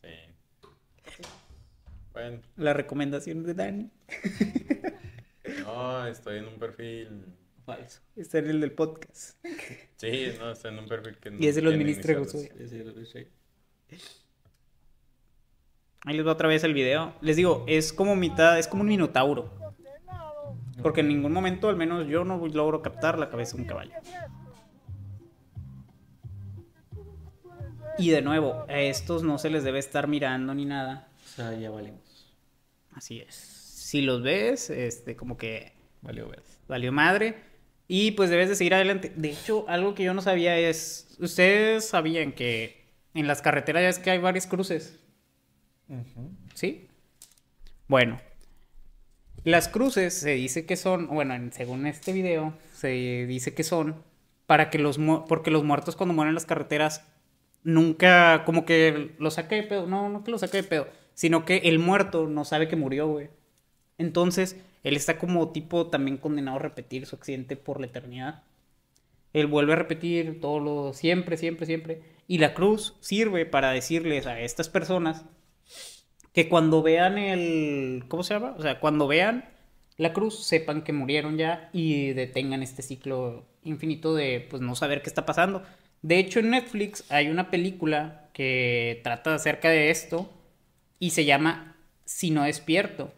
Sí. 0.00 1.22
Bueno, 2.14 2.40
La 2.56 2.72
recomendación 2.72 3.42
de 3.42 3.52
Dani. 3.52 3.90
no, 5.64 6.06
estoy 6.06 6.38
en 6.38 6.46
un 6.46 6.58
perfil. 6.58 7.26
Falso. 7.76 8.00
Está 8.16 8.38
en 8.38 8.50
el 8.50 8.60
del 8.60 8.72
podcast. 8.72 9.36
Sí, 9.96 10.32
no, 10.38 10.50
estoy 10.52 10.72
en 10.72 10.78
un 10.78 10.86
perfil 10.88 11.16
que 11.18 11.30
no. 11.30 11.38
Y 11.40 11.46
ese 11.46 11.60
lo 11.62 11.70
administra. 11.70 12.14
Josué. 12.18 12.50
Ahí 16.02 16.16
les 16.16 16.26
va 16.26 16.32
otra 16.32 16.48
vez 16.48 16.64
el 16.64 16.72
video. 16.72 17.14
Les 17.20 17.36
digo, 17.36 17.64
es 17.68 17.92
como 17.92 18.16
mitad, 18.16 18.58
es 18.58 18.66
como 18.66 18.82
un 18.82 18.88
minotauro. 18.88 19.50
Porque 20.82 21.00
en 21.00 21.08
ningún 21.08 21.32
momento, 21.32 21.68
al 21.68 21.76
menos 21.76 22.06
yo 22.08 22.24
no 22.24 22.46
logro 22.48 22.80
captar 22.80 23.18
la 23.18 23.28
cabeza 23.28 23.56
de 23.56 23.62
un 23.62 23.68
caballo. 23.68 23.92
Y 27.98 28.10
de 28.10 28.22
nuevo, 28.22 28.64
a 28.68 28.80
estos 28.80 29.22
no 29.22 29.36
se 29.36 29.50
les 29.50 29.62
debe 29.62 29.78
estar 29.78 30.08
mirando 30.08 30.54
ni 30.54 30.64
nada. 30.64 31.08
O 31.22 31.28
sea, 31.28 31.52
ya 31.52 31.70
valimos. 31.70 32.34
Así 32.92 33.20
es. 33.20 33.34
Si 33.34 34.00
los 34.00 34.22
ves, 34.22 34.70
este, 34.70 35.16
como 35.16 35.36
que 35.36 35.72
Valió 36.00 36.28
ver. 36.28 36.42
valió 36.66 36.92
madre. 36.92 37.49
Y 37.92 38.12
pues 38.12 38.30
debes 38.30 38.48
de 38.48 38.54
seguir 38.54 38.72
adelante. 38.74 39.12
De 39.16 39.30
hecho, 39.30 39.64
algo 39.68 39.96
que 39.96 40.04
yo 40.04 40.14
no 40.14 40.22
sabía 40.22 40.56
es, 40.56 41.16
ustedes 41.18 41.88
sabían 41.88 42.30
que 42.30 42.84
en 43.14 43.26
las 43.26 43.42
carreteras 43.42 43.82
ya 43.82 43.88
es 43.88 43.98
que 43.98 44.12
hay 44.12 44.18
varios 44.20 44.46
cruces. 44.46 44.96
¿Sí? 46.54 46.86
Bueno. 47.88 48.20
Las 49.42 49.66
cruces 49.66 50.14
se 50.14 50.30
dice 50.34 50.66
que 50.66 50.76
son, 50.76 51.08
bueno, 51.08 51.34
en- 51.34 51.52
según 51.52 51.84
este 51.88 52.12
video, 52.12 52.54
se 52.72 53.26
dice 53.26 53.54
que 53.54 53.64
son 53.64 53.96
para 54.46 54.70
que 54.70 54.78
los 54.78 54.96
porque 55.26 55.50
los 55.50 55.64
muertos 55.64 55.96
cuando 55.96 56.14
mueren 56.14 56.28
en 56.30 56.34
las 56.36 56.46
carreteras 56.46 57.04
nunca 57.64 58.44
como 58.44 58.64
que 58.66 59.16
lo 59.18 59.32
saque 59.32 59.56
de 59.56 59.62
pedo, 59.64 59.88
no, 59.88 60.08
no 60.10 60.22
que 60.22 60.30
lo 60.30 60.38
saque 60.38 60.58
de 60.58 60.62
pedo, 60.62 60.86
sino 61.14 61.44
que 61.44 61.56
el 61.64 61.80
muerto 61.80 62.28
no 62.28 62.44
sabe 62.44 62.68
que 62.68 62.76
murió, 62.76 63.08
güey. 63.08 63.30
Entonces, 63.98 64.56
él 64.82 64.96
está 64.96 65.18
como 65.18 65.50
tipo 65.50 65.88
también 65.88 66.16
condenado 66.16 66.56
a 66.56 66.60
repetir 66.60 67.06
su 67.06 67.16
accidente 67.16 67.56
por 67.56 67.80
la 67.80 67.86
eternidad. 67.86 68.42
Él 69.32 69.46
vuelve 69.46 69.74
a 69.74 69.76
repetir 69.76 70.40
todo 70.40 70.58
lo 70.58 70.92
siempre, 70.92 71.36
siempre, 71.36 71.66
siempre. 71.66 72.02
Y 72.26 72.38
la 72.38 72.54
cruz 72.54 72.96
sirve 73.00 73.46
para 73.46 73.70
decirles 73.72 74.26
a 74.26 74.40
estas 74.40 74.68
personas 74.68 75.24
que 76.32 76.48
cuando 76.48 76.82
vean 76.82 77.18
el. 77.18 78.04
¿Cómo 78.08 78.22
se 78.22 78.34
llama? 78.34 78.54
O 78.56 78.62
sea, 78.62 78.80
cuando 78.80 79.06
vean 79.06 79.48
la 79.96 80.12
cruz, 80.12 80.44
sepan 80.44 80.82
que 80.82 80.92
murieron 80.92 81.36
ya 81.36 81.68
y 81.72 82.12
detengan 82.12 82.62
este 82.62 82.82
ciclo 82.82 83.46
infinito 83.62 84.14
de 84.14 84.46
pues 84.48 84.62
no 84.62 84.74
saber 84.74 85.02
qué 85.02 85.10
está 85.10 85.26
pasando. 85.26 85.62
De 86.02 86.18
hecho, 86.18 86.40
en 86.40 86.50
Netflix 86.50 87.04
hay 87.10 87.28
una 87.28 87.50
película 87.50 88.30
que 88.32 89.00
trata 89.04 89.34
acerca 89.34 89.68
de 89.68 89.90
esto 89.90 90.30
y 90.98 91.10
se 91.10 91.24
llama 91.24 91.76
Si 92.04 92.30
no 92.30 92.44
despierto. 92.44 93.12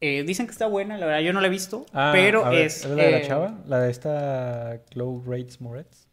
Eh, 0.00 0.22
dicen 0.24 0.46
que 0.46 0.52
está 0.52 0.66
buena, 0.66 0.96
la 0.96 1.06
verdad 1.06 1.20
yo 1.22 1.32
no 1.32 1.40
la 1.40 1.48
he 1.48 1.50
visto, 1.50 1.84
Ah, 1.92 2.10
pero 2.12 2.44
ver, 2.44 2.54
es... 2.66 2.84
la 2.84 3.04
de 3.04 3.10
la 3.10 3.18
eh, 3.18 3.22
chava? 3.26 3.62
¿La 3.66 3.80
de 3.80 3.90
esta 3.90 4.82
Chloe 4.90 5.22
Rates 5.26 5.60
Moretz? 5.60 6.06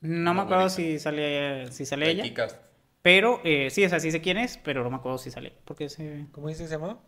No 0.00 0.34
me 0.34 0.42
acuerdo 0.42 0.68
si 0.68 0.98
sale, 0.98 1.70
si 1.72 1.84
sale 1.86 2.10
ella. 2.10 2.22
Kikas. 2.24 2.58
Pero 3.02 3.40
eh, 3.44 3.70
sí, 3.70 3.84
o 3.84 3.88
sea, 3.88 4.00
sí 4.00 4.10
sé 4.10 4.20
quién 4.20 4.36
es, 4.38 4.58
pero 4.58 4.82
no 4.84 4.90
me 4.90 4.96
acuerdo 4.96 5.18
si 5.18 5.30
sale. 5.30 5.52
Porque 5.64 5.88
se, 5.88 6.26
¿Cómo 6.32 6.48
dice 6.48 6.62
que 6.64 6.68
se 6.68 6.74
llama? 6.78 7.00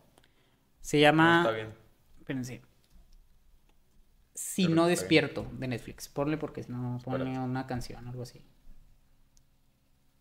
se 0.81 0.97
No, 0.97 1.01
llama. 1.01 1.37
está 1.37 1.51
bien. 1.51 1.73
Espérense. 2.19 2.61
Si 4.35 4.67
no 4.67 4.85
despierto 4.87 5.47
de 5.53 5.67
Netflix. 5.67 6.07
Ponle 6.07 6.37
porque 6.37 6.61
si 6.63 6.71
no 6.71 6.99
pone 7.03 7.31
Espérate. 7.31 7.39
una 7.39 7.65
canción, 7.67 8.07
algo 8.07 8.21
así. 8.23 8.43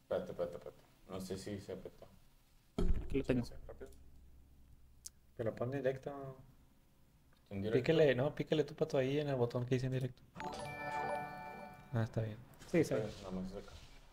Espérate, 0.05 0.31
espérate, 0.33 0.57
espérate. 0.57 0.83
No 1.09 1.21
sé 1.21 1.37
si 1.39 1.59
se 1.61 1.73
apretó. 1.73 2.07
Aquí 3.05 3.19
lo 3.19 3.25
tengo. 3.25 3.45
Rápido. 3.45 3.72
Que 5.43 5.47
lo 5.47 5.57
pone 5.57 5.79
directo. 5.79 6.37
En 7.51 7.63
directo. 7.63 7.81
Píquele, 7.81 8.15
no, 8.15 8.33
píquele 8.33 8.63
tu 8.63 8.75
pato 8.77 8.97
ahí 8.97 9.19
en 9.19 9.29
el 9.29 9.35
botón 9.35 9.67
que 9.67 9.75
dice 9.75 9.87
en 9.87 9.93
directo. 9.95 10.23
Ah, 11.93 12.05
está 12.05 12.21
bien. 12.21 12.37
Sí, 12.71 12.85
sí. 12.85 12.95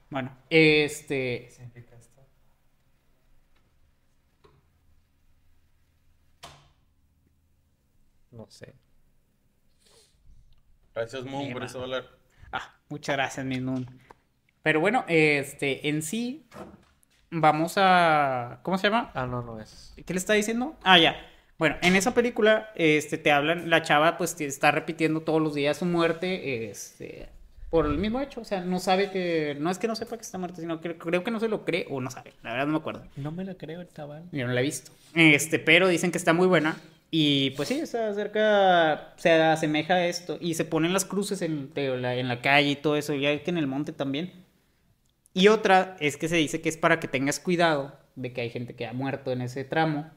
Bueno, 0.09 0.35
este. 0.49 1.51
significa 1.51 1.95
esto? 1.95 2.21
No 8.31 8.49
sé. 8.49 8.73
Gracias, 10.95 11.23
Moon, 11.25 11.43
por 11.43 11.43
Mierda. 11.43 11.65
ese 11.67 11.77
dólar. 11.77 12.09
Ah, 12.51 12.75
muchas 12.89 13.15
gracias, 13.15 13.45
mi 13.45 13.61
Moon. 13.61 13.85
Pero 14.63 14.79
bueno, 14.79 15.05
este, 15.07 15.89
en 15.89 16.01
sí, 16.01 16.49
vamos 17.31 17.73
a. 17.77 18.59
¿Cómo 18.63 18.77
se 18.77 18.87
llama? 18.87 19.11
Ah, 19.13 19.25
no, 19.25 19.41
no 19.41 19.59
es. 19.59 19.93
¿Qué 20.05 20.13
le 20.13 20.19
está 20.19 20.33
diciendo? 20.33 20.75
Ah, 20.83 20.97
ya. 20.97 21.15
Bueno, 21.57 21.75
en 21.81 21.95
esa 21.97 22.13
película, 22.13 22.69
este, 22.75 23.17
te 23.17 23.31
hablan, 23.31 23.69
la 23.69 23.81
chava, 23.81 24.17
pues, 24.17 24.39
está 24.39 24.71
repitiendo 24.71 25.21
todos 25.21 25.41
los 25.41 25.53
días 25.53 25.75
su 25.75 25.85
muerte, 25.85 26.69
este, 26.69 27.27
por 27.69 27.85
el 27.85 27.97
mismo 27.97 28.21
hecho. 28.21 28.39
O 28.39 28.45
sea, 28.45 28.61
no 28.61 28.79
sabe 28.79 29.11
que, 29.11 29.57
no 29.59 29.69
es 29.69 29.77
que 29.77 29.89
no 29.89 29.95
sepa 29.95 30.15
que 30.15 30.21
está 30.21 30.37
muerta, 30.37 30.61
sino 30.61 30.79
que 30.79 30.97
creo 30.97 31.23
que 31.23 31.31
no 31.31 31.39
se 31.41 31.49
lo 31.49 31.65
cree 31.65 31.85
o 31.89 31.99
no 31.99 32.09
sabe. 32.11 32.33
La 32.43 32.51
verdad 32.51 32.65
no 32.67 32.71
me 32.73 32.79
acuerdo. 32.79 33.03
No 33.17 33.31
me 33.33 33.43
la 33.43 33.55
creo 33.55 33.81
el 33.81 33.89
chaval. 33.89 34.23
Yo 34.31 34.47
no 34.47 34.53
la 34.53 34.61
he 34.61 34.63
visto. 34.63 34.91
Este, 35.13 35.59
pero 35.59 35.89
dicen 35.89 36.11
que 36.11 36.17
está 36.17 36.31
muy 36.31 36.47
buena. 36.47 36.77
Y 37.11 37.49
pues 37.51 37.67
sí, 37.67 37.79
está 37.79 38.13
cerca, 38.13 39.13
se 39.17 39.31
asemeja 39.31 39.95
a 39.95 40.05
esto. 40.05 40.37
Y 40.39 40.53
se 40.53 40.63
ponen 40.63 40.93
las 40.93 41.03
cruces 41.03 41.41
en, 41.41 41.71
en 41.75 42.27
la 42.27 42.41
calle 42.41 42.69
y 42.69 42.75
todo 42.77 42.95
eso. 42.95 43.13
Ya 43.15 43.37
que 43.43 43.49
en 43.49 43.57
el 43.57 43.67
monte 43.67 43.91
también. 43.91 44.31
Y 45.33 45.47
otra 45.47 45.95
es 45.99 46.17
que 46.17 46.27
se 46.27 46.35
dice 46.37 46.61
que 46.61 46.69
es 46.69 46.77
para 46.77 46.99
que 46.99 47.07
tengas 47.07 47.39
cuidado 47.39 47.97
de 48.15 48.33
que 48.33 48.41
hay 48.41 48.49
gente 48.49 48.75
que 48.75 48.87
ha 48.87 48.93
muerto 48.93 49.31
en 49.31 49.41
ese 49.41 49.63
tramo. 49.63 50.09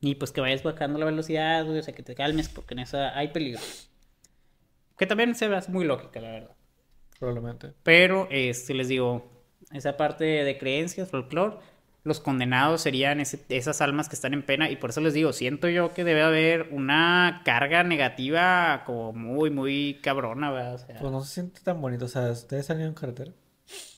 Y 0.00 0.16
pues 0.16 0.32
que 0.32 0.40
vayas 0.40 0.62
bajando 0.62 0.98
la 0.98 1.06
velocidad, 1.06 1.68
o 1.68 1.82
sea, 1.82 1.94
que 1.94 2.02
te 2.02 2.14
calmes 2.14 2.48
porque 2.48 2.74
en 2.74 2.80
esa 2.80 3.16
hay 3.16 3.28
peligro. 3.28 3.60
Que 4.98 5.06
también 5.06 5.34
se 5.34 5.48
ve 5.48 5.58
muy 5.68 5.84
lógica, 5.84 6.20
la 6.20 6.30
verdad. 6.30 6.50
Probablemente. 7.18 7.72
Pero, 7.82 8.28
este, 8.30 8.74
les 8.74 8.88
digo, 8.88 9.30
esa 9.72 9.96
parte 9.96 10.24
de 10.24 10.58
creencias, 10.58 11.10
folclore, 11.10 11.56
los 12.02 12.20
condenados 12.20 12.82
serían 12.82 13.18
ese- 13.20 13.44
esas 13.48 13.80
almas 13.80 14.08
que 14.10 14.14
están 14.14 14.34
en 14.34 14.44
pena. 14.44 14.68
Y 14.70 14.76
por 14.76 14.90
eso 14.90 15.00
les 15.00 15.14
digo, 15.14 15.32
siento 15.32 15.68
yo 15.68 15.94
que 15.94 16.04
debe 16.04 16.22
haber 16.22 16.68
una 16.70 17.40
carga 17.44 17.82
negativa 17.82 18.82
como 18.84 19.12
muy, 19.14 19.50
muy 19.50 20.00
cabrona, 20.02 20.50
¿verdad? 20.50 20.74
O 20.74 20.78
sea, 20.78 20.98
Pues 21.00 21.12
no 21.12 21.20
se 21.22 21.32
siente 21.34 21.60
tan 21.62 21.80
bonito. 21.80 22.04
O 22.04 22.08
sea, 22.08 22.30
¿ustedes 22.30 22.66
salieron 22.66 22.90
en 22.90 22.94
carretera? 22.94 23.32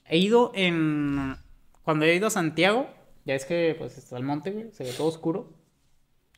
He 0.08 0.18
ido 0.18 0.52
en... 0.54 1.36
Cuando 1.82 2.04
he 2.04 2.14
ido 2.14 2.26
a 2.26 2.30
Santiago, 2.30 2.88
ya 3.24 3.34
es 3.34 3.44
que 3.44 3.74
pues 3.78 3.96
está 3.98 4.16
el 4.16 4.24
monte, 4.24 4.50
güey, 4.50 4.72
se 4.72 4.84
ve 4.84 4.92
todo 4.96 5.06
oscuro. 5.08 5.52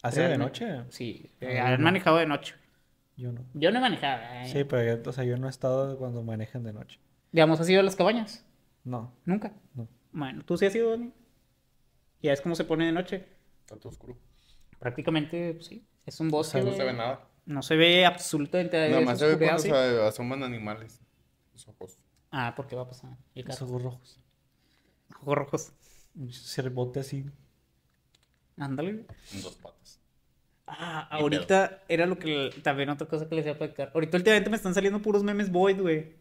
¿Hace 0.03 0.21
de 0.21 0.29
Realmente- 0.29 0.67
noche? 0.67 0.85
Sí, 0.91 1.31
Ah, 1.41 1.45
eh, 1.45 1.59
han 1.61 1.79
no. 1.81 1.85
manejado 1.85 2.19
de 2.19 2.27
noche. 2.27 2.55
Yo 3.17 3.33
no. 3.33 3.45
Yo 3.55 3.71
no 3.73 3.79
he 3.79 3.81
manejado. 3.81 4.23
eh. 4.23 4.49
Sí, 4.53 4.65
pero 4.65 5.03
yo, 5.03 5.11
o 5.11 5.13
sea, 5.13 5.25
yo 5.25 5.37
no 5.39 5.47
he 5.49 5.51
estado 5.51 5.99
cuando 5.99 6.23
manejan 6.23 6.63
de 6.63 6.73
noche. 6.73 7.01
Digamos, 7.33 7.59
¿has 7.61 7.69
ido 7.69 7.81
a 7.81 7.83
las 7.83 7.97
cabañas? 7.97 8.45
No, 8.85 9.13
Nunca. 9.25 9.53
no. 9.75 9.89
Bueno, 10.13 10.43
¿tú 10.45 10.57
sí 10.57 10.67
has 10.67 10.75
ido, 10.75 10.91
Dani? 10.91 11.13
Ya 12.23 12.33
es 12.33 12.41
como 12.41 12.55
se 12.55 12.65
pone 12.65 12.87
de 12.87 12.93
noche. 12.93 13.27
Tanto 13.67 13.89
oscuro. 13.89 14.17
Prácticamente, 14.79 15.55
pues, 15.55 15.67
sí. 15.67 15.85
Es 16.07 16.21
un 16.21 16.29
bosque. 16.31 16.61
No 16.63 16.73
se 16.73 16.85
ve 16.85 16.93
nada. 16.93 17.27
No 17.45 17.63
se 17.63 17.77
ve 17.77 18.07
absolutamente 18.07 18.89
Nada 18.89 19.01
más 19.03 19.19
se 19.19 19.27
ve 19.27 19.39
cuando 19.39 19.59
sí. 19.63 19.69
se 19.69 19.75
asoman 20.03 20.43
animales. 20.43 21.01
Los 21.53 21.67
ojos. 21.69 21.99
Ah, 22.31 22.55
¿por 22.57 22.67
qué 22.67 22.77
va 22.77 22.83
a 22.83 22.89
pasar? 22.89 23.11
Los 23.35 23.63
ojos 23.63 23.83
rojos. 23.83 24.21
Ojos 25.23 25.35
rojos. 25.35 25.73
Un 26.17 26.33
cerbote 26.33 27.01
así. 27.01 27.25
Ándale. 28.57 28.93
güey. 28.93 29.07
En 29.35 29.43
dos 29.43 29.55
patas. 29.57 30.01
Ah, 30.67 31.09
ahorita 31.11 31.83
era 31.89 32.05
lo 32.07 32.19
que 32.19 32.51
también 32.63 32.91
otra 32.91 33.07
cosa 33.09 33.27
que 33.29 33.35
les 33.35 33.47
iba 33.47 33.55
a 33.55 33.59
platicar. 33.59 33.91
Ahorita 33.95 34.17
últimamente 34.19 34.51
me 34.51 34.57
están 34.57 34.75
saliendo 34.75 35.01
puros 35.01 35.23
memes 35.23 35.51
Void, 35.51 35.81
güey. 35.81 36.17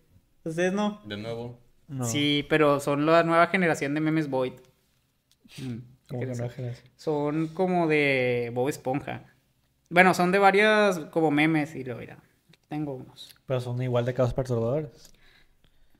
Ustedes 0.45 0.72
no. 0.72 1.01
De 1.05 1.18
nuevo. 1.18 1.60
No. 1.89 2.05
Sí, 2.05 2.45
pero 2.49 2.80
son 2.80 3.05
la 3.05 3.24
nueva 3.24 3.47
generación 3.47 3.93
de 3.93 3.99
memes 4.01 4.30
Void. 4.30 4.53
Mm, 5.58 5.78
Como 6.08 6.20
¿qué 6.22 6.26
que 6.28 6.32
es 6.32 6.39
no 6.39 6.45
eso? 6.45 6.55
generación. 6.55 6.89
Son 6.95 7.47
como 7.49 7.88
de 7.88 8.51
Bob 8.53 8.70
Esponja. 8.70 9.26
Bueno, 9.89 10.14
son 10.14 10.32
de 10.32 10.39
varias 10.39 10.99
como 11.12 11.32
memes 11.32 11.76
y 11.76 11.84
lo 11.84 11.97
mira. 11.97 12.18
Tengo 12.70 12.93
unos. 12.93 13.36
Pero 13.45 13.60
son 13.60 13.82
igual 13.82 14.05
de 14.05 14.14
casos 14.14 14.34
perturbadores. 14.34 15.12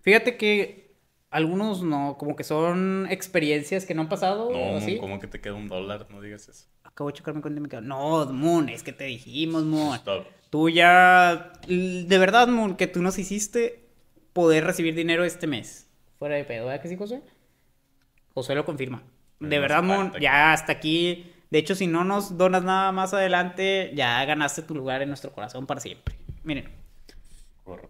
Fíjate 0.08 0.38
que 0.38 0.96
algunos 1.30 1.84
no, 1.84 2.16
como 2.18 2.38
que 2.38 2.46
son 2.46 3.08
experiencias 3.10 3.86
que 3.86 3.94
no 3.94 4.04
han 4.04 4.08
pasado. 4.08 4.50
No, 4.54 4.58
o 4.58 4.78
así. 4.78 5.00
¿cómo 5.00 5.20
que 5.20 5.28
te 5.28 5.42
queda 5.42 5.56
un 5.56 5.68
dólar? 5.68 6.08
No 6.10 6.22
digas 6.22 6.48
eso. 6.48 6.66
Acabo 6.86 7.10
de 7.10 7.18
checarme 7.18 7.42
cuenta 7.42 7.60
y 7.60 7.62
me 7.64 7.68
quedo. 7.68 7.82
No, 7.82 8.26
Moon, 8.28 8.70
es 8.70 8.84
que 8.84 8.94
te 8.94 9.04
dijimos, 9.04 9.66
Moon. 9.66 9.98
Stop. 9.98 10.26
Tú 10.50 10.70
ya. 10.70 11.52
De 11.68 12.18
verdad, 12.18 12.48
Moon, 12.48 12.78
que 12.78 12.88
tú 12.88 13.02
nos 13.02 13.20
hiciste 13.20 13.90
poder 14.32 14.64
recibir 14.64 14.96
dinero 14.96 15.26
este 15.26 15.46
mes. 15.46 15.90
Fuera 16.20 16.36
de 16.36 16.46
pedo, 16.46 16.68
¿verdad 16.68 16.82
que 16.82 16.88
sí, 16.88 16.96
José? 16.96 17.22
José 18.34 18.56
lo 18.56 18.64
confirma. 18.64 19.04
De 19.42 19.60
verdad, 19.60 19.84
Moon, 19.84 20.14
ya 20.22 20.54
hasta 20.54 20.72
aquí. 20.72 21.34
De 21.50 21.60
hecho, 21.60 21.76
si 21.76 21.86
no 21.86 22.06
nos 22.06 22.38
donas 22.38 22.64
nada 22.64 22.94
más 22.94 23.14
adelante, 23.14 23.92
ya 23.94 24.24
ganaste 24.24 24.62
tu 24.62 24.74
lugar 24.74 25.02
en 25.02 25.10
nuestro 25.10 25.34
corazón 25.34 25.68
para 25.68 25.82
siempre. 25.82 26.16
Miren. 26.46 26.70
Corre, 27.66 27.90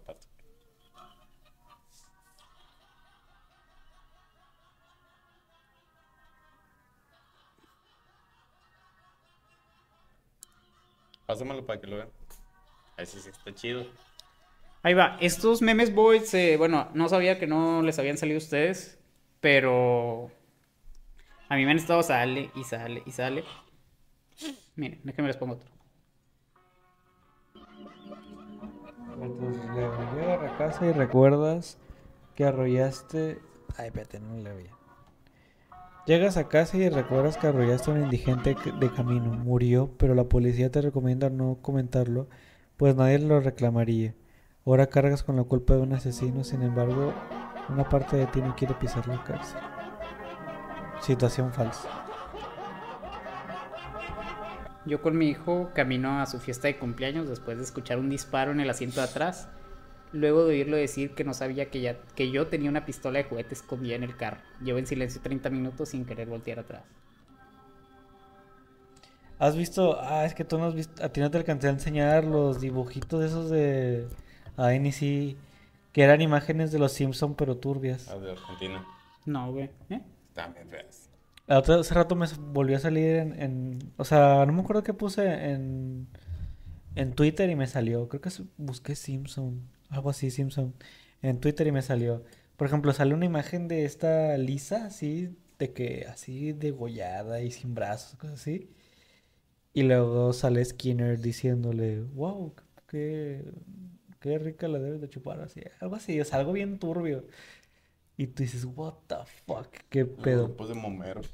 Pásamelo 11.28 11.66
para 11.66 11.78
que 11.78 11.86
lo 11.86 11.96
vean. 11.96 12.08
Ese 12.96 13.20
sí 13.20 13.28
está 13.28 13.54
chido. 13.54 13.84
Ahí 14.82 14.94
va. 14.94 15.18
Estos 15.20 15.60
memes 15.60 15.94
boys, 15.94 16.32
eh, 16.32 16.56
bueno, 16.56 16.88
no 16.94 17.06
sabía 17.10 17.38
que 17.38 17.46
no 17.46 17.82
les 17.82 17.98
habían 17.98 18.16
salido 18.16 18.38
a 18.38 18.42
ustedes, 18.42 18.98
pero 19.40 20.30
a 21.50 21.56
mí 21.56 21.66
me 21.66 21.72
han 21.72 21.76
estado 21.76 22.02
sale 22.02 22.50
y 22.54 22.64
sale 22.64 23.02
y 23.04 23.10
sale. 23.10 23.44
Miren, 24.74 25.00
déjenme 25.04 25.28
les 25.28 25.36
pongo 25.36 25.56
otro. 25.56 25.68
Entonces, 29.20 29.62
llegas 29.74 30.50
a 30.50 30.56
casa 30.56 30.86
y 30.86 30.92
recuerdas 30.92 31.78
que 32.36 32.44
arrollaste. 32.46 33.38
Ay, 33.76 33.88
espérate, 33.88 34.18
no 34.18 34.34
le 34.38 34.54
veía. 34.54 34.77
Llegas 36.08 36.38
a 36.38 36.48
casa 36.48 36.78
y 36.78 36.88
recuerdas 36.88 37.36
que 37.36 37.48
arrollaste 37.48 37.90
a 37.90 37.92
un 37.92 38.04
indigente 38.04 38.56
de 38.80 38.90
camino. 38.90 39.30
Murió, 39.30 39.90
pero 39.98 40.14
la 40.14 40.24
policía 40.24 40.70
te 40.70 40.80
recomienda 40.80 41.28
no 41.28 41.58
comentarlo, 41.60 42.30
pues 42.78 42.96
nadie 42.96 43.18
lo 43.18 43.40
reclamaría. 43.40 44.14
Ahora 44.64 44.86
cargas 44.86 45.22
con 45.22 45.36
la 45.36 45.44
culpa 45.44 45.74
de 45.74 45.82
un 45.82 45.92
asesino, 45.92 46.44
sin 46.44 46.62
embargo, 46.62 47.12
una 47.68 47.86
parte 47.90 48.16
de 48.16 48.26
ti 48.28 48.40
no 48.40 48.56
quiere 48.56 48.72
pisar 48.72 49.06
la 49.06 49.22
cárcel. 49.22 49.60
Situación 51.02 51.52
falsa. 51.52 51.90
Yo 54.86 55.02
con 55.02 55.18
mi 55.18 55.28
hijo 55.28 55.72
camino 55.74 56.22
a 56.22 56.24
su 56.24 56.38
fiesta 56.38 56.68
de 56.68 56.78
cumpleaños 56.78 57.28
después 57.28 57.58
de 57.58 57.64
escuchar 57.64 57.98
un 57.98 58.08
disparo 58.08 58.52
en 58.52 58.60
el 58.60 58.70
asiento 58.70 59.02
de 59.02 59.08
atrás. 59.08 59.50
Luego 60.12 60.44
de 60.44 60.50
oírlo 60.54 60.76
decir 60.76 61.14
que 61.14 61.24
no 61.24 61.34
sabía 61.34 61.70
que, 61.70 61.80
ya, 61.80 61.98
que 62.14 62.30
yo 62.30 62.46
tenía 62.46 62.70
una 62.70 62.86
pistola 62.86 63.18
de 63.18 63.24
juguete 63.24 63.54
escondida 63.54 63.94
en 63.94 64.04
el 64.04 64.16
carro. 64.16 64.38
Llevo 64.62 64.78
en 64.78 64.86
silencio 64.86 65.20
30 65.20 65.50
minutos 65.50 65.90
sin 65.90 66.04
querer 66.06 66.28
voltear 66.28 66.60
atrás. 66.60 66.82
¿Has 69.38 69.54
visto? 69.56 69.98
Ah, 70.00 70.24
es 70.24 70.34
que 70.34 70.44
tú 70.44 70.58
no 70.58 70.66
has 70.66 70.74
visto. 70.74 71.04
A 71.04 71.10
ti 71.10 71.20
no 71.20 71.30
te 71.30 71.38
alcancé 71.38 71.68
a 71.68 71.70
enseñar 71.70 72.24
los 72.24 72.60
dibujitos 72.60 73.22
esos 73.24 73.50
de. 73.50 74.08
A 74.56 74.70
sí. 74.92 75.36
Que 75.92 76.02
eran 76.02 76.20
imágenes 76.20 76.72
de 76.72 76.78
los 76.78 76.92
Simpson 76.92 77.34
pero 77.34 77.56
turbias. 77.56 78.08
Ah, 78.08 78.16
de 78.18 78.32
Argentina. 78.32 78.84
No, 79.26 79.52
güey. 79.52 79.70
¿Eh? 79.90 80.00
Feas. 80.68 81.08
La 81.46 81.58
otra- 81.58 81.80
hace 81.80 81.94
rato 81.94 82.14
me 82.14 82.26
volvió 82.52 82.76
a 82.76 82.80
salir 82.80 83.16
en, 83.16 83.40
en- 83.42 83.92
O 83.96 84.04
sea, 84.04 84.44
no 84.46 84.52
me 84.52 84.60
acuerdo 84.62 84.82
qué 84.82 84.94
puse 84.94 85.50
en. 85.52 86.08
En 86.96 87.12
Twitter 87.14 87.48
y 87.48 87.54
me 87.54 87.66
salió. 87.68 88.08
Creo 88.08 88.20
que 88.20 88.30
busqué 88.56 88.96
Simpson. 88.96 89.62
Algo 89.90 90.10
así, 90.10 90.30
Simpson. 90.30 90.74
En 91.22 91.40
Twitter 91.40 91.66
y 91.66 91.72
me 91.72 91.82
salió. 91.82 92.24
Por 92.56 92.66
ejemplo, 92.66 92.92
sale 92.92 93.14
una 93.14 93.24
imagen 93.26 93.68
de 93.68 93.84
esta 93.84 94.36
Lisa, 94.36 94.86
así. 94.86 95.36
De 95.58 95.72
que. 95.72 96.06
Así 96.08 96.52
degollada 96.52 97.40
y 97.42 97.50
sin 97.50 97.74
brazos, 97.74 98.16
cosas 98.16 98.40
así. 98.40 98.70
Y 99.72 99.82
luego 99.84 100.32
sale 100.32 100.64
Skinner 100.64 101.20
diciéndole, 101.20 102.00
wow, 102.00 102.54
qué, 102.88 103.44
qué 104.18 104.38
rica 104.38 104.66
la 104.66 104.78
debes 104.80 105.00
de 105.00 105.08
chupar, 105.08 105.40
así, 105.40 105.60
algo 105.80 105.94
así, 105.94 106.20
o 106.20 106.24
sea, 106.24 106.38
algo 106.40 106.52
bien 106.52 106.78
turbio. 106.80 107.26
Y 108.16 108.26
tú 108.28 108.42
dices, 108.42 108.64
what 108.64 108.94
the 109.06 109.16
fuck, 109.46 109.68
qué 109.88 110.04
pedo. 110.04 110.46
grupos 110.46 110.70
de 110.70 110.74
momeros. 110.74 111.30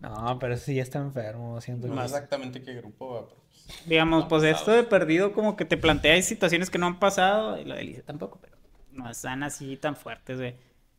No, 0.00 0.38
pero 0.40 0.56
sí 0.56 0.74
ya 0.74 0.82
está 0.82 0.98
enfermo, 0.98 1.60
siento 1.60 1.86
No 1.86 1.94
que- 1.96 2.04
exactamente 2.04 2.62
qué 2.62 2.74
grupo 2.74 3.10
va, 3.14 3.28
pero 3.28 3.43
Digamos, 3.86 4.26
pues 4.26 4.42
esto 4.44 4.70
de 4.70 4.82
perdido 4.82 5.32
como 5.32 5.56
que 5.56 5.64
te 5.64 5.76
plantea 5.76 6.20
situaciones 6.22 6.70
que 6.70 6.78
no 6.78 6.86
han 6.86 6.98
pasado. 6.98 7.58
Y 7.58 7.64
lo 7.64 7.74
de 7.74 7.84
Lice 7.84 8.02
tampoco, 8.02 8.38
pero 8.40 8.56
no 8.92 9.10
están 9.10 9.42
así 9.42 9.76
tan 9.76 9.96
fuertes, 9.96 10.38
güey. 10.38 10.56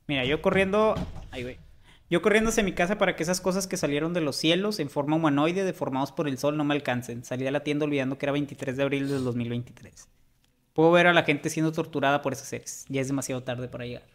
Mira, 0.07 0.25
yo 0.25 0.41
corriendo... 0.41 0.95
Ay, 1.31 1.43
güey. 1.43 1.59
Yo 2.09 2.21
corriendo 2.21 2.49
hacia 2.49 2.63
mi 2.63 2.73
casa 2.73 2.97
para 2.97 3.15
que 3.15 3.23
esas 3.23 3.41
cosas 3.41 3.65
que 3.65 3.77
salieron 3.77 4.13
de 4.13 4.21
los 4.21 4.35
cielos 4.35 4.79
en 4.79 4.89
forma 4.89 5.15
humanoide, 5.15 5.63
deformados 5.63 6.11
por 6.11 6.27
el 6.27 6.37
sol, 6.37 6.55
no 6.55 6.63
me 6.63 6.75
alcancen. 6.75 7.23
Salí 7.23 7.47
a 7.47 7.51
la 7.51 7.63
tienda 7.63 7.85
olvidando 7.85 8.17
que 8.17 8.25
era 8.25 8.33
23 8.33 8.77
de 8.77 8.83
abril 8.83 9.09
del 9.09 9.23
2023. 9.23 10.07
Puedo 10.73 10.91
ver 10.91 11.07
a 11.07 11.13
la 11.13 11.23
gente 11.23 11.49
siendo 11.49 11.71
torturada 11.71 12.21
por 12.21 12.33
esos 12.33 12.47
seres. 12.47 12.85
Ya 12.89 13.01
es 13.01 13.07
demasiado 13.07 13.41
tarde 13.41 13.67
para 13.67 13.85
llegar. 13.85 14.07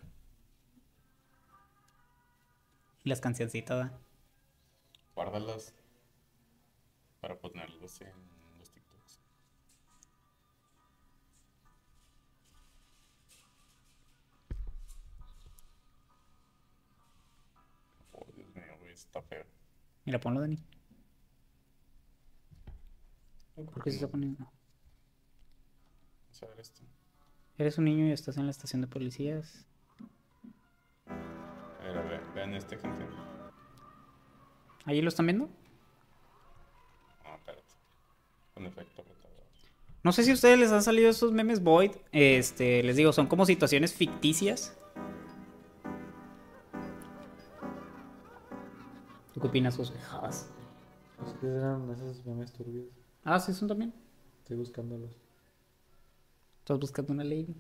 Y 3.02 3.08
las 3.08 3.20
cancioncitas, 3.20 3.78
¿verdad? 3.78 3.98
guárdalas 5.20 5.74
para 7.20 7.38
ponerlos 7.38 8.00
en 8.00 8.29
está 19.10 19.22
feo. 19.22 19.44
Mira, 20.04 20.20
ponlo, 20.20 20.40
Dani. 20.40 20.56
¿Por 23.56 23.82
qué 23.82 23.90
se 23.90 23.96
está 23.96 24.08
poniendo? 24.08 24.44
Vamos 26.22 26.42
a 26.42 26.46
ver 26.46 26.60
esto. 26.60 26.80
Eres 27.58 27.76
un 27.76 27.84
niño 27.86 28.06
y 28.06 28.12
estás 28.12 28.36
en 28.36 28.46
la 28.46 28.52
estación 28.52 28.80
de 28.80 28.86
policías. 28.86 29.66
A 31.06 31.84
ver, 31.84 31.98
a 31.98 32.02
ver, 32.02 32.22
vean 32.34 32.54
este 32.54 32.78
gente. 32.78 33.04
¿Ahí 34.86 35.02
lo 35.02 35.08
están 35.08 35.26
viendo? 35.26 35.50
No, 37.24 37.34
espérate. 37.34 37.74
Con 38.54 38.66
efecto. 38.66 39.04
No 40.02 40.12
sé 40.12 40.24
si 40.24 40.30
a 40.30 40.34
ustedes 40.34 40.58
les 40.58 40.72
han 40.72 40.82
salido 40.82 41.10
esos 41.10 41.32
memes 41.32 41.62
Void. 41.62 41.90
Este, 42.12 42.82
les 42.82 42.96
digo, 42.96 43.12
son 43.12 43.26
como 43.26 43.44
situaciones 43.44 43.92
ficticias. 43.92 44.79
¿Tú 49.40 49.44
qué 49.44 49.48
opinas, 49.48 49.74
José? 49.74 49.94
Jabas. 50.00 50.50
Es 51.26 51.32
que 51.40 51.46
eran 51.46 51.90
esos 51.90 52.26
memes 52.26 52.52
turbios. 52.52 52.88
Ah, 53.24 53.40
sí, 53.40 53.54
son 53.54 53.68
también. 53.68 53.94
Estoy 54.42 54.58
buscándolos. 54.58 55.16
Estás 56.58 56.78
buscando 56.78 57.14
una 57.14 57.24
ley. 57.24 57.56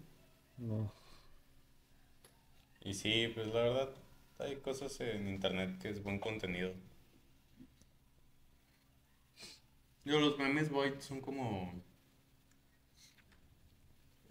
No. 0.58 0.92
Y 2.82 2.92
sí, 2.92 3.28
pues 3.34 3.46
la 3.46 3.62
verdad, 3.62 3.88
hay 4.40 4.56
cosas 4.56 5.00
en 5.00 5.26
internet 5.26 5.78
que 5.80 5.88
es 5.88 6.02
buen 6.02 6.18
contenido. 6.18 6.74
Yo, 10.04 10.20
los 10.20 10.36
memes 10.36 10.70
Void 10.70 11.00
son 11.00 11.22
como. 11.22 11.72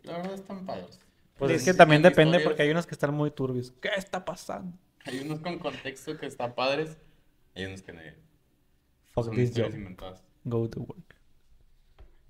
La 0.04 0.18
verdad 0.18 0.36
están 0.36 0.68
padres. 0.68 1.00
Pues 1.40 1.52
es 1.54 1.66
que 1.66 1.74
también 1.74 2.04
depende 2.04 2.38
historias. 2.38 2.44
porque 2.44 2.62
hay 2.62 2.70
unos 2.70 2.86
que 2.86 2.94
están 2.94 3.16
muy 3.16 3.32
turbios. 3.32 3.72
¿Qué 3.82 3.90
está 3.98 4.24
pasando? 4.24 4.78
Hay 5.06 5.22
unos 5.22 5.40
con 5.40 5.58
contexto 5.58 6.16
que 6.16 6.28
están 6.28 6.54
padres. 6.54 6.96
Hay 7.60 7.65
unos 7.65 7.81
que. 7.81 7.94
Fuck 9.11 9.26
Son 9.26 9.36
this 9.36 9.52
job. 9.56 9.73
inventadas. 9.73 10.23
Go 10.44 10.69
to 10.69 10.81
work. 10.81 11.15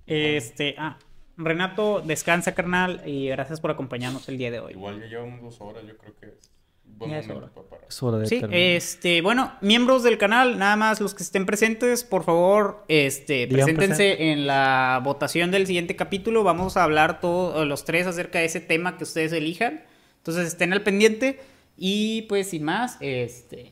Este, 0.06 0.74
ah, 0.78 0.98
Renato, 1.36 2.00
descansa, 2.00 2.54
carnal, 2.54 3.02
y 3.06 3.28
gracias 3.28 3.60
por 3.60 3.70
acompañarnos 3.70 4.28
el 4.28 4.36
día 4.38 4.50
de 4.50 4.60
hoy. 4.60 4.72
Igual 4.72 5.00
ya 5.00 5.06
llevamos 5.06 5.40
dos 5.40 5.60
horas, 5.60 5.84
yo 5.86 5.96
creo 5.96 6.14
que 6.16 6.26
es 6.26 6.50
buen 6.84 7.12
es 7.12 7.28
hora. 7.30 7.48
para. 7.48 7.86
Es 7.88 8.02
hora 8.02 8.18
de 8.18 8.26
Sí, 8.26 8.40
terminar. 8.40 8.60
este, 8.62 9.22
bueno, 9.22 9.52
miembros 9.62 10.02
del 10.02 10.18
canal, 10.18 10.58
nada 10.58 10.76
más 10.76 11.00
los 11.00 11.14
que 11.14 11.22
estén 11.22 11.46
presentes, 11.46 12.04
por 12.04 12.24
favor, 12.24 12.84
este, 12.88 13.46
Digan 13.46 13.66
preséntense 13.76 14.32
en 14.32 14.46
la 14.46 15.00
votación 15.02 15.50
del 15.50 15.66
siguiente 15.66 15.96
capítulo. 15.96 16.42
Vamos 16.44 16.76
a 16.76 16.82
hablar 16.84 17.20
todos 17.20 17.66
los 17.66 17.84
tres 17.84 18.06
acerca 18.06 18.40
de 18.40 18.46
ese 18.46 18.60
tema 18.60 18.98
que 18.98 19.04
ustedes 19.04 19.32
elijan. 19.32 19.82
Entonces 20.18 20.48
estén 20.48 20.72
al 20.72 20.82
pendiente. 20.82 21.40
Y 21.82 22.22
pues 22.22 22.50
sin 22.50 22.64
más, 22.64 22.98
este, 23.00 23.70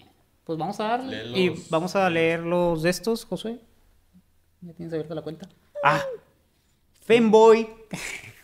pues 0.48 0.58
vamos 0.58 0.80
a 0.80 0.84
darle. 0.84 1.24
Léelos. 1.24 1.38
Y 1.38 1.68
vamos 1.68 1.94
a 1.94 2.08
leer 2.08 2.40
los 2.40 2.82
de 2.82 2.88
estos, 2.88 3.26
Josué. 3.26 3.58
¿Ya 4.62 4.72
tienes 4.72 4.94
abierta 4.94 5.14
la 5.14 5.20
cuenta? 5.20 5.46
Ah, 5.84 6.02
Femboy, 7.02 7.68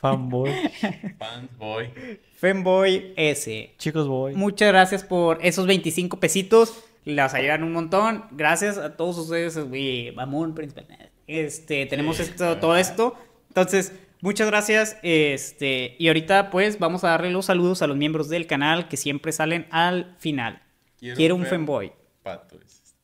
Fanboy. 0.02 0.51
Fans, 1.18 1.56
boy. 1.56 1.89
Femboy 2.36 3.14
S. 3.16 3.74
Chicos, 3.78 4.06
voy. 4.06 4.35
Muchas 4.35 4.68
gracias 4.68 5.02
por 5.02 5.39
esos 5.40 5.66
25 5.66 6.20
pesitos. 6.20 6.74
Las 7.06 7.32
ayudan 7.32 7.62
un 7.62 7.72
montón. 7.72 8.26
Gracias 8.32 8.76
a 8.76 8.98
todos 8.98 9.16
ustedes, 9.16 9.56
güey. 9.66 10.12
Mamón, 10.12 10.55
príncipe. 10.55 10.86
Este, 11.26 11.86
tenemos 11.86 12.20
esto, 12.20 12.59
todo 12.59 12.76
esto. 12.76 13.14
Entonces, 13.48 13.94
muchas 14.20 14.48
gracias. 14.48 14.98
Este, 15.02 15.97
y 15.98 16.09
ahorita, 16.09 16.51
pues, 16.51 16.78
vamos 16.78 17.02
a 17.02 17.09
darle 17.09 17.31
los 17.31 17.47
saludos 17.47 17.81
a 17.81 17.86
los 17.86 17.97
miembros 17.97 18.28
del 18.28 18.47
canal 18.47 18.89
que 18.89 18.98
siempre 18.98 19.32
salen 19.32 19.66
al 19.70 20.14
final. 20.18 20.63
Quiero, 20.98 21.36
un 21.36 21.42
fem- 21.42 21.50
femboy. 21.50 21.92
Pato, 22.22 22.58
dices. 22.58 22.94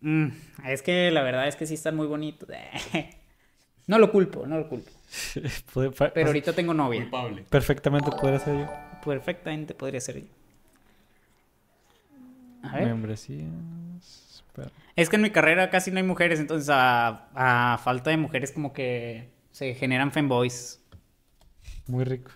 Mm, 0.00 0.28
es 0.66 0.82
que 0.82 1.10
la 1.10 1.22
verdad 1.22 1.46
es 1.48 1.56
que 1.56 1.66
sí 1.66 1.74
están 1.74 1.96
muy 1.96 2.06
bonitos. 2.06 2.48
No 3.84 3.98
lo 3.98 4.12
culpo, 4.12 4.46
no 4.46 4.56
lo 4.58 4.68
culpo. 4.68 4.90
Pero 6.14 6.26
ahorita 6.28 6.52
tengo 6.52 6.72
novia. 6.72 7.00
Culpable. 7.02 7.42
Perfectamente 7.50 8.10
puede 8.12 8.38
ser 8.38 8.60
yo. 8.60 8.70
Perfectamente 9.04 9.74
podría 9.74 10.00
ser 10.00 10.20
yo. 10.20 10.26
A 12.62 12.76
ver. 12.76 12.86
Membresías. 12.86 13.48
Es 14.94 15.08
que 15.08 15.16
en 15.16 15.22
mi 15.22 15.30
carrera 15.30 15.68
casi 15.68 15.90
no 15.90 15.96
hay 15.96 16.04
mujeres, 16.04 16.38
entonces 16.38 16.68
a, 16.70 17.28
a 17.74 17.78
falta 17.78 18.10
de 18.10 18.18
mujeres 18.18 18.52
como 18.52 18.72
que 18.72 19.30
se 19.50 19.74
generan 19.74 20.12
fanboys. 20.12 20.80
Muy 21.88 22.04
rico. 22.04 22.30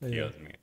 Dios 0.00 0.36
mío. 0.38 0.58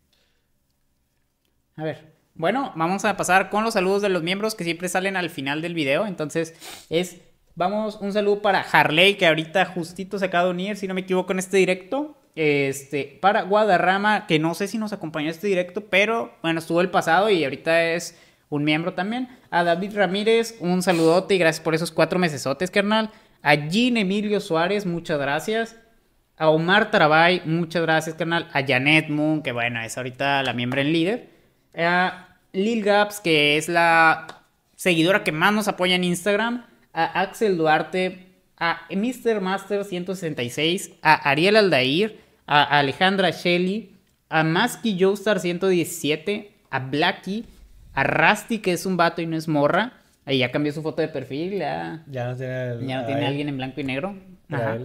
A 1.78 1.84
ver. 1.84 2.17
Bueno, 2.38 2.72
vamos 2.76 3.04
a 3.04 3.18
pasar 3.18 3.50
con 3.50 3.64
los 3.64 3.74
saludos 3.74 4.04
de 4.04 4.10
los 4.10 4.22
miembros 4.22 4.54
que 4.54 4.64
siempre 4.64 4.90
salen 4.90 5.18
al 5.18 5.32
final 5.32 5.62
del 5.62 5.74
video. 5.74 6.06
Entonces 6.06 6.54
es, 6.90 7.18
vamos, 7.56 7.98
un 8.00 8.14
saludo 8.14 8.44
para 8.44 8.62
Harley, 8.62 9.16
que 9.16 9.26
ahorita 9.26 9.66
justito 9.66 10.20
se 10.20 10.26
acaba 10.26 10.46
de 10.46 10.52
unir, 10.52 10.78
si 10.78 10.88
no 10.88 10.94
me 10.94 11.02
equivoco, 11.02 11.32
en 11.34 11.40
este 11.40 11.58
directo. 11.58 12.16
Este, 12.36 13.18
para 13.20 13.42
Guadarrama, 13.42 14.28
que 14.28 14.38
no 14.38 14.54
sé 14.54 14.68
si 14.68 14.78
nos 14.78 14.94
acompañó 14.94 15.32
este 15.32 15.48
directo, 15.48 15.86
pero 15.90 16.32
bueno, 16.44 16.60
estuvo 16.60 16.82
el 16.82 16.92
pasado 16.92 17.32
y 17.32 17.44
ahorita 17.44 17.94
es 17.94 18.16
un 18.50 18.64
miembro 18.64 18.94
también. 18.94 19.28
A 19.50 19.64
David 19.64 19.96
Ramírez, 19.96 20.56
un 20.60 20.84
saludote 20.84 21.34
y 21.34 21.40
gracias 21.40 21.64
por 21.64 21.74
esos 21.74 21.92
cuatro 21.92 22.20
mesesotes, 22.20 22.70
carnal. 22.70 23.10
A 23.42 23.56
Jean 23.56 23.98
Emilio 23.98 24.40
Suárez, 24.40 24.86
muchas 24.86 25.18
gracias. 25.18 25.76
A 26.38 26.50
Omar 26.50 26.92
Tarabay, 26.92 27.42
muchas 27.46 27.82
gracias, 27.82 28.16
carnal. 28.16 28.48
A 28.54 28.64
Janet 28.64 29.10
Moon, 29.10 29.42
que 29.42 29.52
bueno, 29.52 29.82
es 29.82 29.98
ahorita 29.98 30.44
la 30.44 30.54
miembro 30.54 30.80
en 30.80 30.94
líder. 30.94 31.30
A 31.76 32.27
Lil 32.58 32.84
Gaps, 32.84 33.20
que 33.20 33.58
es 33.58 33.70
la 33.70 34.28
seguidora 34.76 35.24
que 35.24 35.32
más 35.32 35.54
nos 35.54 35.68
apoya 35.68 35.96
en 35.96 36.04
Instagram. 36.04 36.66
A 36.94 37.22
Axel 37.22 37.58
Duarte. 37.58 38.26
A 38.60 38.82
Mr. 38.90 39.40
Master 39.42 39.84
166. 39.86 40.92
A 41.02 41.14
Ariel 41.30 41.56
Aldair. 41.56 42.20
A 42.48 42.64
Alejandra 42.80 43.30
Shelley. 43.32 43.96
A 44.30 44.44
Maski 44.44 44.98
Joestar 45.00 45.40
117. 45.40 46.52
A 46.72 46.80
Blacky. 46.80 47.46
A 47.94 48.04
Rusty, 48.04 48.60
que 48.60 48.74
es 48.74 48.86
un 48.86 48.98
vato 48.98 49.22
y 49.22 49.26
no 49.28 49.38
es 49.38 49.48
morra. 49.48 49.94
Ahí 50.26 50.40
ya 50.40 50.52
cambió 50.52 50.74
su 50.74 50.82
foto 50.82 51.02
de 51.02 51.08
perfil, 51.08 51.58
ya, 51.58 52.04
Ya 52.08 52.28
no 52.28 52.36
tiene, 52.36 52.68
el- 52.72 52.86
ya 52.88 53.00
no 53.02 53.06
tiene 53.08 53.26
alguien 53.26 53.48
en 53.50 53.56
blanco 53.58 53.80
y 53.80 53.84
negro. 53.86 54.18
Ajá. 54.52 54.78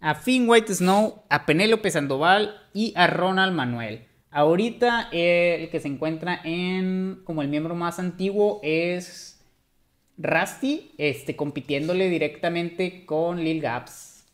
A 0.00 0.14
Finn 0.16 0.48
White 0.48 0.74
Snow, 0.74 1.22
a 1.28 1.46
Penélope 1.46 1.90
Sandoval 1.90 2.56
y 2.74 2.92
a 2.96 3.06
Ronald 3.06 3.54
Manuel. 3.54 4.07
Ahorita 4.38 5.08
el 5.10 5.68
que 5.68 5.80
se 5.80 5.88
encuentra 5.88 6.40
en 6.44 7.22
como 7.24 7.42
el 7.42 7.48
miembro 7.48 7.74
más 7.74 7.98
antiguo 7.98 8.60
es 8.62 9.44
Rusty, 10.16 10.92
este, 10.96 11.34
compitiéndole 11.34 12.08
directamente 12.08 13.04
con 13.04 13.42
Lil 13.42 13.60
Gaps. 13.60 14.24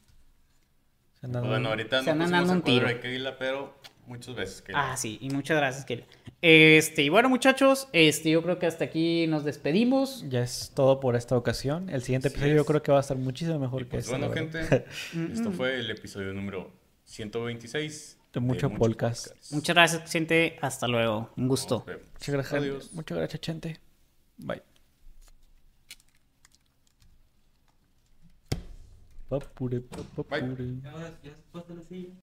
Pues 1.23 1.33
bueno, 1.33 1.71
ahorita 1.71 2.01
Se 2.03 2.15
no 2.15 2.25
andan 2.25 2.31
dando 2.33 2.53
un 2.53 2.63
tiro. 2.63 2.87
de 2.87 3.01
Keila, 3.01 3.39
pero 3.39 3.75
muchas 4.07 4.35
veces 4.35 4.61
que 4.61 4.73
Ah, 4.75 4.95
sí, 4.99 5.17
y 5.23 5.31
muchas 5.31 5.57
gracias, 5.57 5.87
Keila. 5.87 6.05
Este, 6.43 7.03
y 7.03 7.09
bueno, 7.09 7.31
muchachos, 7.31 7.89
este, 7.95 8.29
yo 8.29 8.43
creo 8.43 8.59
que 8.59 8.67
hasta 8.67 8.85
aquí 8.85 9.27
nos 9.27 9.43
despedimos. 9.45 10.29
Ya 10.29 10.43
es 10.43 10.73
todo 10.75 11.01
por 11.01 11.17
esta 11.17 11.35
ocasión. 11.35 11.89
El 11.89 12.03
siguiente 12.03 12.29
Así 12.29 12.37
episodio 12.37 12.57
yo 12.57 12.67
creo 12.67 12.83
que 12.83 12.93
va 12.93 12.99
a 12.99 13.01
estar 13.01 13.17
muchísimo 13.17 13.59
mejor 13.59 13.81
Y 13.81 13.85
que 13.87 13.91
pues 13.93 14.05
este. 14.05 14.19
bueno, 14.19 14.35
verdad. 14.35 14.61
gente, 15.13 15.33
esto 15.33 15.51
fue 15.57 15.77
el 15.79 15.91
episodio 15.91 16.35
número 16.35 16.71
126 17.05 18.19
De 18.35 18.41
mucho 18.41 18.69
Muchos 18.69 18.79
podcast. 18.79 19.27
Podcasts. 19.29 19.53
Muchas 19.53 19.77
gracias, 19.77 20.11
gente. 20.11 20.59
Hasta 20.61 20.89
luego. 20.89 21.31
Un 21.37 21.47
gusto. 21.47 21.87
Muchas 21.87 22.35
gracias. 22.35 22.61
Adiós. 22.61 22.93
Muchas 22.93 23.17
gracias, 23.17 23.41
gente. 23.41 23.81
Bye. 24.39 24.63
Papure, 29.29 29.81
papure. 29.81 30.43
Bye. 31.53 32.13